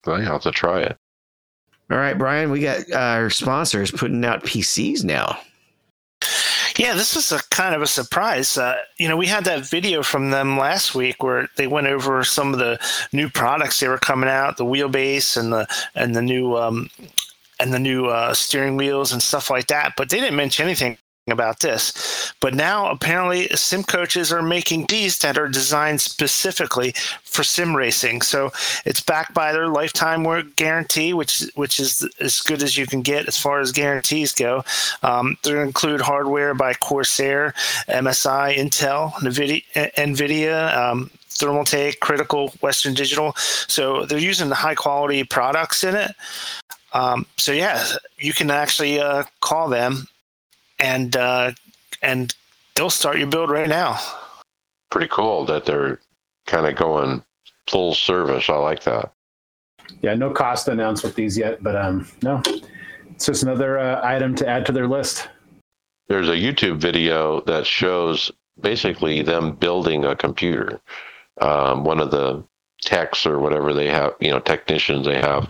[0.07, 0.97] I have to try it.
[1.91, 5.39] All right, Brian, we got uh, our sponsors putting out PCs now.
[6.77, 8.59] Yeah, this was a kind of a surprise.
[8.59, 12.25] Uh, you know, we had that video from them last week where they went over
[12.25, 12.79] some of the
[13.13, 16.91] new products they were coming out, the wheelbase and the and the new um,
[17.61, 19.95] and the new uh, steering wheels and stuff like that.
[19.97, 20.99] But they didn't mention anything
[21.33, 22.33] about this.
[22.41, 28.23] But now apparently sim coaches are making these that are designed specifically for sim racing.
[28.23, 28.51] So
[28.85, 33.01] it's backed by their lifetime work guarantee, which which is as good as you can
[33.01, 34.65] get as far as guarantees go.
[35.03, 37.55] Um, they include hardware by Corsair,
[37.89, 39.63] MSI, Intel, NVIDIA,
[39.95, 43.33] NVIDIA um, Thermaltake, Critical, Western Digital.
[43.37, 46.13] So they're using the high quality products in it.
[46.93, 47.85] Um, so yeah,
[48.19, 50.07] you can actually uh, call them
[50.79, 51.53] and uh,
[52.03, 52.35] and
[52.75, 53.99] they'll start your build right now.
[54.91, 56.01] Pretty cool that they're
[56.47, 57.23] kind of going
[57.69, 58.49] full service.
[58.49, 59.13] I like that.
[60.03, 62.43] Yeah, no cost announced with these yet, but um, no,
[63.11, 65.29] it's just another uh, item to add to their list.
[66.09, 70.81] There's a YouTube video that shows basically them building a computer.
[71.41, 72.45] Um, one of the
[72.85, 75.49] techs or whatever they have, you know, technicians they have.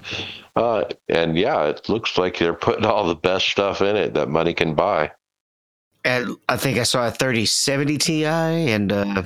[0.57, 4.28] Uh, and yeah, it looks like they're putting all the best stuff in it that
[4.28, 5.11] money can buy.
[6.05, 9.22] And I think I saw a 3070 Ti, and uh,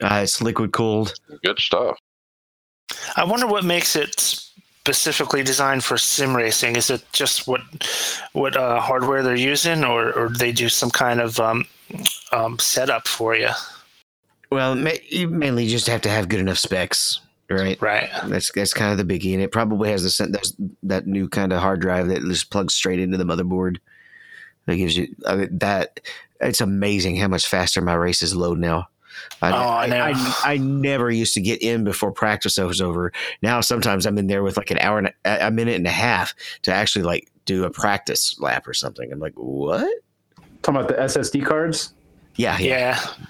[0.00, 1.14] uh, it's liquid cooled.
[1.44, 1.98] Good stuff.
[3.16, 4.20] I wonder what makes it
[4.86, 6.76] specifically designed for sim racing.
[6.76, 7.60] Is it just what
[8.32, 11.66] what uh, hardware they're using, or or they do some kind of um,
[12.30, 13.50] um, setup for you?
[14.50, 17.20] Well, ma- you mainly just have to have good enough specs,
[17.50, 17.80] right?
[17.80, 18.10] Right.
[18.26, 21.28] That's that's kind of the biggie, and it probably has the sen- that's, that new
[21.28, 23.78] kind of hard drive that just plugs straight into the motherboard.
[24.66, 26.00] That gives you I mean, that.
[26.38, 28.88] It's amazing how much faster my races load now.
[29.40, 30.02] I, Oh, I know.
[30.02, 33.12] I, I never used to get in before practice was over.
[33.42, 35.90] Now sometimes I'm in there with like an hour and a, a minute and a
[35.90, 39.10] half to actually like do a practice lap or something.
[39.10, 39.88] I'm like, what?
[40.62, 41.94] Talking about the SSD cards.
[42.34, 42.68] Yeah, yeah.
[42.68, 43.26] Yeah.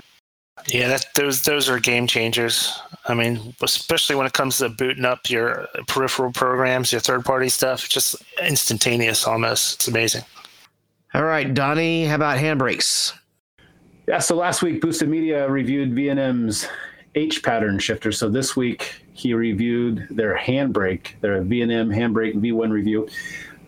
[0.66, 2.80] Yeah, that those those are game changers.
[3.07, 7.48] I mean, especially when it comes to booting up your peripheral programs, your third party
[7.48, 9.74] stuff, just instantaneous almost.
[9.74, 10.22] It's amazing.
[11.14, 13.12] All right, Donnie, how about handbrakes?
[14.09, 16.68] Yeah, so last week Boosted Media reviewed V&M's
[17.14, 18.12] H pattern shifter.
[18.12, 23.09] So this week he reviewed their handbrake, their V&M handbrake V1 review.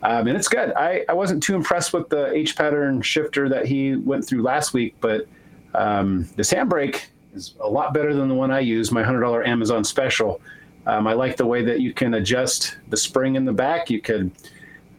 [0.03, 0.71] Um, and it's good.
[0.73, 4.73] I, I wasn't too impressed with the H pattern shifter that he went through last
[4.73, 5.27] week, but
[5.73, 9.83] um, this handbrake is a lot better than the one I use, my $100 Amazon
[9.83, 10.41] special.
[10.85, 13.89] Um, I like the way that you can adjust the spring in the back.
[13.89, 14.31] You could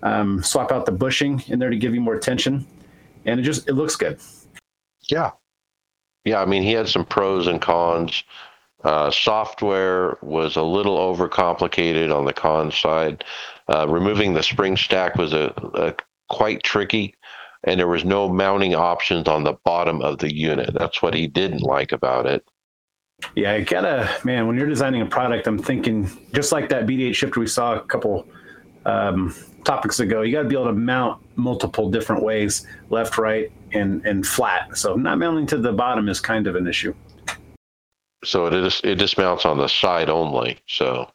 [0.03, 2.67] um, swap out the bushing in there to give you more tension.
[3.25, 4.21] and it just it looks good.
[5.09, 5.33] Yeah.
[6.25, 8.25] Yeah, I mean, he had some pros and cons.
[8.85, 13.25] Uh, software was a little overcomplicated on the con side.
[13.69, 15.95] Uh, removing the spring stack was a, a
[16.29, 17.15] quite tricky,
[17.65, 20.75] and there was no mounting options on the bottom of the unit.
[20.75, 22.47] That's what he didn't like about it.
[23.35, 24.47] Yeah, I gotta man.
[24.47, 27.81] When you're designing a product, I'm thinking just like that BD8 shifter we saw a
[27.81, 28.27] couple
[28.87, 29.35] um,
[29.65, 30.23] topics ago.
[30.23, 34.77] You got to be able to mount multiple different ways, left, right, and and flat.
[34.77, 36.95] So not mounting to the bottom is kind of an issue.
[38.25, 40.59] So it is it dismounts on the side only.
[40.67, 41.11] So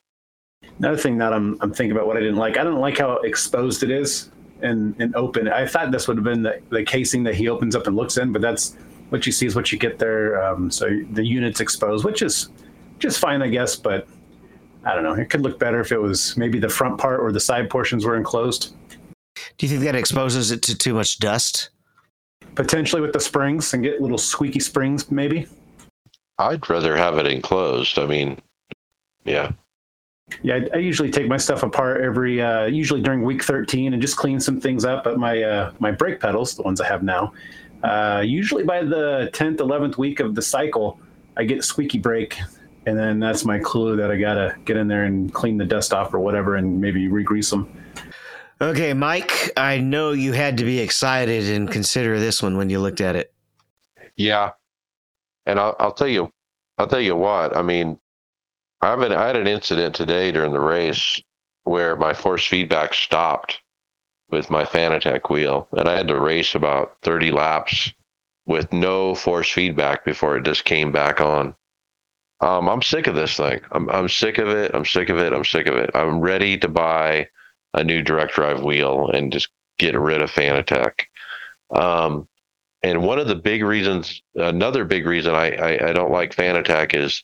[0.80, 2.58] Another thing that I'm I'm thinking about what I didn't like.
[2.58, 4.30] I don't like how exposed it is
[4.62, 5.47] and and open.
[5.47, 8.18] I thought this would have been the, the casing that he opens up and looks
[8.18, 8.76] in, but that's
[9.10, 10.43] what you see is what you get there.
[10.43, 12.49] Um, so the unit's exposed, which is
[12.99, 13.76] just fine, I guess.
[13.76, 14.08] But
[14.84, 15.14] I don't know.
[15.14, 18.06] It could look better if it was maybe the front part or the side portions
[18.06, 18.74] were enclosed.
[19.58, 21.70] Do you think that exposes it to too much dust?
[22.56, 25.47] Potentially with the springs and get little squeaky springs, maybe.
[26.38, 27.97] I'd rather have it enclosed.
[27.99, 28.39] I mean,
[29.24, 29.51] yeah.
[30.41, 34.01] Yeah, I, I usually take my stuff apart every, uh, usually during week 13, and
[34.01, 35.03] just clean some things up.
[35.03, 37.34] But my uh, my brake pedals, the ones I have now,
[37.84, 40.99] uh, usually by the 10th, 11th week of the cycle,
[41.38, 42.39] I get squeaky brake,
[42.86, 45.93] and then that's my clue that I gotta get in there and clean the dust
[45.93, 47.71] off or whatever, and maybe re-grease them.
[48.61, 52.80] Okay, Mike, I know you had to be excited and consider this one when you
[52.80, 53.34] looked at it.
[54.15, 54.51] Yeah,
[55.45, 56.32] and I'll, I'll tell you,
[56.78, 57.55] I'll tell you what.
[57.55, 57.99] I mean,
[58.82, 61.21] I have an, I had an incident today during the race
[61.63, 63.61] where my force feedback stopped
[64.30, 67.91] with my Fanatec wheel, and I had to race about thirty laps
[68.45, 71.55] with no force feedback before it just came back on.
[72.41, 73.61] Um, I'm sick of this thing.
[73.71, 74.71] I'm I'm sick of it.
[74.73, 75.34] I'm sick of it.
[75.34, 75.89] I'm sick of it.
[75.93, 77.30] I'm ready to buy
[77.73, 81.05] a new direct drive wheel and just get rid of Fanatec.
[81.73, 82.28] Um,
[82.84, 86.93] and one of the big reasons, another big reason I, I, I don't like Fanatec
[86.93, 87.23] is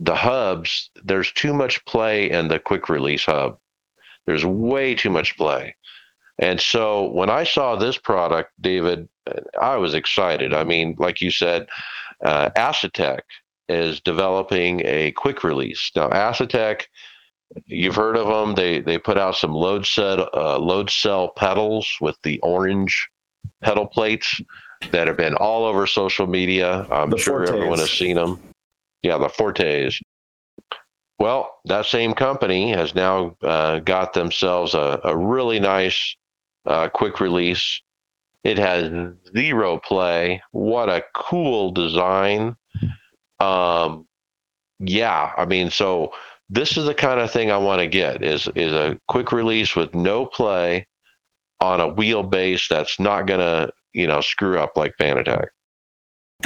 [0.00, 0.90] the hubs.
[1.04, 3.58] There's too much play in the quick release hub.
[4.26, 5.74] There's way too much play.
[6.38, 9.08] And so when I saw this product, David,
[9.60, 10.54] I was excited.
[10.54, 11.66] I mean, like you said,
[12.24, 13.20] uh, Asetek
[13.68, 15.90] is developing a quick release.
[15.96, 16.82] Now, Asetek,
[17.66, 18.54] you've heard of them.
[18.54, 23.08] They they put out some load cell uh, load cell pedals with the orange
[23.62, 24.40] pedal plates
[24.92, 26.86] that have been all over social media.
[26.90, 27.50] I'm The sure Fortes.
[27.54, 28.40] everyone has seen them.
[29.02, 30.00] Yeah, the Fortes.
[31.18, 36.16] Well, that same company has now uh, got themselves a, a really nice
[36.64, 37.82] uh, quick release.
[38.44, 38.92] It has
[39.36, 40.42] zero play.
[40.52, 42.56] What a cool design.
[43.40, 44.06] Um,
[44.78, 46.12] yeah, I mean, so
[46.48, 49.74] this is the kind of thing I want to get is is a quick release
[49.74, 50.86] with no play
[51.60, 55.48] on a wheelbase that's not gonna you know screw up like Fanatec.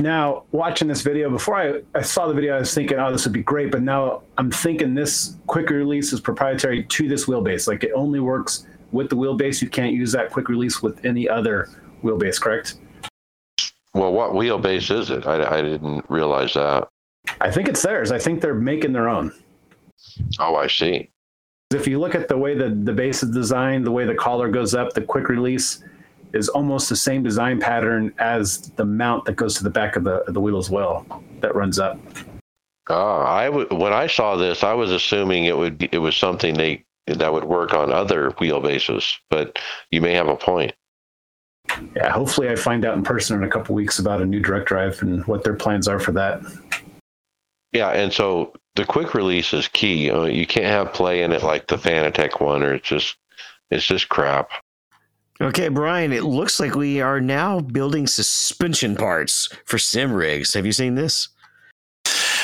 [0.01, 3.25] Now, watching this video, before I, I saw the video, I was thinking, oh, this
[3.27, 3.71] would be great.
[3.71, 7.69] But now I'm thinking this quick release is proprietary to this wheelbase.
[7.69, 9.61] Like it only works with the wheelbase.
[9.61, 11.69] You can't use that quick release with any other
[12.03, 12.77] wheelbase, correct?
[13.93, 15.27] Well, what wheelbase is it?
[15.27, 16.89] I, I didn't realize that.
[17.43, 18.11] I think it's theirs.
[18.11, 19.31] I think they're making their own.
[20.39, 21.11] Oh, I see.
[21.71, 24.49] If you look at the way the, the base is designed, the way the collar
[24.49, 25.85] goes up, the quick release
[26.35, 30.05] is almost the same design pattern as the mount that goes to the back of
[30.05, 31.07] the, of the wheel as well
[31.41, 31.99] that runs up.
[32.89, 36.17] Ah, I w- when I saw this, I was assuming it would be, it was
[36.17, 39.59] something they that would work on other wheelbases, but
[39.91, 40.73] you may have a point.
[41.97, 44.67] Yeah, hopefully I find out in person in a couple weeks about a new direct
[44.67, 46.41] drive and what their plans are for that.
[47.73, 50.11] Yeah, and so the quick release is key.
[50.11, 53.17] Uh, you can't have play in it like the Fanatec one, or it's just
[53.71, 54.51] it's just crap.
[55.43, 60.55] Okay, Brian, it looks like we are now building suspension parts for sim rigs.
[60.55, 61.31] Have you seen this?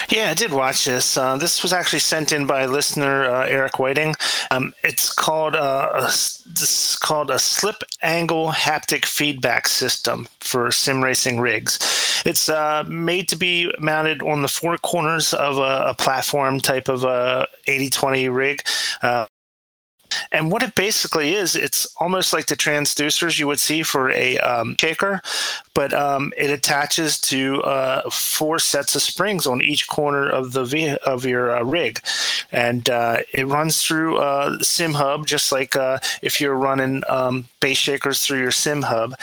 [0.09, 1.17] Yeah, I did watch this.
[1.17, 4.17] Uh, this was actually sent in by listener uh, Eric Whiting.
[4.51, 10.73] Um, it's called uh, a, this is called a slip angle haptic feedback system for
[10.73, 11.79] sim racing rigs.
[12.27, 16.89] It's uh, made to be mounted on the four corners of a, a platform type
[16.89, 18.63] of a 80-20 rig.
[20.33, 24.39] And what it basically is, it's almost like the transducers you would see for a
[24.39, 25.21] um, shaker,
[25.79, 30.65] but um, it attaches to uh, four sets of springs on each corner of the
[30.65, 32.01] ve- of your uh, rig,
[32.51, 37.47] and uh, it runs through uh, Sim Hub just like uh, if you're running um,
[37.61, 39.15] base shakers through your Sim Hub,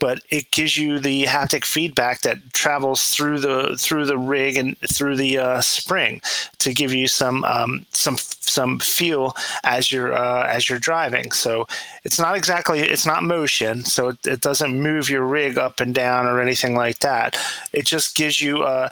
[0.00, 4.76] but it gives you the haptic feedback that travels through the through the rig and
[4.92, 6.20] through the uh, spring
[6.58, 11.30] to give you some um, some some feel as you're as you're driving.
[11.30, 11.68] So
[12.02, 15.94] it's not exactly it's not motion, so it, it, doesn't move your rig up and
[15.94, 17.36] down or anything like that.
[17.72, 18.88] It just gives you uh,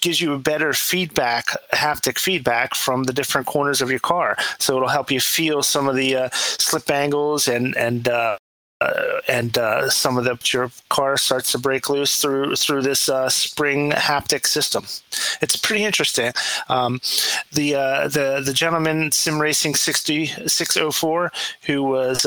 [0.00, 4.36] gives you a better feedback, haptic feedback from the different corners of your car.
[4.58, 8.36] So it'll help you feel some of the uh, slip angles and and uh,
[8.80, 13.08] uh, and uh, some of the your car starts to break loose through through this
[13.08, 14.84] uh, spring haptic system.
[15.40, 16.32] It's pretty interesting.
[16.68, 17.00] Um,
[17.52, 21.32] the uh, the the gentleman Sim Racing sixty six oh four
[21.62, 22.26] who was.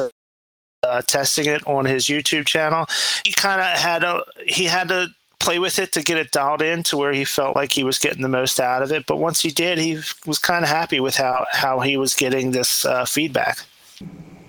[0.84, 2.88] Uh, testing it on his YouTube channel.
[3.24, 5.10] He kind of had a he had to
[5.40, 8.00] play with it to get it dialed in to where he felt like he was
[8.00, 9.06] getting the most out of it.
[9.06, 12.50] But once he did, he was kind of happy with how how he was getting
[12.50, 13.60] this uh, feedback.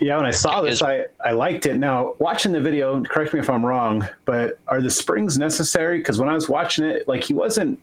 [0.01, 1.77] Yeah, when I saw this, I, I liked it.
[1.77, 5.99] Now, watching the video, correct me if I'm wrong, but are the springs necessary?
[5.99, 7.79] Because when I was watching it, like he wasn't,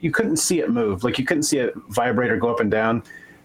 [0.00, 1.04] you couldn't see it move.
[1.04, 3.02] Like you couldn't see it vibrate or go up and down.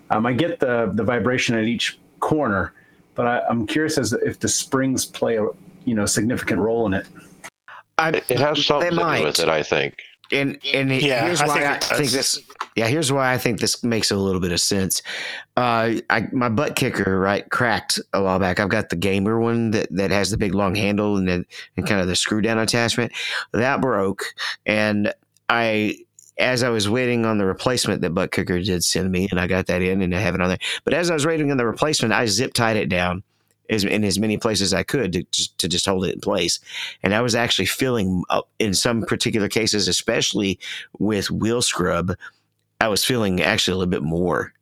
[0.09, 2.73] Um, I get the the vibration at each corner,
[3.17, 5.47] but I, am curious as if the springs play a
[5.83, 7.07] you know significant role in it.
[7.97, 9.95] I, it has something to do with it, I think
[10.31, 12.39] and and yeah, here's I why think I think this.
[12.75, 15.01] Yeah, here's why I think this makes a little bit of sense.
[15.55, 18.59] Uh, I my butt kicker right cracked a while back.
[18.59, 21.45] I've got the gamer one that, that has the big long handle and then
[21.75, 23.13] and kind of the screw down attachment
[23.53, 24.25] that broke,
[24.65, 25.13] and
[25.49, 25.97] I
[26.39, 29.67] as I was waiting on the replacement that ButtKicker did send me, and I got
[29.67, 30.59] that in and I have it on there.
[30.83, 33.23] But as I was waiting on the replacement, I zip tied it down
[33.69, 36.21] as, in as many places as I could to just, to just hold it in
[36.21, 36.59] place.
[37.03, 38.23] And I was actually feeling
[38.59, 40.59] in some particular cases, especially
[40.99, 42.13] with wheel scrub,
[42.79, 44.53] I was feeling actually a little bit more.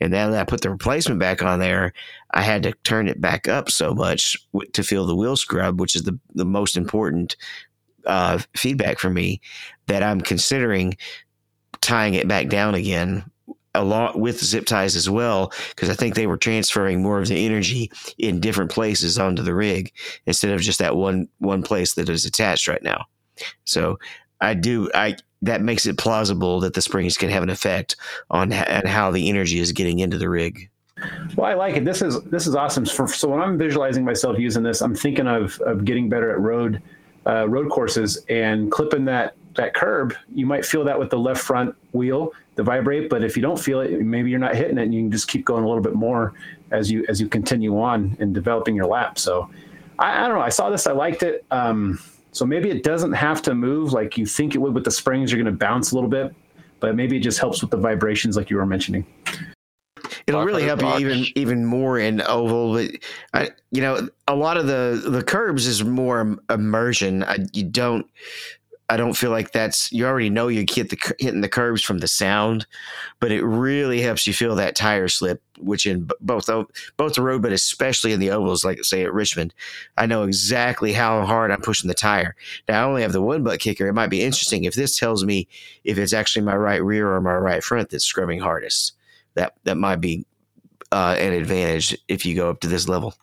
[0.00, 1.92] And then I put the replacement back on there,
[2.32, 4.36] I had to turn it back up so much
[4.72, 7.36] to feel the wheel scrub, which is the, the most important
[8.06, 9.40] uh, feedback for me
[9.86, 10.96] that I'm considering
[11.80, 13.24] tying it back down again
[13.76, 17.44] along with zip ties as well, because I think they were transferring more of the
[17.44, 19.92] energy in different places onto the rig
[20.24, 23.04] instead of just that one one place that is attached right now.
[23.64, 23.98] So
[24.40, 27.96] I do I that makes it plausible that the springs can have an effect
[28.30, 30.70] on, on how the energy is getting into the rig.
[31.36, 31.84] Well, I like it.
[31.84, 32.86] This is this is awesome.
[32.86, 36.40] For, so when I'm visualizing myself using this, I'm thinking of of getting better at
[36.40, 36.82] road
[37.26, 40.14] uh, road courses and clipping that that curb.
[40.34, 43.08] You might feel that with the left front wheel the vibrate.
[43.08, 45.28] But if you don't feel it, maybe you're not hitting it, and you can just
[45.28, 46.34] keep going a little bit more
[46.72, 49.18] as you as you continue on in developing your lap.
[49.18, 49.48] So
[49.98, 50.42] I, I don't know.
[50.42, 51.44] I saw this, I liked it.
[51.50, 52.00] Um,
[52.32, 55.32] so maybe it doesn't have to move like you think it would with the springs.
[55.32, 56.34] You're going to bounce a little bit,
[56.80, 59.06] but maybe it just helps with the vibrations, like you were mentioning.
[60.26, 62.74] It'll really help you even even more in oval.
[62.74, 62.90] But
[63.32, 67.22] I, you know, a lot of the the curbs is more immersion.
[67.22, 68.06] I, you don't
[68.88, 71.98] I don't feel like that's you already know you hit the hitting the curbs from
[71.98, 72.66] the sound,
[73.18, 75.42] but it really helps you feel that tire slip.
[75.58, 76.48] Which in both
[76.96, 79.54] both the road, but especially in the ovals, like say at Richmond,
[79.96, 82.36] I know exactly how hard I'm pushing the tire.
[82.68, 83.88] Now I only have the one butt kicker.
[83.88, 85.48] It might be interesting if this tells me
[85.82, 88.92] if it's actually my right rear or my right front that's scrubbing hardest.
[89.36, 90.26] That that might be
[90.92, 93.14] uh, an advantage if you go up to this level.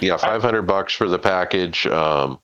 [0.00, 1.86] Yeah, five hundred bucks for the package.
[1.86, 2.38] Um,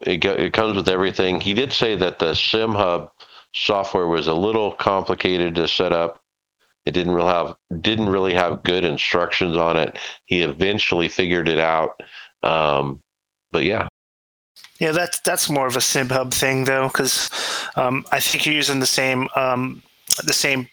[0.00, 1.40] it, it comes with everything.
[1.40, 3.10] He did say that the Sim Hub
[3.54, 6.20] software was a little complicated to set up.
[6.84, 9.98] It didn't really have didn't really have good instructions on it.
[10.26, 12.00] He eventually figured it out.
[12.42, 13.00] Um,
[13.50, 13.88] but yeah,
[14.78, 17.30] yeah, that's that's more of a Sim Hub thing though, because
[17.76, 19.82] um, I think you're using the same um,
[20.24, 20.68] the same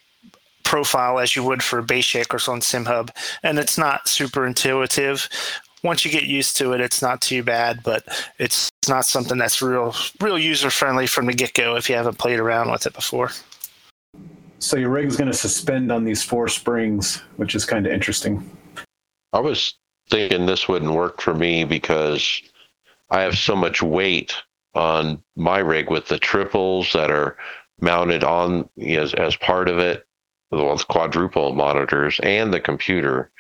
[0.64, 3.10] profile as you would for base shakers on SimHub,
[3.44, 5.30] and it's not super intuitive
[5.84, 8.04] once you get used to it, it's not too bad, but
[8.40, 12.18] it's not something that's real real user friendly from the get go if you haven't
[12.18, 13.32] played around with it before.
[14.60, 18.50] So your rig's going to suspend on these four springs, which is kind of interesting.
[19.34, 19.76] I was
[20.10, 22.42] thinking this wouldn't work for me because
[23.10, 24.34] I have so much weight
[24.74, 27.38] on my rig with the triples that are
[27.80, 30.06] mounted on as, as part of it,
[30.52, 33.32] the quadruple monitors and the computer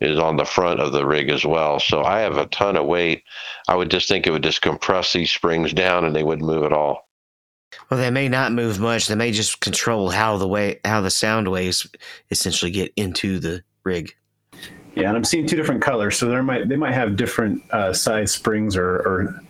[0.00, 1.78] is on the front of the rig as well.
[1.78, 3.22] So I have a ton of weight.
[3.68, 6.64] I would just think it would just compress these springs down and they wouldn't move
[6.64, 7.08] at all.
[7.90, 9.08] Well, they may not move much.
[9.08, 11.86] They may just control how the way how the sound waves
[12.30, 14.14] essentially get into the rig.
[14.94, 17.92] Yeah, and I'm seeing two different colors, so there might they might have different uh,
[17.92, 19.40] size springs or or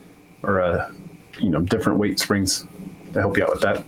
[0.43, 0.91] or uh,
[1.39, 2.67] you know different weight springs
[3.13, 3.85] to help you out with that.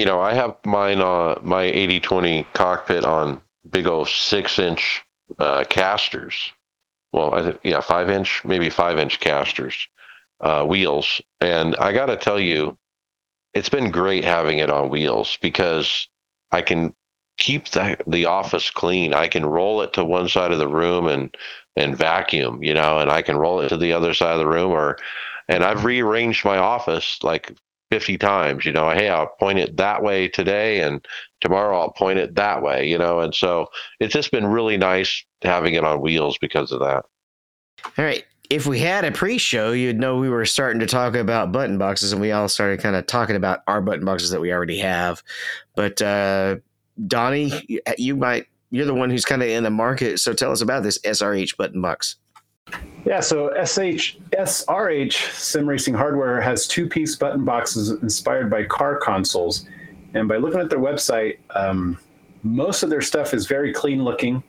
[0.00, 5.02] You know, I have mine on uh, my 80-20 cockpit on big old six inch
[5.38, 6.52] uh, casters.
[7.12, 9.76] Well, I think yeah, five inch, maybe five inch casters,
[10.40, 11.20] uh, wheels.
[11.42, 12.78] And I got to tell you,
[13.52, 16.08] it's been great having it on wheels because
[16.50, 16.94] I can
[17.36, 19.12] keep the the office clean.
[19.12, 21.36] I can roll it to one side of the room and
[21.76, 24.48] and vacuum, you know, and I can roll it to the other side of the
[24.48, 24.96] room or
[25.46, 27.52] and I've rearranged my office like
[27.90, 31.04] 50 times, you know, hey, I'll point it that way today and
[31.40, 33.66] tomorrow I'll point it that way, you know, and so
[33.98, 37.04] it's just been really nice having it on wheels because of that.
[37.98, 38.24] All right.
[38.48, 42.12] If we had a pre-show, you'd know we were starting to talk about button boxes,
[42.12, 45.22] and we all started kind of talking about our button boxes that we already have.
[45.76, 46.56] But uh,
[47.06, 47.52] Donnie,
[47.96, 50.82] you might you're the one who's kind of in the market, so tell us about
[50.82, 52.16] this SRH button box.
[53.04, 59.66] Yeah, so SH SRH Sim Racing Hardware has two-piece button boxes inspired by car consoles,
[60.14, 61.98] and by looking at their website, um,
[62.42, 64.42] most of their stuff is very clean looking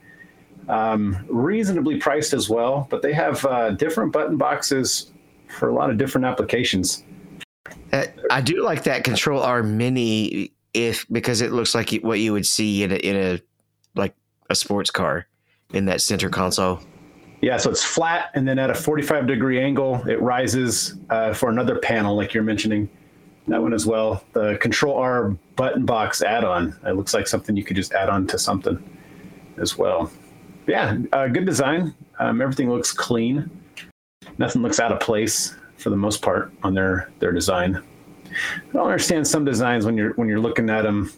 [0.69, 5.11] um, reasonably priced as well, but they have uh, different button boxes
[5.48, 7.03] for a lot of different applications.
[7.91, 12.31] Uh, I do like that Control R Mini, if because it looks like what you
[12.31, 13.41] would see in a, in a
[13.95, 14.15] like
[14.49, 15.27] a sports car
[15.73, 16.80] in that center console.
[17.41, 21.49] Yeah, so it's flat, and then at a 45 degree angle, it rises uh, for
[21.49, 22.89] another panel, like you're mentioning.
[23.47, 24.23] That one as well.
[24.34, 26.77] The Control R button box add on.
[26.85, 28.81] It looks like something you could just add on to something
[29.57, 30.11] as well
[30.68, 31.93] yeah, uh, good design.
[32.19, 33.49] Um, everything looks clean.
[34.38, 37.84] Nothing looks out of place for the most part on their their design.
[38.27, 41.11] I don't understand some designs when you're when you're looking at them.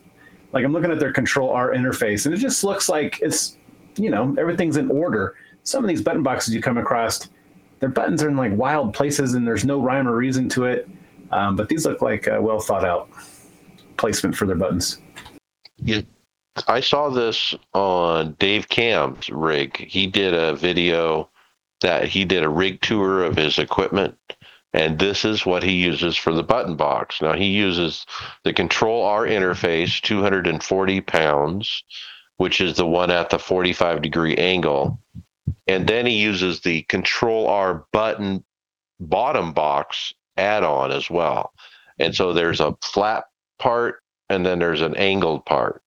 [0.52, 3.58] Like I'm looking at their Control R interface, and it just looks like it's
[3.96, 5.36] you know everything's in order.
[5.64, 7.30] Some of these button boxes you come across,
[7.80, 10.88] their buttons are in like wild places, and there's no rhyme or reason to it.
[11.32, 13.10] Um, but these look like well thought out
[13.98, 15.00] placement for their buttons.
[15.78, 16.02] Yeah,
[16.68, 19.78] I saw this on Dave Cam's rig.
[19.78, 21.30] He did a video
[21.82, 24.18] that he did a rig tour of his equipment,
[24.74, 27.22] and this is what he uses for the button box.
[27.22, 28.06] Now he uses
[28.44, 31.84] the Control R interface, 240 pounds,
[32.38, 35.00] which is the one at the 45 degree angle,
[35.68, 38.44] and then he uses the Control R button
[39.00, 41.54] bottom box add-on as well.
[42.00, 43.26] And so there's a flat
[43.60, 45.82] part and then there's an angled part.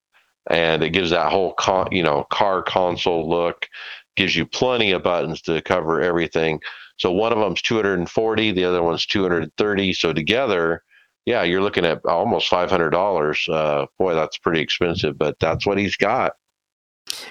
[0.49, 3.67] And it gives that whole con- you know car console look
[4.15, 6.61] gives you plenty of buttons to cover everything.
[6.99, 10.83] So one of them's 240 the other one's 230 so together
[11.27, 15.97] yeah you're looking at almost $500 uh, boy that's pretty expensive but that's what he's
[15.97, 16.33] got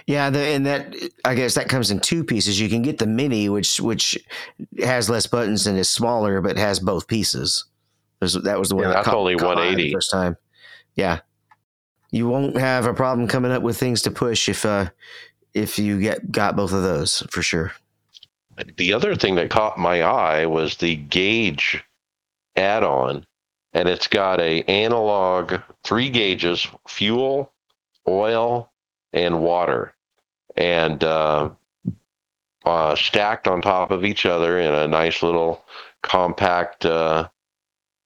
[0.08, 0.96] yeah, the, and that
[1.26, 2.60] I guess that comes in two pieces.
[2.60, 4.18] You can get the mini, which which
[4.80, 7.66] has less buttons and is smaller, but has both pieces.
[8.22, 8.84] That was the one.
[8.84, 10.38] Yeah, that that's caught, only caught 180 first time.
[10.96, 11.20] Yeah,
[12.12, 14.90] you won't have a problem coming up with things to push if uh
[15.54, 17.74] if you get got both of those for sure.
[18.78, 21.84] The other thing that caught my eye was the gauge
[22.56, 23.26] add-on,
[23.74, 27.52] and it's got a analog three gauges: fuel,
[28.08, 28.72] oil,
[29.16, 29.96] and water,
[30.56, 31.50] and uh,
[32.66, 35.64] uh, stacked on top of each other in a nice little
[36.04, 37.28] compact uh,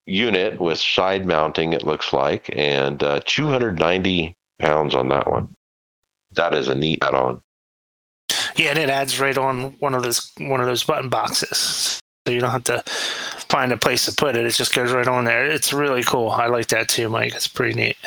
[0.06, 5.54] unit with side mounting, it looks like, and uh, 290 pounds on that one.
[6.34, 7.42] That is a neat add on.
[8.56, 12.34] Yeah, and it adds right on one of those one of those button boxes, so
[12.34, 12.84] you don't have to
[13.50, 14.46] find a place to put it.
[14.46, 15.46] It just goes right on there.
[15.46, 16.30] It's really cool.
[16.30, 17.34] I like that too, Mike.
[17.34, 17.98] It's pretty neat.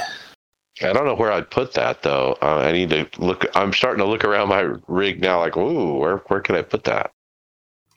[0.85, 2.37] I don't know where I'd put that though.
[2.43, 3.45] Uh, I need to look.
[3.55, 6.85] I'm starting to look around my rig now, like, ooh, where where can I put
[6.85, 7.13] that?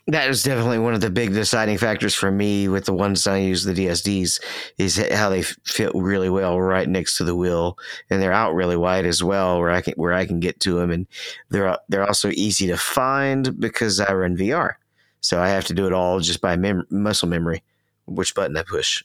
[0.08, 3.38] That is definitely one of the big deciding factors for me with the ones I
[3.38, 4.40] use, the DSDs,
[4.78, 7.80] is how they fit really well right next to the wheel,
[8.12, 10.76] and they're out really wide as well, where I can where I can get to
[10.76, 11.08] them, and
[11.50, 14.74] they're they're also easy to find because I run VR,
[15.22, 17.64] so I have to do it all just by mem- muscle memory,
[18.06, 19.04] which button I push.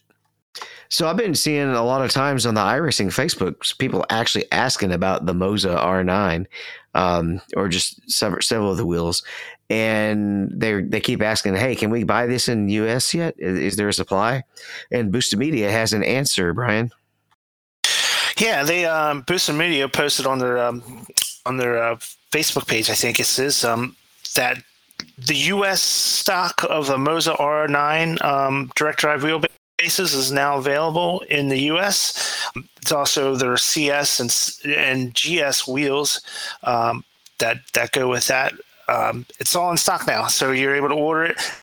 [0.89, 4.91] So I've been seeing a lot of times on the iRacing Facebook people actually asking
[4.91, 6.45] about the Moza R9
[6.93, 9.23] um, or just several, several of the wheels,
[9.69, 13.13] and they they keep asking, "Hey, can we buy this in U.S.
[13.13, 13.35] yet?
[13.37, 14.43] Is, is there a supply?"
[14.91, 16.91] And Boosted Media has an answer, Brian.
[18.37, 21.05] Yeah, they um, Boosted Media posted on their um,
[21.45, 21.95] on their uh,
[22.31, 22.89] Facebook page.
[22.89, 23.95] I think it says um,
[24.35, 24.61] that
[25.17, 25.81] the U.S.
[25.81, 29.41] stock of the Moza R9 um, direct drive wheel
[29.83, 32.51] is now available in the U.S.
[32.77, 36.21] It's also their CS and and GS wheels
[36.63, 37.03] um,
[37.39, 38.53] that that go with that.
[38.87, 41.60] Um, it's all in stock now, so you're able to order it.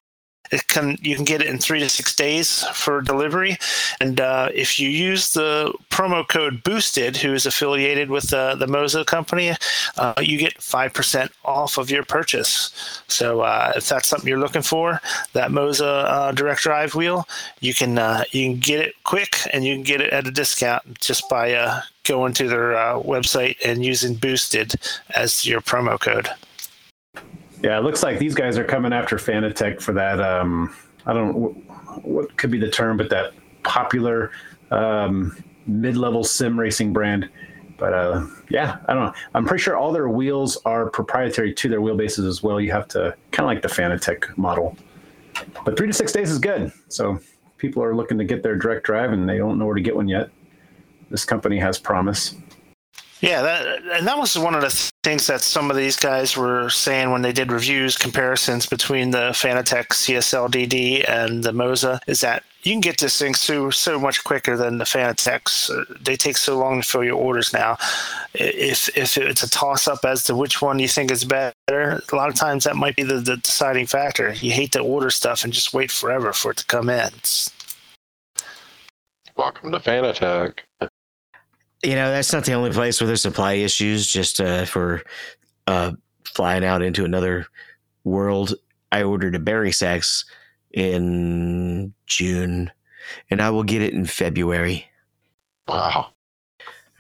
[0.50, 3.58] It can you can get it in three to six days for delivery,
[4.00, 8.66] and uh, if you use the promo code Boosted, who is affiliated with uh, the
[8.66, 9.52] Moza company,
[9.96, 13.02] uh, you get five percent off of your purchase.
[13.08, 15.00] So uh, if that's something you're looking for,
[15.32, 17.26] that Moza uh, direct drive wheel,
[17.60, 20.30] you can uh, you can get it quick and you can get it at a
[20.30, 22.72] discount just by going to their
[23.02, 24.74] website and using Boosted
[25.14, 26.28] as your promo code.
[27.62, 30.20] Yeah, it looks like these guys are coming after Fanatec for that.
[30.20, 30.74] Um,
[31.06, 31.48] I don't know
[32.02, 33.32] what could be the term, but that
[33.64, 34.30] popular
[34.70, 35.36] um,
[35.66, 37.28] mid-level sim racing brand.
[37.76, 39.12] But uh, yeah, I don't know.
[39.35, 42.60] I'm pretty sure all their wheels are proprietary to their wheelbases as well.
[42.60, 44.76] You have to kind of like the Fanatec model.
[45.64, 46.72] But three to six days is good.
[46.89, 47.20] So
[47.56, 49.94] people are looking to get their direct drive and they don't know where to get
[49.94, 50.30] one yet.
[51.10, 52.35] This company has promise.
[53.20, 56.70] Yeah, that, and that was one of the things that some of these guys were
[56.70, 62.45] saying when they did reviews, comparisons between the Fanatec CSLDD and the Moza, is that
[62.62, 65.70] you can get this thing so so much quicker than the Fanatecs.
[65.70, 67.77] Uh, They take so long to fill your orders now.
[68.35, 72.16] If if it's a toss up as to which one you think is better, a
[72.16, 74.32] lot of times that might be the, the deciding factor.
[74.35, 77.11] You hate to order stuff and just wait forever for it to come in.
[79.36, 80.59] Welcome to Fanatec.
[81.82, 84.06] You know, that's not the only place where there's supply issues.
[84.06, 85.02] Just uh, for
[85.66, 85.92] uh,
[86.24, 87.46] flying out into another
[88.05, 88.55] world,
[88.90, 90.24] I ordered a berry sex
[90.72, 92.70] in June,
[93.30, 94.86] and I will get it in February.
[95.68, 96.09] Wow.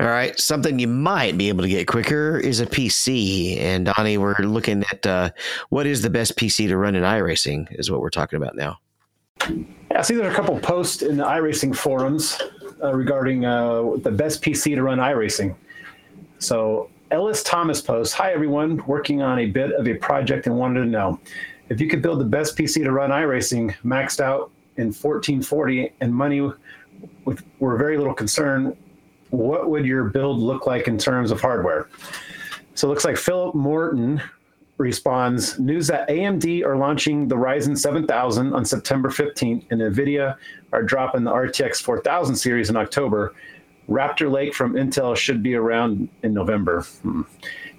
[0.00, 3.58] All right, something you might be able to get quicker is a PC.
[3.58, 5.30] And Donnie, we're looking at uh,
[5.70, 8.76] what is the best PC to run in iRacing, is what we're talking about now.
[9.48, 12.40] Yeah, I see there's a couple posts in the iRacing forums
[12.82, 15.54] uh, regarding uh, the best PC to run iRacing.
[16.38, 20.80] So Ellis Thomas posts, "Hi everyone, working on a bit of a project and wanted
[20.80, 21.18] to know
[21.68, 26.14] if you could build the best PC to run iRacing, maxed out in 1440, and
[26.14, 26.40] money
[27.24, 28.76] with were very little concern.
[29.30, 31.88] What would your build look like in terms of hardware?"
[32.74, 34.22] So it looks like Philip Morton
[34.78, 40.36] responds news that AMD are launching the Ryzen 7000 on September 15th and Nvidia
[40.72, 43.34] are dropping the RTX 4000 series in October.
[43.88, 46.82] Raptor Lake from Intel should be around in November.
[47.02, 47.22] Hmm.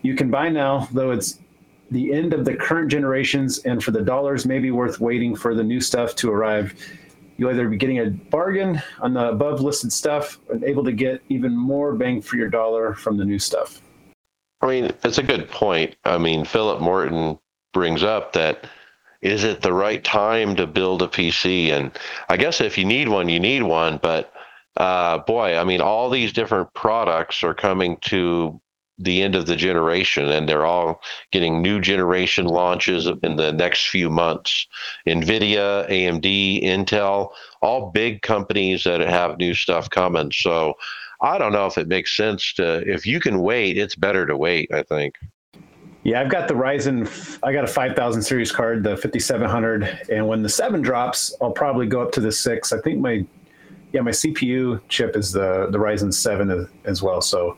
[0.02, 1.40] You can buy now, though it's
[1.92, 5.64] the end of the current generations, and for the dollars, maybe worth waiting for the
[5.64, 6.74] new stuff to arrive.
[7.38, 11.22] You'll either be getting a bargain on the above listed stuff and able to get
[11.30, 13.82] even more bang for your dollar from the new stuff.
[14.62, 15.96] I mean, it's a good point.
[16.04, 17.40] I mean, Philip Morton
[17.74, 18.66] brings up that
[19.22, 21.70] is it the right time to build a PC?
[21.70, 21.92] And
[22.30, 24.00] I guess if you need one, you need one.
[24.02, 24.34] But
[24.78, 28.60] uh, boy, I mean, all these different products are coming to
[28.98, 33.88] the end of the generation, and they're all getting new generation launches in the next
[33.88, 34.68] few months.
[35.08, 37.30] Nvidia, AMD, Intel,
[37.62, 40.32] all big companies that have new stuff coming.
[40.34, 40.74] So
[41.22, 44.38] I don't know if it makes sense to, if you can wait, it's better to
[44.38, 45.16] wait, I think.
[46.04, 47.40] Yeah, I've got the Ryzen.
[47.44, 51.88] I got a 5000 series card, the 5700, and when the seven drops, I'll probably
[51.88, 52.72] go up to the six.
[52.72, 53.26] I think my,
[53.92, 57.22] yeah, my CPU chip is the the Ryzen seven as, well.
[57.22, 57.58] So,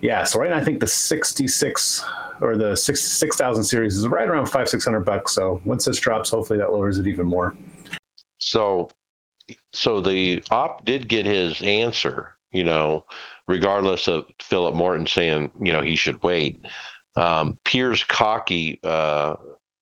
[0.00, 2.04] yeah, so right now I think the 66
[2.40, 5.32] or the six 6000 series is right around five six hundred bucks.
[5.32, 7.56] So once this drops, hopefully that lowers it even more.
[8.38, 8.90] So,
[9.72, 13.04] so the op did get his answer, you know,
[13.46, 16.64] regardless of Philip Morton saying, you know, he should wait.
[17.16, 19.34] Um, Piers Cocky uh,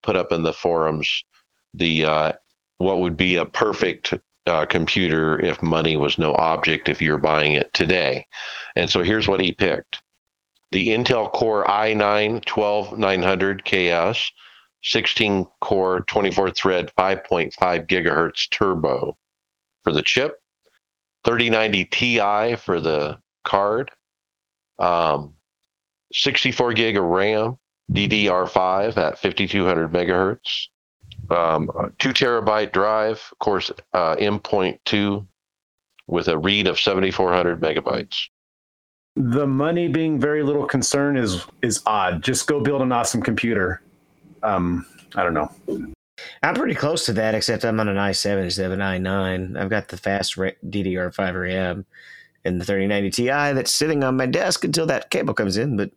[0.02, 1.24] put up in the forums
[1.74, 2.32] the uh,
[2.78, 4.14] what would be a perfect
[4.46, 8.26] uh, computer if money was no object if you're buying it today.
[8.74, 10.02] And so here's what he picked
[10.72, 14.32] the Intel Core i9 12900 KS,
[14.82, 17.52] 16 core, 24 thread, 5.5
[17.86, 19.16] gigahertz turbo
[19.84, 20.40] for the chip,
[21.26, 23.90] 3090 Ti for the card,
[24.78, 25.34] um,
[26.12, 27.58] 64 gig of RAM,
[27.92, 30.68] DDR5 at 5200 megahertz,
[31.30, 35.26] um, two terabyte drive, of course, uh, M.2
[36.06, 38.28] with a read of 7400 megabytes.
[39.16, 42.22] The money being very little concern is is odd.
[42.22, 43.82] Just go build an awesome computer.
[44.42, 44.86] Um,
[45.16, 45.95] I don't know.
[46.42, 49.58] I'm pretty close to that, except I'm on an i7 instead of an i9.
[49.58, 51.86] I've got the fast DDR5 RAM
[52.44, 55.76] and the 3090 Ti that's sitting on my desk until that cable comes in.
[55.76, 55.90] But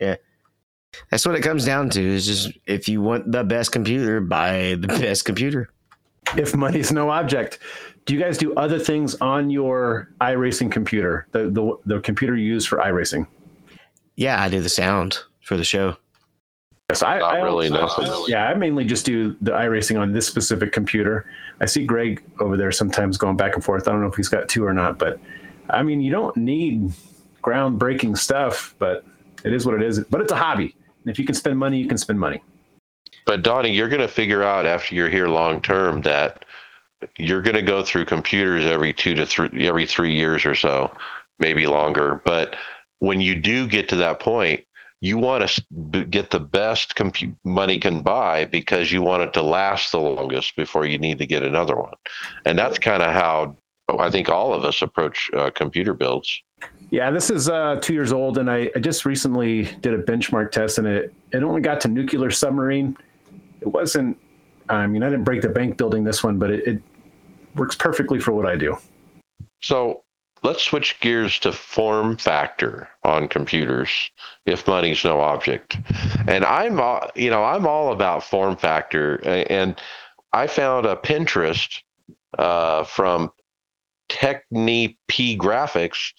[0.00, 0.16] yeah,
[1.10, 2.00] that's what it comes down to.
[2.00, 5.70] Is just if you want the best computer, buy the best computer.
[6.36, 7.58] if money's no object.
[8.04, 12.46] Do you guys do other things on your iRacing computer, the, the the computer you
[12.46, 13.26] use for iRacing?
[14.16, 15.96] Yeah, I do the sound for the show.
[16.90, 18.26] Yes, I, Not I really, no.
[18.28, 21.26] Yeah, I mainly just do the iRacing on this specific computer.
[21.60, 23.86] I see Greg over there sometimes going back and forth.
[23.86, 25.20] I don't know if he's got two or not, but
[25.68, 26.90] I mean, you don't need
[27.42, 29.04] groundbreaking stuff, but
[29.44, 30.00] it is what it is.
[30.00, 30.74] But it's a hobby.
[31.04, 32.42] And if you can spend money, you can spend money.
[33.26, 36.46] But Donnie, you're going to figure out after you're here long term that
[37.18, 40.90] you're going to go through computers every two to three, every three years or so,
[41.38, 42.22] maybe longer.
[42.24, 42.56] But
[43.00, 44.64] when you do get to that point,
[45.00, 49.42] you want to get the best compu- money can buy because you want it to
[49.42, 51.94] last the longest before you need to get another one.
[52.44, 53.56] And that's kind of how
[53.98, 56.42] I think all of us approach uh, computer builds.
[56.90, 60.50] Yeah, this is uh, two years old, and I, I just recently did a benchmark
[60.50, 62.96] test, and it it only got to nuclear submarine.
[63.60, 64.18] It wasn't.
[64.68, 66.82] I mean, I didn't break the bank building this one, but it, it
[67.54, 68.76] works perfectly for what I do.
[69.62, 70.02] So
[70.42, 74.10] let's switch gears to form factor on computers
[74.46, 75.76] if money's no object.
[76.26, 79.16] And I'm, all- you know, I'm all about form factor.
[79.26, 79.80] And
[80.32, 81.78] I found a Pinterest
[82.38, 83.30] uh, from
[84.08, 86.12] Techni P Graphics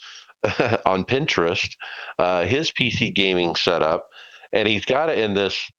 [0.86, 1.76] on Pinterest,
[2.18, 4.10] uh, his PC gaming setup,
[4.52, 5.70] and he's got it in this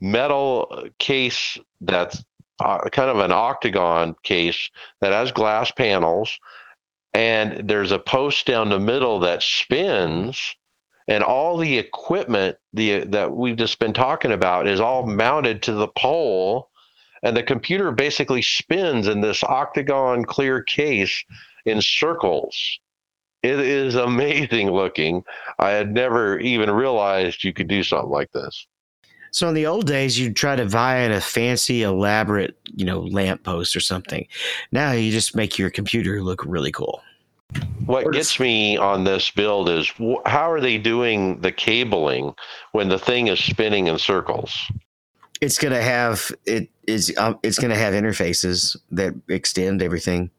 [0.00, 2.24] metal case that's
[2.60, 6.38] uh, kind of an octagon case that has glass panels
[7.14, 10.56] and there's a post down the middle that spins
[11.08, 15.72] and all the equipment the that we've just been talking about is all mounted to
[15.72, 16.70] the pole
[17.22, 21.24] and the computer basically spins in this octagon clear case
[21.64, 22.80] in circles.
[23.42, 25.24] It is amazing looking.
[25.58, 28.66] I had never even realized you could do something like this
[29.32, 33.00] So in the old days, you'd try to buy in a fancy, elaborate, you know,
[33.00, 34.26] lamppost or something.
[34.72, 37.02] Now you just make your computer look really cool.
[37.86, 42.34] What gets me on this build is wh- how are they doing the cabling
[42.72, 44.54] when the thing is spinning in circles?
[45.40, 50.30] It's gonna have it is um, it's gonna have interfaces that extend everything.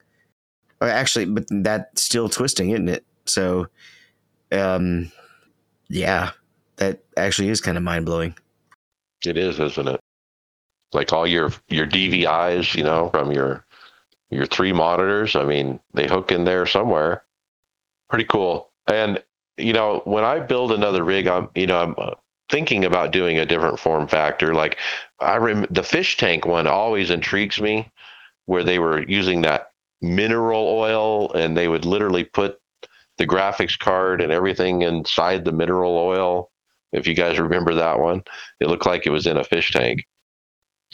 [0.82, 3.06] Or actually, but that's still twisting, isn't it?
[3.26, 3.68] So,
[4.52, 5.12] um,
[5.90, 6.32] yeah,
[6.78, 8.36] that actually is kind of mind blowing.
[9.26, 10.00] It is, isn't it?
[10.94, 13.66] Like all your your DVIs, you know, from your
[14.30, 15.36] your three monitors.
[15.36, 17.24] I mean, they hook in there somewhere.
[18.10, 18.72] Pretty cool.
[18.88, 19.24] And
[19.58, 22.16] you know, when I build another rig, I'm you know I'm uh,
[22.50, 24.54] thinking about doing a different form factor.
[24.54, 24.78] Like
[25.20, 27.92] I rem- the fish tank one always intrigues me,
[28.46, 29.72] where they were using that
[30.02, 32.60] mineral oil and they would literally put
[33.18, 36.52] the graphics card and everything inside the mineral oil.
[36.94, 38.24] If you guys remember that one,
[38.60, 40.06] it looked like it was in a fish tank.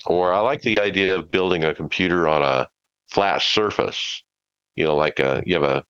[0.05, 2.67] Or I like the idea of building a computer on a
[3.09, 4.23] flat surface.
[4.75, 5.83] You know, like a you have a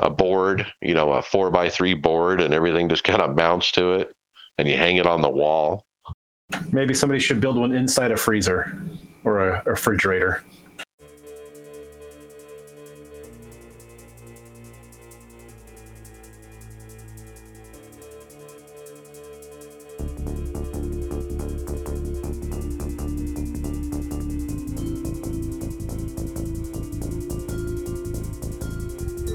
[0.00, 3.72] a board, you know, a four by three board, and everything just kind of mounts
[3.72, 4.14] to it,
[4.58, 5.86] and you hang it on the wall.
[6.72, 8.80] Maybe somebody should build one inside a freezer
[9.24, 10.44] or a, a refrigerator.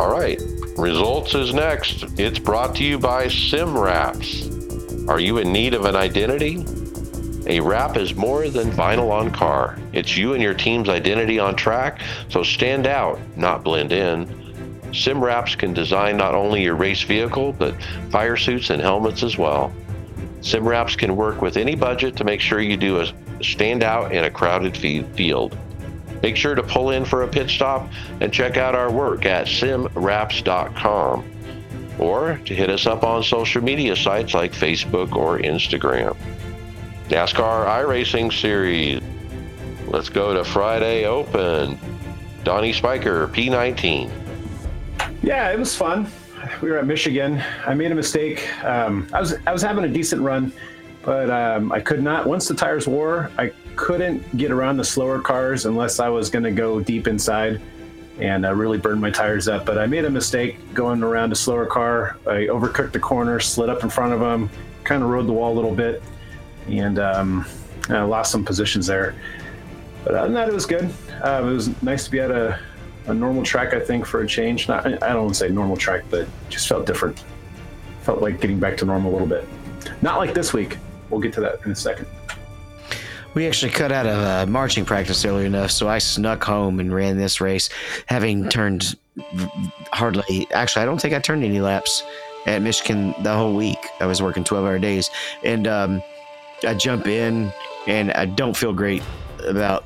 [0.03, 0.38] All right,
[0.77, 2.03] results is next.
[2.19, 5.07] It's brought to you by SimWraps.
[5.07, 6.65] Are you in need of an identity?
[7.47, 9.80] A wrap is more than vinyl on car.
[9.93, 14.27] It's you and your team's identity on track, so stand out, not blend in.
[14.91, 17.73] SimWraps can design not only your race vehicle, but
[18.11, 19.71] fire suits and helmets as well.
[20.41, 23.07] SimWraps can work with any budget to make sure you do a
[23.41, 25.57] stand out in a crowded field.
[26.23, 27.91] Make sure to pull in for a pit stop
[28.21, 31.29] and check out our work at simwraps.com
[31.99, 36.15] or to hit us up on social media sites like Facebook or Instagram.
[37.09, 39.01] NASCAR iRacing Series.
[39.87, 41.77] Let's go to Friday Open.
[42.45, 44.09] Donnie Spiker, P19.
[45.21, 46.07] Yeah, it was fun.
[46.61, 47.43] We were at Michigan.
[47.65, 48.49] I made a mistake.
[48.63, 50.51] Um, I was I was having a decent run,
[51.03, 52.27] but um, I could not.
[52.27, 56.43] Once the tires wore, I couldn't get around the slower cars unless I was going
[56.43, 57.61] to go deep inside
[58.19, 59.65] and uh, really burn my tires up.
[59.65, 62.17] But I made a mistake going around a slower car.
[62.27, 64.49] I overcooked the corner, slid up in front of them,
[64.83, 66.03] kind of rode the wall a little bit,
[66.67, 67.45] and um,
[67.89, 69.15] lost some positions there.
[70.03, 70.93] But other than that, it was good.
[71.23, 72.59] Uh, it was nice to be at a,
[73.07, 74.67] a normal track, I think, for a change.
[74.67, 77.23] Not, I don't want to say normal track, but just felt different.
[78.01, 79.47] Felt like getting back to normal a little bit.
[80.01, 80.77] Not like this week.
[81.09, 82.07] We'll get to that in a second.
[83.35, 86.93] We actually cut out of uh, marching practice early enough, so I snuck home and
[86.93, 87.69] ran this race,
[88.05, 88.95] having turned
[89.91, 90.47] hardly.
[90.53, 92.03] Actually, I don't think I turned any laps
[92.45, 93.80] at Michigan the whole week.
[93.99, 95.10] I was working twelve-hour days,
[95.43, 96.03] and um,
[96.64, 97.51] I jump in,
[97.88, 99.01] and I don't feel great
[99.47, 99.84] about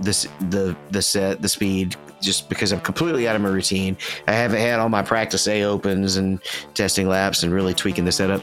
[0.00, 3.96] this the the set the speed just because I'm completely out of my routine.
[4.26, 6.40] I haven't had all my practice A opens and
[6.74, 8.42] testing laps and really tweaking the setup.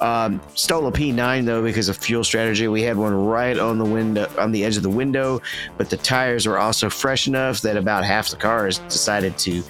[0.00, 2.68] Um, stole a P9 though because of fuel strategy.
[2.68, 5.40] We had one right on the window on the edge of the window,
[5.76, 9.62] but the tires were also fresh enough that about half the cars decided to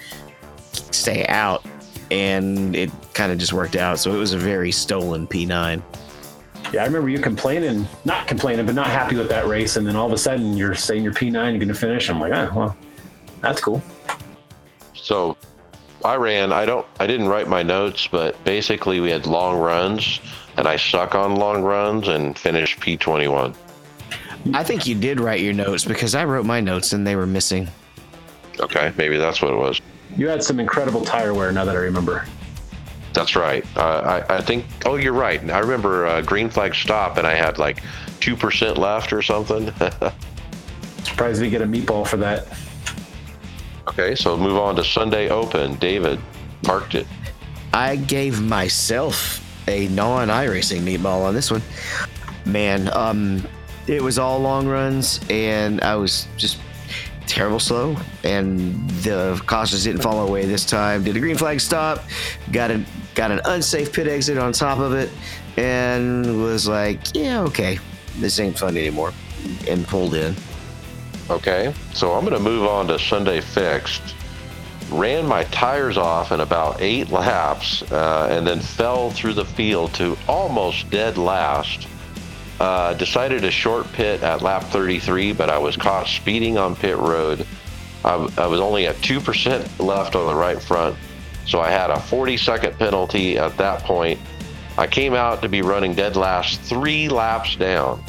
[0.73, 1.65] stay out,
[2.11, 3.99] and it kind of just worked out.
[3.99, 5.83] So it was a very stolen P9.
[6.73, 9.95] Yeah, I remember you complaining, not complaining, but not happy with that race, and then
[9.95, 12.11] all of a sudden you're saying you're P9, you're going to finish.
[12.11, 12.77] I'm like, oh, well,
[13.41, 13.83] that's cool.
[14.95, 15.37] So
[16.05, 16.53] I ran.
[16.53, 16.87] I don't.
[17.01, 20.21] I didn't write my notes, but basically we had long runs,
[20.57, 23.55] and I suck on long runs and finished P21.
[24.55, 27.27] I think you did write your notes because I wrote my notes and they were
[27.27, 27.69] missing.
[28.61, 29.81] Okay, maybe that's what it was.
[30.17, 31.51] You had some incredible tire wear.
[31.53, 32.25] Now that I remember.
[33.13, 33.65] That's right.
[33.77, 34.67] Uh, I, I think.
[34.85, 35.43] Oh, you're right.
[35.51, 37.83] I remember uh, green flag stop, and I had like
[38.21, 39.73] two percent left or something.
[41.03, 42.47] Surprised we get a meatball for that.
[43.99, 45.77] Okay, so move on to Sunday Open.
[45.77, 46.21] David
[46.63, 47.07] parked it.
[47.73, 51.63] I gave myself a non iRacing meatball on this one.
[52.45, 53.43] Man, um,
[53.87, 56.59] it was all long runs, and I was just
[57.27, 61.03] terrible slow, and the cautions didn't fall away this time.
[61.03, 62.05] Did a green flag stop,
[62.53, 65.11] got a got an unsafe pit exit on top of it,
[65.57, 67.79] and was like, yeah, okay,
[68.19, 69.13] this ain't fun anymore,
[69.69, 70.37] and pulled in.
[71.29, 74.15] Okay, so I'm going to move on to Sunday Fixed.
[74.91, 79.93] Ran my tires off in about eight laps uh, and then fell through the field
[79.95, 81.89] to almost dead last.
[82.61, 86.97] Uh, decided a short pit at lap 33, but I was caught speeding on pit
[86.97, 87.45] road.
[88.05, 90.97] I, I was only at 2% left on the right front,
[91.45, 94.21] so I had a 40 second penalty at that point.
[94.79, 98.05] I came out to be running dead last three laps down.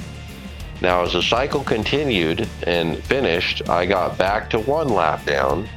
[0.81, 5.67] Now, as the cycle continued and finished, I got back to one lap down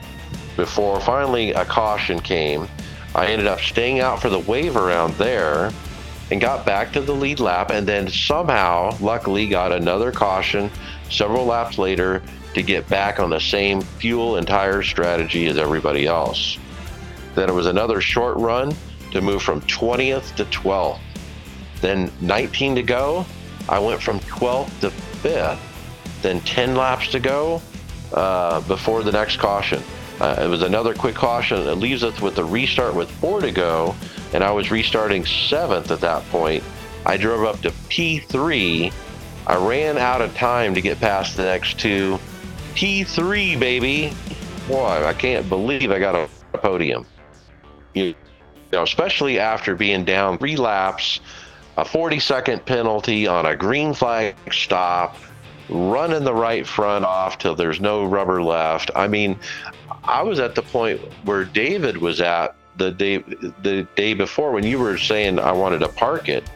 [0.56, 2.68] before finally a caution came.
[3.14, 5.70] I ended up staying out for the wave around there
[6.30, 10.70] and got back to the lead lap, and then somehow, luckily, got another caution
[11.08, 12.22] several laps later
[12.54, 16.58] to get back on the same fuel and tire strategy as everybody else.
[17.34, 18.74] Then it was another short run
[19.12, 21.00] to move from 20th to 12th.
[21.80, 23.24] Then 19 to go,
[23.70, 25.58] I went from 12th to 5th.
[26.22, 27.62] Then 10 laps to go
[28.12, 29.82] uh, before the next caution.
[30.20, 31.66] Uh, it was another quick caution.
[31.66, 33.94] It leaves us with a restart with four to go,
[34.34, 36.62] and I was restarting seventh at that point.
[37.06, 38.92] I drove up to P3.
[39.46, 42.18] I ran out of time to get past the next two.
[42.74, 44.12] P3, baby.
[44.68, 46.28] Boy, I can't believe I got a
[46.58, 47.06] podium.
[47.94, 48.14] You
[48.72, 51.20] know, especially after being down three laps,
[51.76, 55.16] a 40 second penalty on a green flag stop,
[55.68, 58.90] running the right front off till there's no rubber left.
[58.94, 59.38] I mean,
[60.04, 64.64] I was at the point where David was at the day the day before when
[64.64, 66.48] you were saying I wanted to park it.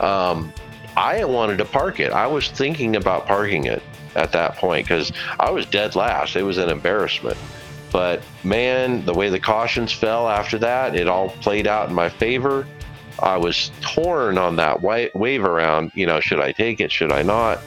[0.00, 0.52] Um,
[0.96, 2.12] I wanted to park it.
[2.12, 3.82] I was thinking about parking it
[4.16, 6.34] at that point because I was dead last.
[6.36, 7.36] It was an embarrassment.
[7.90, 12.08] But man, the way the cautions fell after that, it all played out in my
[12.08, 12.66] favor.
[13.20, 15.92] I was torn on that wave around.
[15.94, 16.92] You know, should I take it?
[16.92, 17.60] Should I not?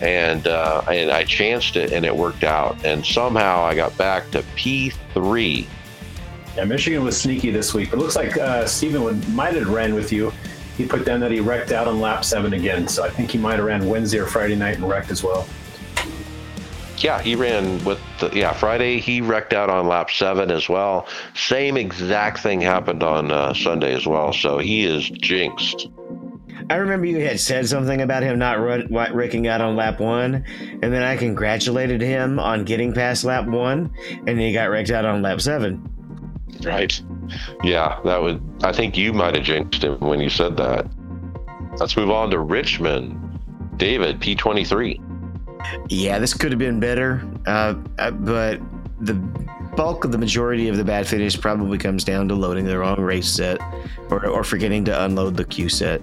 [0.00, 2.84] And uh, and I chanced it, and it worked out.
[2.84, 5.66] And somehow I got back to P three.
[6.56, 7.92] Yeah, Michigan was sneaky this week.
[7.92, 10.32] It looks like uh, Stephen might have ran with you.
[10.76, 12.88] He put down that he wrecked out on lap seven again.
[12.88, 15.46] So I think he might have ran Wednesday or Friday night and wrecked as well.
[17.00, 19.00] Yeah, he ran with the yeah Friday.
[19.00, 21.06] He wrecked out on lap seven as well.
[21.34, 24.32] Same exact thing happened on uh, Sunday as well.
[24.32, 25.88] So he is jinxed.
[26.68, 30.44] I remember you had said something about him not run, wrecking out on lap one,
[30.60, 33.92] and then I congratulated him on getting past lap one,
[34.26, 35.88] and he got wrecked out on lap seven.
[36.62, 37.00] Right.
[37.64, 38.42] Yeah, that would.
[38.62, 40.86] I think you might have jinxed him when you said that.
[41.78, 43.16] Let's move on to Richmond.
[43.76, 45.09] David, P23.
[45.88, 48.60] Yeah, this could have been better, uh, uh, but
[49.00, 49.14] the
[49.76, 53.00] bulk of the majority of the bad finish probably comes down to loading the wrong
[53.00, 53.58] race set
[54.10, 56.02] or, or forgetting to unload the Q set.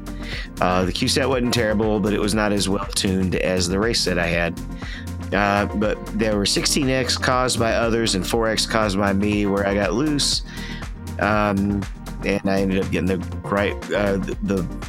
[0.61, 3.79] Uh, the Q set wasn't terrible, but it was not as well tuned as the
[3.79, 4.59] race set I had.
[5.34, 9.73] Uh, but there were 16x caused by others and 4x caused by me where I
[9.73, 10.43] got loose.
[11.19, 11.84] Um,
[12.25, 14.88] and I ended up getting the right, uh, the, the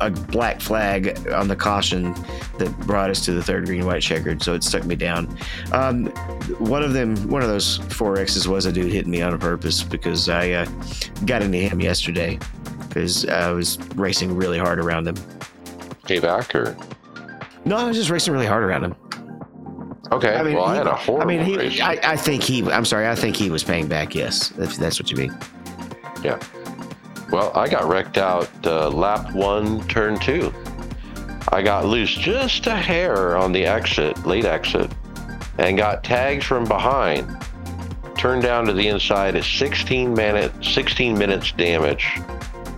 [0.00, 2.14] a black flag on the caution
[2.58, 5.36] that brought us to the third green white checkered, so it stuck me down.
[5.72, 6.06] Um,
[6.58, 9.82] one of them, one of those four X's was a dude hitting me on purpose
[9.82, 10.66] because I uh,
[11.24, 12.38] got into him yesterday
[12.88, 15.16] because I was racing really hard around him.
[16.04, 16.76] pay back or?
[17.64, 18.94] No, I was just racing really hard around him.
[20.12, 20.34] Okay.
[20.34, 21.80] I mean, well, I had a horrible I mean, he.
[21.80, 22.62] I, I think he.
[22.70, 23.08] I'm sorry.
[23.08, 24.14] I think he was paying back.
[24.14, 25.36] Yes, if that's what you mean.
[26.22, 26.38] Yeah.
[27.30, 30.52] Well, I got wrecked out uh, lap one, turn two.
[31.48, 34.92] I got loose just a hair on the exit, late exit,
[35.58, 37.36] and got tagged from behind.
[38.16, 42.06] Turned down to the inside at 16 minute, 16 minutes damage.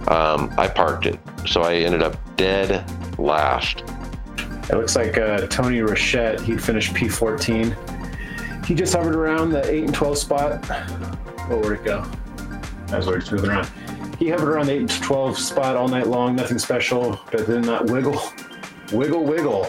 [0.08, 2.84] Um, I parked it, so I ended up dead
[3.18, 3.84] last.
[4.70, 8.66] It looks like uh, Tony Rochette, he finished P14.
[8.66, 10.66] He just hovered around the 8 and 12 spot.
[11.50, 12.04] Oh, where'd it go?
[12.88, 13.68] That's where it's moving around.
[14.18, 17.62] He hovered around the 8 to 12 spot all night long, nothing special, but then
[17.62, 18.20] that wiggle,
[18.92, 19.64] wiggle, wiggle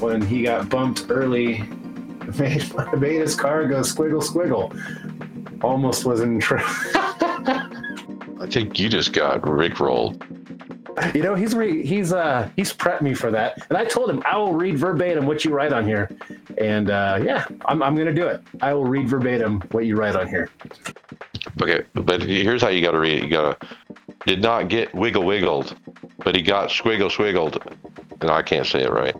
[0.00, 1.58] when he got bumped early
[2.38, 5.62] made, made his car go squiggle, squiggle.
[5.62, 6.64] Almost was in trouble.
[8.40, 10.22] I think you just got rickrolled.
[11.14, 14.22] You know, he's re- he's uh he's prepped me for that, and I told him
[14.26, 16.10] I will read verbatim what you write on here,
[16.58, 18.42] and uh, yeah, I'm I'm gonna do it.
[18.60, 20.50] I will read verbatim what you write on here.
[21.62, 23.24] Okay, but here's how you got to read it.
[23.24, 23.68] You got to
[24.26, 25.76] did not get wiggle wiggled,
[26.18, 27.60] but he got squiggle swiggled.
[28.20, 29.14] and I can't say it right.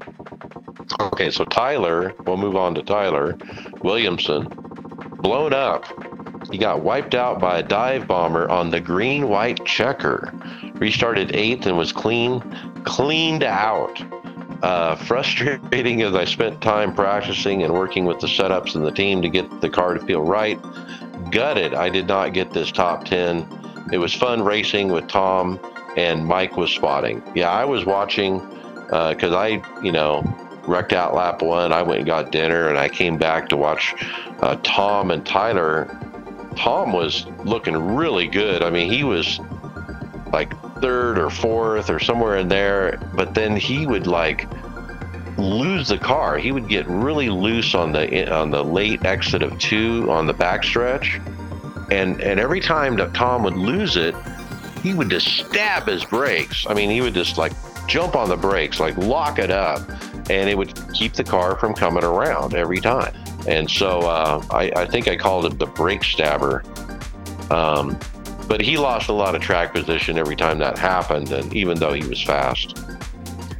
[1.00, 3.36] Okay, so Tyler, we'll move on to Tyler
[3.82, 4.46] Williamson,
[5.20, 5.84] blown up.
[6.50, 10.32] He got wiped out by a dive bomber on the green white checker.
[10.74, 12.40] Restarted eighth and was clean,
[12.84, 14.00] cleaned out.
[14.62, 19.20] Uh, frustrating as I spent time practicing and working with the setups and the team
[19.22, 20.58] to get the car to feel right
[21.30, 23.88] gutted I did not get this top 10.
[23.92, 25.60] It was fun racing with Tom
[25.96, 27.22] and Mike was spotting.
[27.34, 28.38] Yeah, I was watching
[28.86, 30.22] because I, you know,
[30.66, 31.72] wrecked out lap one.
[31.72, 33.94] I went and got dinner and I came back to watch
[34.40, 35.88] uh, Tom and Tyler.
[36.56, 38.62] Tom was looking really good.
[38.62, 39.40] I mean, he was
[40.32, 44.48] like third or fourth or somewhere in there, but then he would like
[45.38, 46.38] lose the car.
[46.38, 50.34] He would get really loose on the on the late exit of two on the
[50.34, 51.20] backstretch,
[51.90, 54.14] and and every time that Tom would lose it,
[54.82, 56.66] he would just stab his brakes.
[56.68, 57.52] I mean, he would just like
[57.86, 59.80] jump on the brakes, like lock it up,
[60.30, 63.14] and it would keep the car from coming around every time.
[63.46, 66.64] And so uh, I, I think I called it the brake stabber.
[67.50, 67.98] Um,
[68.48, 71.92] but he lost a lot of track position every time that happened, and even though
[71.92, 72.78] he was fast.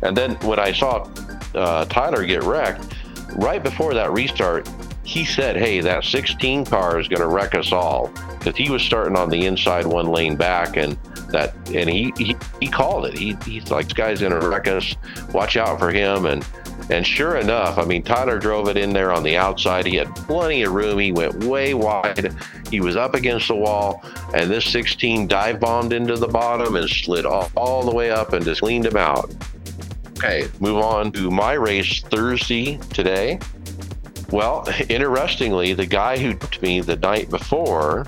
[0.03, 1.09] And then when I saw
[1.55, 2.95] uh, Tyler get wrecked,
[3.37, 4.69] right before that restart,
[5.03, 8.83] he said, "Hey, that 16 car is going to wreck us all," because he was
[8.83, 10.97] starting on the inside one lane back, and
[11.37, 13.17] that, and he he, he called it.
[13.17, 14.97] He, he's like, "This guy's to wreck us.
[15.33, 16.47] Watch out for him." And
[16.89, 19.87] and sure enough, I mean, Tyler drove it in there on the outside.
[19.87, 20.99] He had plenty of room.
[20.99, 22.35] He went way wide.
[22.71, 24.05] He was up against the wall,
[24.35, 28.33] and this 16 dive bombed into the bottom and slid all, all the way up
[28.33, 29.35] and just cleaned him out.
[30.19, 33.39] Okay, move on to my race Thursday today.
[34.31, 38.07] Well, interestingly, the guy who took me the night before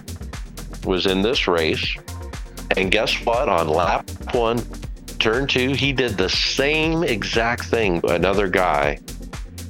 [0.85, 1.97] was in this race.
[2.79, 3.49] And guess what?
[3.49, 4.65] On lap one,
[5.19, 8.01] turn two, he did the same exact thing.
[8.09, 9.01] Another guy,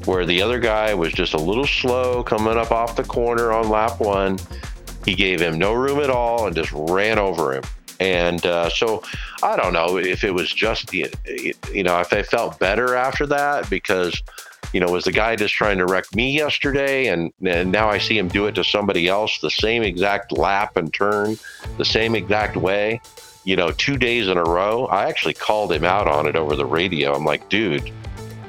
[0.04, 3.70] where the other guy was just a little slow coming up off the corner on
[3.70, 4.38] lap one.
[5.06, 7.62] He gave him no room at all and just ran over him.
[7.98, 9.02] And uh, so
[9.42, 11.08] I don't know if it was just, you
[11.74, 14.22] know, if I felt better after that because,
[14.72, 17.08] you know, was the guy just trying to wreck me yesterday?
[17.08, 20.76] And, and now I see him do it to somebody else, the same exact lap
[20.76, 21.38] and turn,
[21.76, 23.00] the same exact way,
[23.44, 24.86] you know, two days in a row.
[24.86, 27.14] I actually called him out on it over the radio.
[27.14, 27.90] I'm like, dude,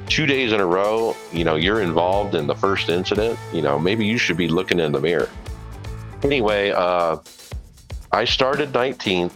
[0.08, 3.78] two days in a row, you know, you're involved in the first incident, you know,
[3.78, 5.30] maybe you should be looking in the mirror.
[6.22, 7.16] Anyway, uh,
[8.12, 9.32] I started 19th.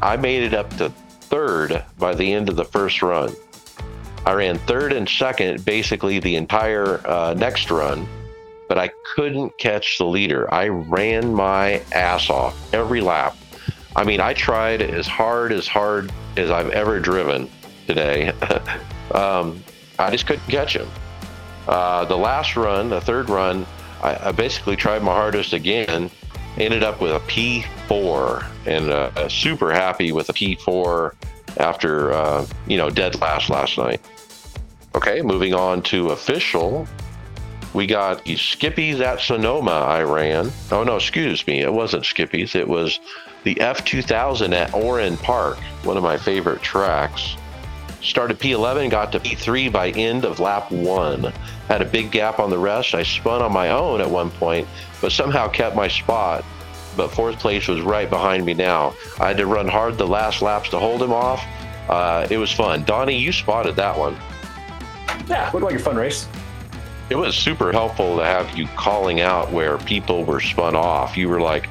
[0.00, 3.34] I made it up to third by the end of the first run.
[4.24, 8.06] I ran third and second basically the entire uh, next run,
[8.68, 10.52] but I couldn't catch the leader.
[10.52, 13.36] I ran my ass off every lap.
[13.96, 17.50] I mean, I tried as hard as hard as I've ever driven
[17.86, 18.28] today.
[19.14, 19.62] um,
[19.98, 20.88] I just couldn't catch him.
[21.68, 23.66] Uh, the last run, the third run,
[24.02, 26.10] I, I basically tried my hardest again
[26.58, 31.12] ended up with a P4 and uh, super happy with a P4
[31.58, 34.00] after uh, you know dead last last night.
[34.94, 36.86] Okay, moving on to official.
[37.72, 39.70] We got the Skippies at Sonoma.
[39.70, 40.52] I ran.
[40.70, 42.54] Oh no, excuse me, it wasn't Skippies.
[42.54, 43.00] It was
[43.44, 47.36] the F2000 at Oran Park, one of my favorite tracks.
[48.02, 51.32] Started P11, got to P3 by end of lap one.
[51.68, 52.94] Had a big gap on the rest.
[52.94, 54.68] I spun on my own at one point,
[55.00, 56.44] but somehow kept my spot.
[56.96, 58.94] But fourth place was right behind me now.
[59.18, 61.42] I had to run hard the last laps to hold him off,
[61.88, 62.84] Uh, it was fun.
[62.84, 64.16] Donnie, you spotted that one.
[65.28, 66.28] Yeah, looked like a fun race.
[67.10, 71.16] It was super helpful to have you calling out where people were spun off.
[71.16, 71.68] You were like,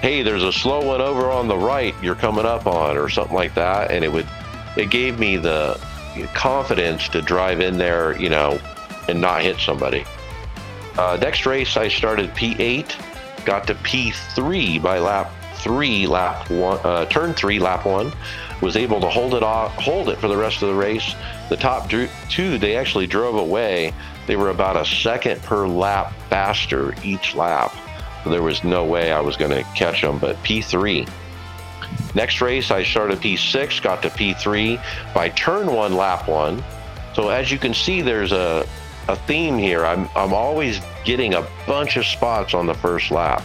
[0.00, 1.94] "Hey, there's a slow one over on the right.
[2.02, 4.26] You're coming up on," or something like that, and it would.
[4.76, 5.78] It gave me the
[6.34, 8.58] confidence to drive in there, you know,
[9.08, 10.04] and not hit somebody.
[10.98, 12.94] Uh, next race, I started P8,
[13.44, 18.12] got to P3 by lap three, lap one, uh, turn three, lap one.
[18.62, 21.14] Was able to hold it off, hold it for the rest of the race.
[21.48, 23.92] The top two, they actually drove away.
[24.26, 27.74] They were about a second per lap faster each lap.
[28.24, 30.18] There was no way I was going to catch them.
[30.18, 31.08] But P3.
[32.14, 34.80] Next race, I started P6, got to P3
[35.12, 36.62] by turn one, lap one.
[37.14, 38.66] So as you can see, there's a
[39.08, 39.84] a theme here.
[39.84, 43.42] I'm I'm always getting a bunch of spots on the first lap.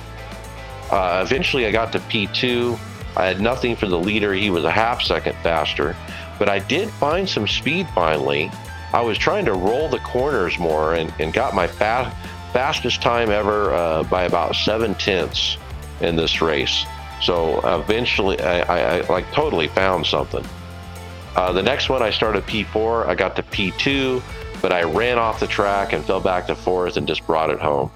[0.92, 2.78] Uh, eventually, I got to P2.
[3.18, 4.34] I had nothing for the leader.
[4.34, 5.96] He was a half second faster,
[6.40, 8.52] but I did find some speed finally.
[8.94, 12.16] I was trying to roll the corners more and, and got my fast,
[12.54, 15.58] fastest time ever uh, by about seven tenths
[16.00, 16.86] in this race.
[17.22, 20.46] So eventually, I, I, I like totally found something.
[21.36, 23.08] Uh, the next one, I started P4.
[23.08, 24.22] I got to P2
[24.62, 27.60] but I ran off the track and fell back to fourth and just brought it
[27.60, 27.92] home.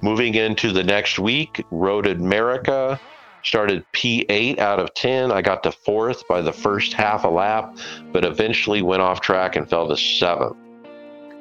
[0.00, 3.00] Moving into the next week, Road America
[3.42, 5.32] started P8 out of 10.
[5.32, 7.76] I got to fourth by the first half a lap,
[8.12, 10.56] but eventually went off track and fell to seventh.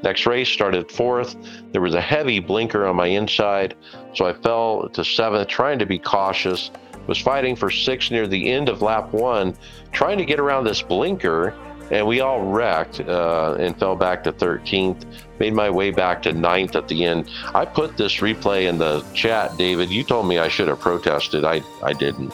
[0.03, 1.35] Next race started fourth.
[1.71, 3.75] There was a heavy blinker on my inside,
[4.13, 6.71] so I fell to seventh, trying to be cautious.
[7.07, 9.55] Was fighting for sixth near the end of lap one,
[9.93, 11.55] trying to get around this blinker
[11.91, 15.05] and we all wrecked uh, and fell back to 13th.
[15.39, 17.29] Made my way back to ninth at the end.
[17.53, 19.89] I put this replay in the chat, David.
[19.89, 21.45] You told me I should have protested.
[21.45, 22.33] I, I didn't.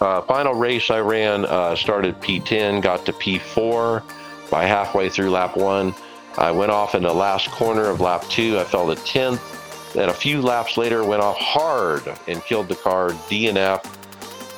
[0.00, 4.02] Uh, final race I ran uh, started P10, got to P4
[4.50, 5.94] by halfway through lap one.
[6.36, 8.58] I went off in the last corner of lap two.
[8.58, 9.92] I fell to 10th.
[9.94, 13.97] Then a few laps later, went off hard and killed the car DNF.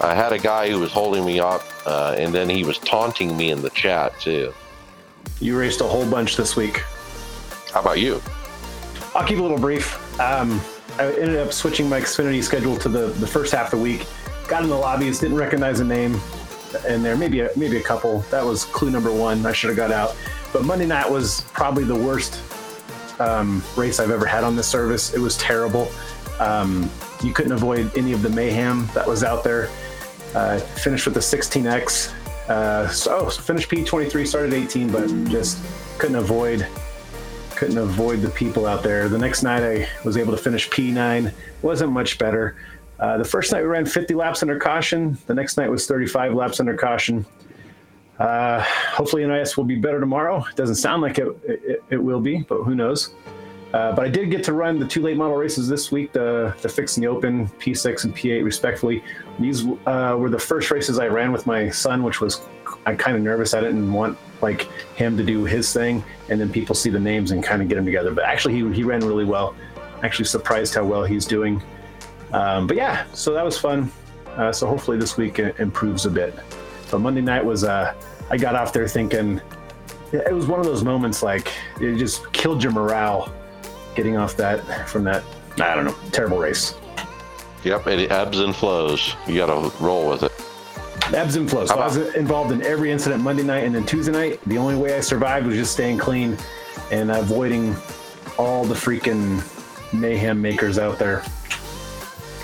[0.00, 3.36] I had a guy who was holding me up uh, and then he was taunting
[3.36, 4.54] me in the chat too.
[5.40, 6.78] You raced a whole bunch this week.
[7.72, 8.22] How about you?
[9.14, 9.98] I'll keep it a little brief.
[10.18, 10.60] Um,
[10.98, 14.06] I ended up switching my Xfinity schedule to the, the first half of the week.
[14.48, 16.18] Got in the lobbies, didn't recognize a name,
[16.86, 18.20] and there maybe a, maybe a couple.
[18.30, 19.44] That was clue number one.
[19.44, 20.16] I should have got out.
[20.52, 22.40] But Monday night was probably the worst
[23.20, 25.14] um, race I've ever had on this service.
[25.14, 25.90] It was terrible.
[26.38, 26.90] Um,
[27.22, 29.68] you couldn't avoid any of the mayhem that was out there.
[30.34, 32.12] Uh, finished with the 16X.
[32.48, 35.58] Uh, so oh, finished P23, started 18, but just
[35.98, 36.66] couldn't avoid
[37.56, 39.06] couldn't avoid the people out there.
[39.06, 41.30] The next night I was able to finish P9.
[41.60, 42.56] wasn't much better.
[42.98, 45.18] Uh, the first night we ran 50 laps under caution.
[45.26, 47.26] The next night was 35 laps under caution.
[48.18, 50.42] Uh, hopefully NIS will be better tomorrow.
[50.48, 53.14] It doesn't sound like it, it, it will be, but who knows?
[53.72, 56.54] Uh, but I did get to run the two late model races this week, the
[56.60, 59.04] the fix and the open, P6 and P8 respectively.
[59.40, 62.42] These uh, were the first races I ran with my son, which was
[62.86, 63.54] I'm kind of nervous.
[63.54, 64.62] I didn't want like
[64.94, 67.76] him to do his thing, and then people see the names and kind of get
[67.76, 68.12] them together.
[68.12, 69.54] But actually, he he ran really well.
[70.02, 71.62] Actually, surprised how well he's doing.
[72.32, 73.90] Um, but yeah, so that was fun.
[74.36, 76.34] Uh, so hopefully this week improves a bit.
[76.90, 77.94] But Monday night was uh,
[78.30, 79.40] I got off there thinking
[80.12, 83.32] it was one of those moments like it just killed your morale
[83.94, 85.22] getting off that from that
[85.60, 86.74] I don't know terrible race.
[87.64, 89.14] Yep, it ebbs and flows.
[89.26, 90.32] You got to roll with it.
[91.14, 91.68] Ebbs and flows.
[91.68, 94.40] So I was involved in every incident Monday night and then Tuesday night.
[94.46, 96.38] The only way I survived was just staying clean
[96.90, 97.76] and avoiding
[98.38, 99.42] all the freaking
[99.92, 101.22] mayhem makers out there.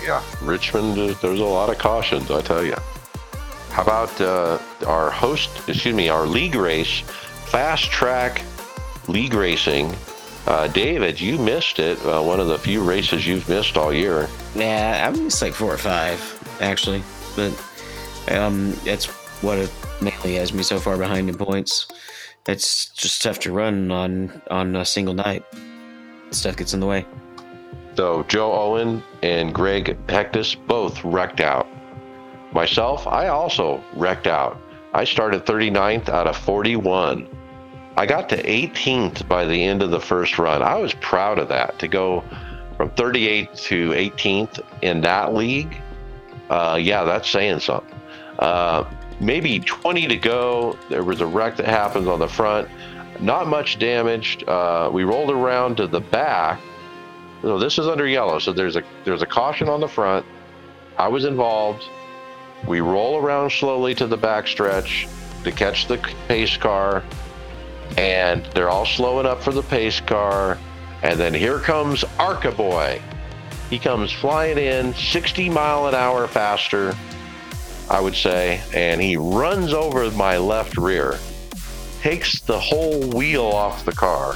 [0.03, 0.97] Yeah, Richmond.
[0.97, 2.75] Uh, there's a lot of cautions, I tell you.
[3.71, 5.49] How about uh, our host?
[5.67, 6.99] Excuse me, our league race,
[7.45, 8.41] fast track
[9.07, 9.95] league racing
[10.47, 12.03] uh, David, you missed it.
[12.05, 14.29] Uh, one of the few races you've missed all year.
[14.55, 16.19] Yeah, I missed like four or five
[16.61, 17.03] actually,
[17.35, 17.51] but
[18.31, 19.05] um, that's
[19.43, 19.71] what it
[20.01, 21.87] mainly has me so far behind in points.
[22.47, 25.43] It's just tough to run on on a single night.
[26.31, 27.05] Stuff gets in the way.
[27.95, 31.67] So Joe Owen and Greg Hecktus both wrecked out.
[32.53, 34.57] Myself, I also wrecked out.
[34.93, 37.27] I started 39th out of 41.
[37.97, 40.61] I got to 18th by the end of the first run.
[40.61, 42.23] I was proud of that to go
[42.77, 45.81] from 38th to 18th in that league.
[46.47, 47.99] Uh, yeah, that's saying something.
[48.37, 48.87] Uh,
[49.19, 50.77] maybe 20 to go.
[50.89, 52.69] There was a wreck that happened on the front.
[53.19, 54.47] Not much damaged.
[54.47, 56.59] Uh, we rolled around to the back.
[57.41, 58.37] So this is under yellow.
[58.37, 60.23] So there's a there's a caution on the front.
[60.97, 61.83] I was involved.
[62.67, 65.07] We roll around slowly to the back stretch
[65.43, 65.97] to catch the
[66.27, 67.03] pace car,
[67.97, 70.57] and they're all slowing up for the pace car.
[71.03, 73.01] And then here comes Arca Boy.
[73.69, 76.95] He comes flying in 60 mile an hour faster,
[77.89, 81.19] I would say, and he runs over my left rear,
[82.01, 84.35] takes the whole wheel off the car,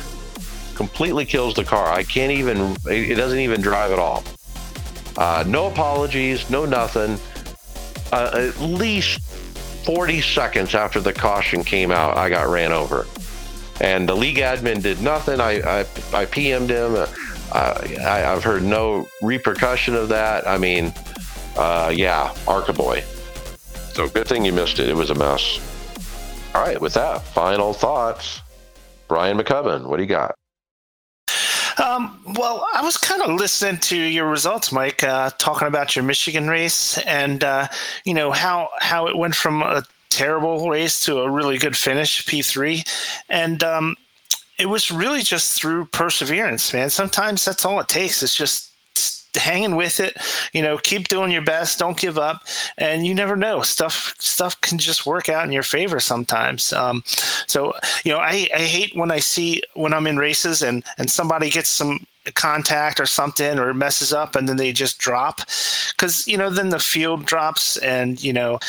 [0.76, 1.94] completely kills the car.
[1.94, 4.24] I can't even, it doesn't even drive at all.
[5.18, 7.18] Uh, no apologies, no nothing.
[8.12, 9.22] Uh, at least
[9.86, 13.06] 40 seconds after the caution came out, I got ran over.
[13.82, 15.42] And the league admin did nothing.
[15.42, 16.96] I, I, I PM'd him.
[17.52, 20.48] Uh, I, have heard no repercussion of that.
[20.48, 20.94] I mean,
[21.58, 23.04] uh, yeah, Arcaboy.
[23.94, 24.88] So good thing you missed it.
[24.88, 25.60] It was a mess.
[26.54, 28.42] All right, with that, final thoughts.
[29.08, 30.36] Brian Maccubbin, what do you got?
[31.78, 36.04] Um, well, I was kind of listening to your results, Mike, uh, talking about your
[36.04, 37.68] Michigan race, and uh,
[38.06, 42.26] you know how how it went from a terrible race to a really good finish,
[42.26, 42.84] P three,
[43.30, 43.96] and um,
[44.60, 46.90] it was really just through perseverance, man.
[46.90, 48.22] Sometimes that's all it takes.
[48.22, 48.72] It's just
[49.36, 50.18] hanging with it
[50.52, 52.44] you know keep doing your best don't give up
[52.78, 57.02] and you never know stuff stuff can just work out in your favor sometimes um,
[57.48, 57.74] so
[58.04, 61.50] you know I, I hate when i see when i'm in races and and somebody
[61.50, 65.38] gets some contact or something or messes up and then they just drop
[65.96, 68.60] because you know then the field drops and you know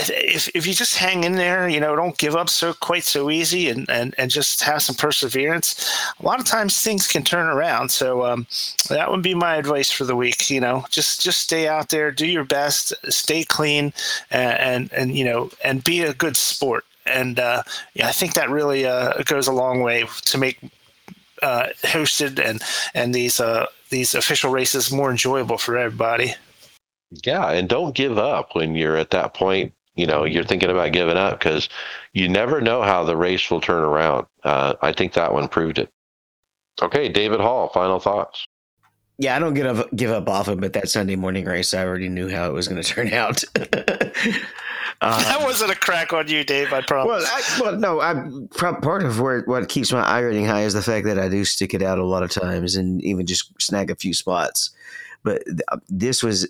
[0.00, 3.30] if, if you just hang in there, you know, don't give up so quite so
[3.30, 7.46] easy and, and, and just have some perseverance, a lot of times things can turn
[7.46, 7.90] around.
[7.90, 8.46] So um,
[8.88, 10.50] that would be my advice for the week.
[10.50, 13.92] You know, just just stay out there, do your best, stay clean,
[14.30, 16.84] and and, and you know, and be a good sport.
[17.06, 17.62] And uh,
[17.94, 20.58] yeah, I think that really uh, goes a long way to make
[21.42, 22.62] uh, hosted and
[22.94, 26.34] and these uh, these official races more enjoyable for everybody.
[27.24, 30.92] Yeah, and don't give up when you're at that point you know you're thinking about
[30.92, 31.68] giving up because
[32.12, 34.26] you never know how the race will turn around.
[34.44, 35.90] Uh, I think that one proved it.
[36.80, 38.46] Okay, David Hall, final thoughts.
[39.18, 42.08] Yeah, I don't give up give up often, but that Sunday morning race, I already
[42.08, 43.42] knew how it was going to turn out.
[43.56, 43.64] um,
[45.00, 46.72] that wasn't a crack on you, Dave.
[46.72, 47.08] I promise.
[47.08, 48.00] Well, I, well, no.
[48.00, 48.14] I
[48.80, 51.74] part of where what keeps my iRating high is the fact that I do stick
[51.74, 54.70] it out a lot of times and even just snag a few spots.
[55.24, 56.48] But th- this was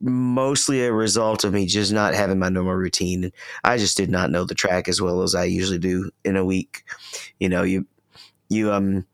[0.00, 3.32] mostly a result of me just not having my normal routine.
[3.64, 6.44] I just did not know the track as well as I usually do in a
[6.44, 6.84] week.
[7.38, 7.86] You know, you
[8.48, 9.06] you um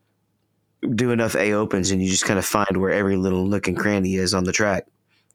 [0.95, 3.77] do enough A opens and you just kind of find where every little nook and
[3.77, 4.87] cranny is on the track.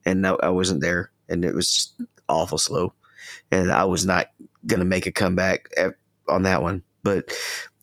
[0.05, 2.93] And I, I wasn't there, and it was just awful slow.
[3.51, 4.29] And I was not
[4.67, 5.95] gonna make a comeback at,
[6.29, 6.83] on that one.
[7.05, 7.33] But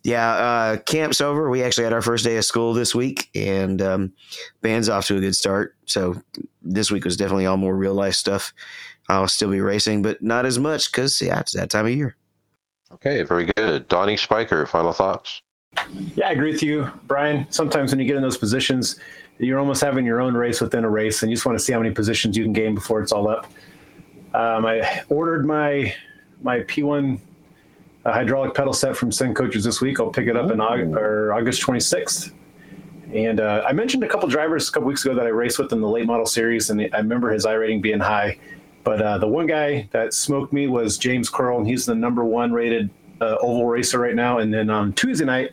[0.03, 1.49] yeah, uh, camp's over.
[1.49, 4.13] We actually had our first day of school this week, and um,
[4.61, 5.75] band's off to a good start.
[5.85, 6.21] So
[6.61, 8.53] this week was definitely all more real life stuff.
[9.09, 12.15] I'll still be racing, but not as much because yeah, it's that time of year.
[12.91, 13.87] Okay, very good.
[13.87, 15.41] Donnie Spiker, final thoughts.
[16.15, 17.45] Yeah, I agree with you, Brian.
[17.51, 18.99] Sometimes when you get in those positions,
[19.37, 21.73] you're almost having your own race within a race, and you just want to see
[21.73, 23.45] how many positions you can gain before it's all up.
[24.33, 25.93] Um, I ordered my
[26.41, 27.19] my P1
[28.05, 29.99] a hydraulic pedal set from Sim Coaches this week.
[29.99, 32.31] I'll pick it up in August, or August 26th.
[33.13, 35.73] And uh, I mentioned a couple drivers a couple weeks ago that I raced with
[35.73, 38.37] in the late model series, and I remember his iRating being high.
[38.83, 42.23] But uh, the one guy that smoked me was James Curl, and he's the number
[42.23, 42.89] one rated
[43.19, 44.37] uh, oval racer right now.
[44.39, 45.51] And then on Tuesday night,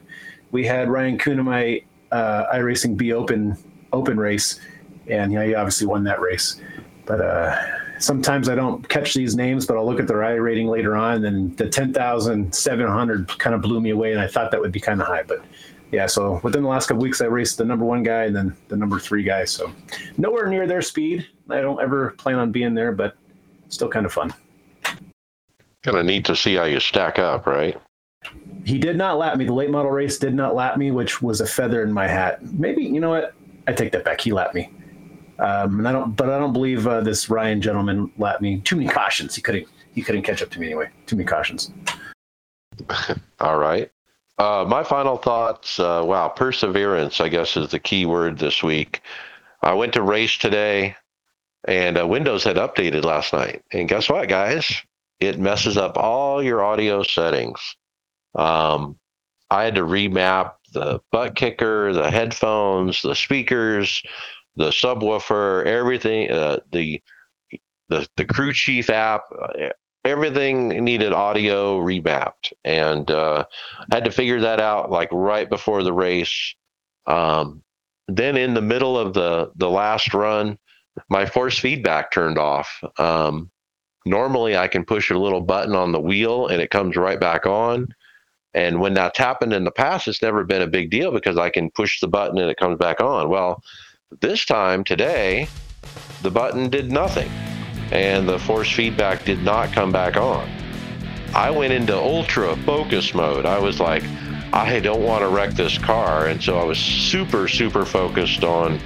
[0.52, 1.82] we had Ryan Kuhn in my
[2.12, 3.56] uh, iRacing B Open
[3.92, 4.60] open race,
[5.08, 6.60] and yeah, he obviously won that race.
[7.06, 7.56] But uh,
[7.98, 11.24] sometimes I don't catch these names, but I'll look at their rating later on.
[11.24, 14.12] And then the 10,700 kind of blew me away.
[14.12, 15.22] And I thought that would be kind of high.
[15.22, 15.44] But
[15.92, 18.56] yeah, so within the last couple weeks, I raced the number one guy and then
[18.68, 19.44] the number three guy.
[19.44, 19.72] So
[20.16, 21.26] nowhere near their speed.
[21.48, 23.16] I don't ever plan on being there, but
[23.68, 24.34] still kind of fun.
[25.82, 27.80] Kind of neat to see how you stack up, right?
[28.64, 29.44] He did not lap me.
[29.44, 32.44] The late model race did not lap me, which was a feather in my hat.
[32.52, 33.34] Maybe, you know what?
[33.68, 34.20] I take that back.
[34.20, 34.70] He lapped me.
[35.38, 38.60] Um, and I don't, but I don't believe uh, this Ryan gentleman lapped me.
[38.60, 39.34] Too many cautions.
[39.34, 39.68] He couldn't.
[39.94, 40.90] He couldn't catch up to me anyway.
[41.06, 41.70] Too many cautions.
[43.40, 43.90] All right.
[44.38, 45.80] Uh, my final thoughts.
[45.80, 47.20] Uh, wow, perseverance.
[47.20, 49.00] I guess is the key word this week.
[49.62, 50.96] I went to race today,
[51.66, 53.62] and uh, Windows had updated last night.
[53.72, 54.70] And guess what, guys?
[55.18, 57.58] It messes up all your audio settings.
[58.34, 58.98] Um,
[59.50, 64.02] I had to remap the ButtKicker, the headphones, the speakers,
[64.56, 67.02] the subwoofer, everything, uh, the
[67.88, 69.68] the the crew chief app, uh,
[70.04, 73.44] everything needed audio remapped, and uh,
[73.92, 76.54] had to figure that out like right before the race.
[77.06, 77.62] Um,
[78.08, 80.58] then in the middle of the the last run,
[81.08, 82.82] my force feedback turned off.
[82.98, 83.50] Um,
[84.04, 87.44] normally I can push a little button on the wheel and it comes right back
[87.46, 87.88] on.
[88.54, 91.50] And when that's happened in the past, it's never been a big deal because I
[91.50, 93.28] can push the button and it comes back on.
[93.28, 93.62] Well,
[94.20, 95.48] this time today,
[96.22, 97.28] the button did nothing
[97.90, 100.48] and the force feedback did not come back on.
[101.34, 103.46] I went into ultra focus mode.
[103.46, 104.04] I was like,
[104.52, 106.26] I don't want to wreck this car.
[106.26, 108.78] And so I was super, super focused on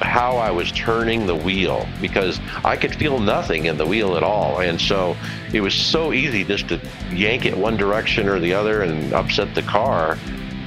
[0.00, 4.22] how I was turning the wheel because I could feel nothing in the wheel at
[4.22, 4.60] all.
[4.60, 5.16] And so
[5.52, 6.80] it was so easy just to
[7.10, 10.18] yank it one direction or the other and upset the car.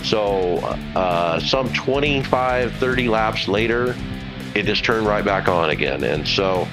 [0.03, 0.57] So
[0.95, 3.95] uh, some 25, 30 laps later,
[4.55, 6.03] it just turned right back on again.
[6.03, 6.67] And so,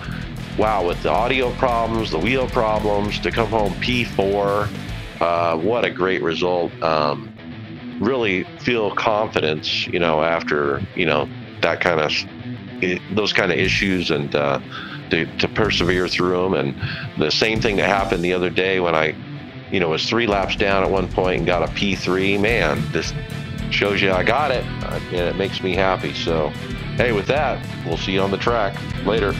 [0.58, 4.68] wow, with the audio problems, the wheel problems, to come home P4,
[5.20, 6.72] uh, what a great result.
[6.82, 7.32] Um,
[8.00, 11.28] really feel confidence, you know, after, you know,
[11.62, 12.12] that kind of
[13.16, 14.60] those kind of issues and uh,
[15.10, 16.54] to, to persevere through them.
[16.54, 16.74] And
[17.18, 19.14] the same thing that happened the other day when I,
[19.70, 22.40] you know, was three laps down at one point and got a P3.
[22.40, 23.12] Man, this
[23.70, 26.14] shows you I got it, uh, and it makes me happy.
[26.14, 26.50] So,
[26.96, 29.32] hey, with that, we'll see you on the track later.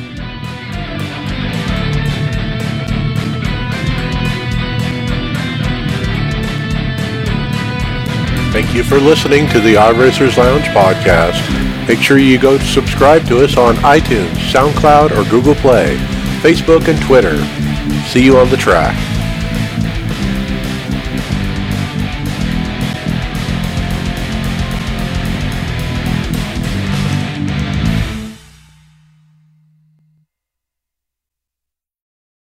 [8.53, 11.87] Thank you for listening to the iRacers Lounge podcast.
[11.87, 15.97] Make sure you go subscribe to us on iTunes, SoundCloud, or Google Play,
[16.41, 17.37] Facebook, and Twitter.
[18.09, 19.16] See you on the track.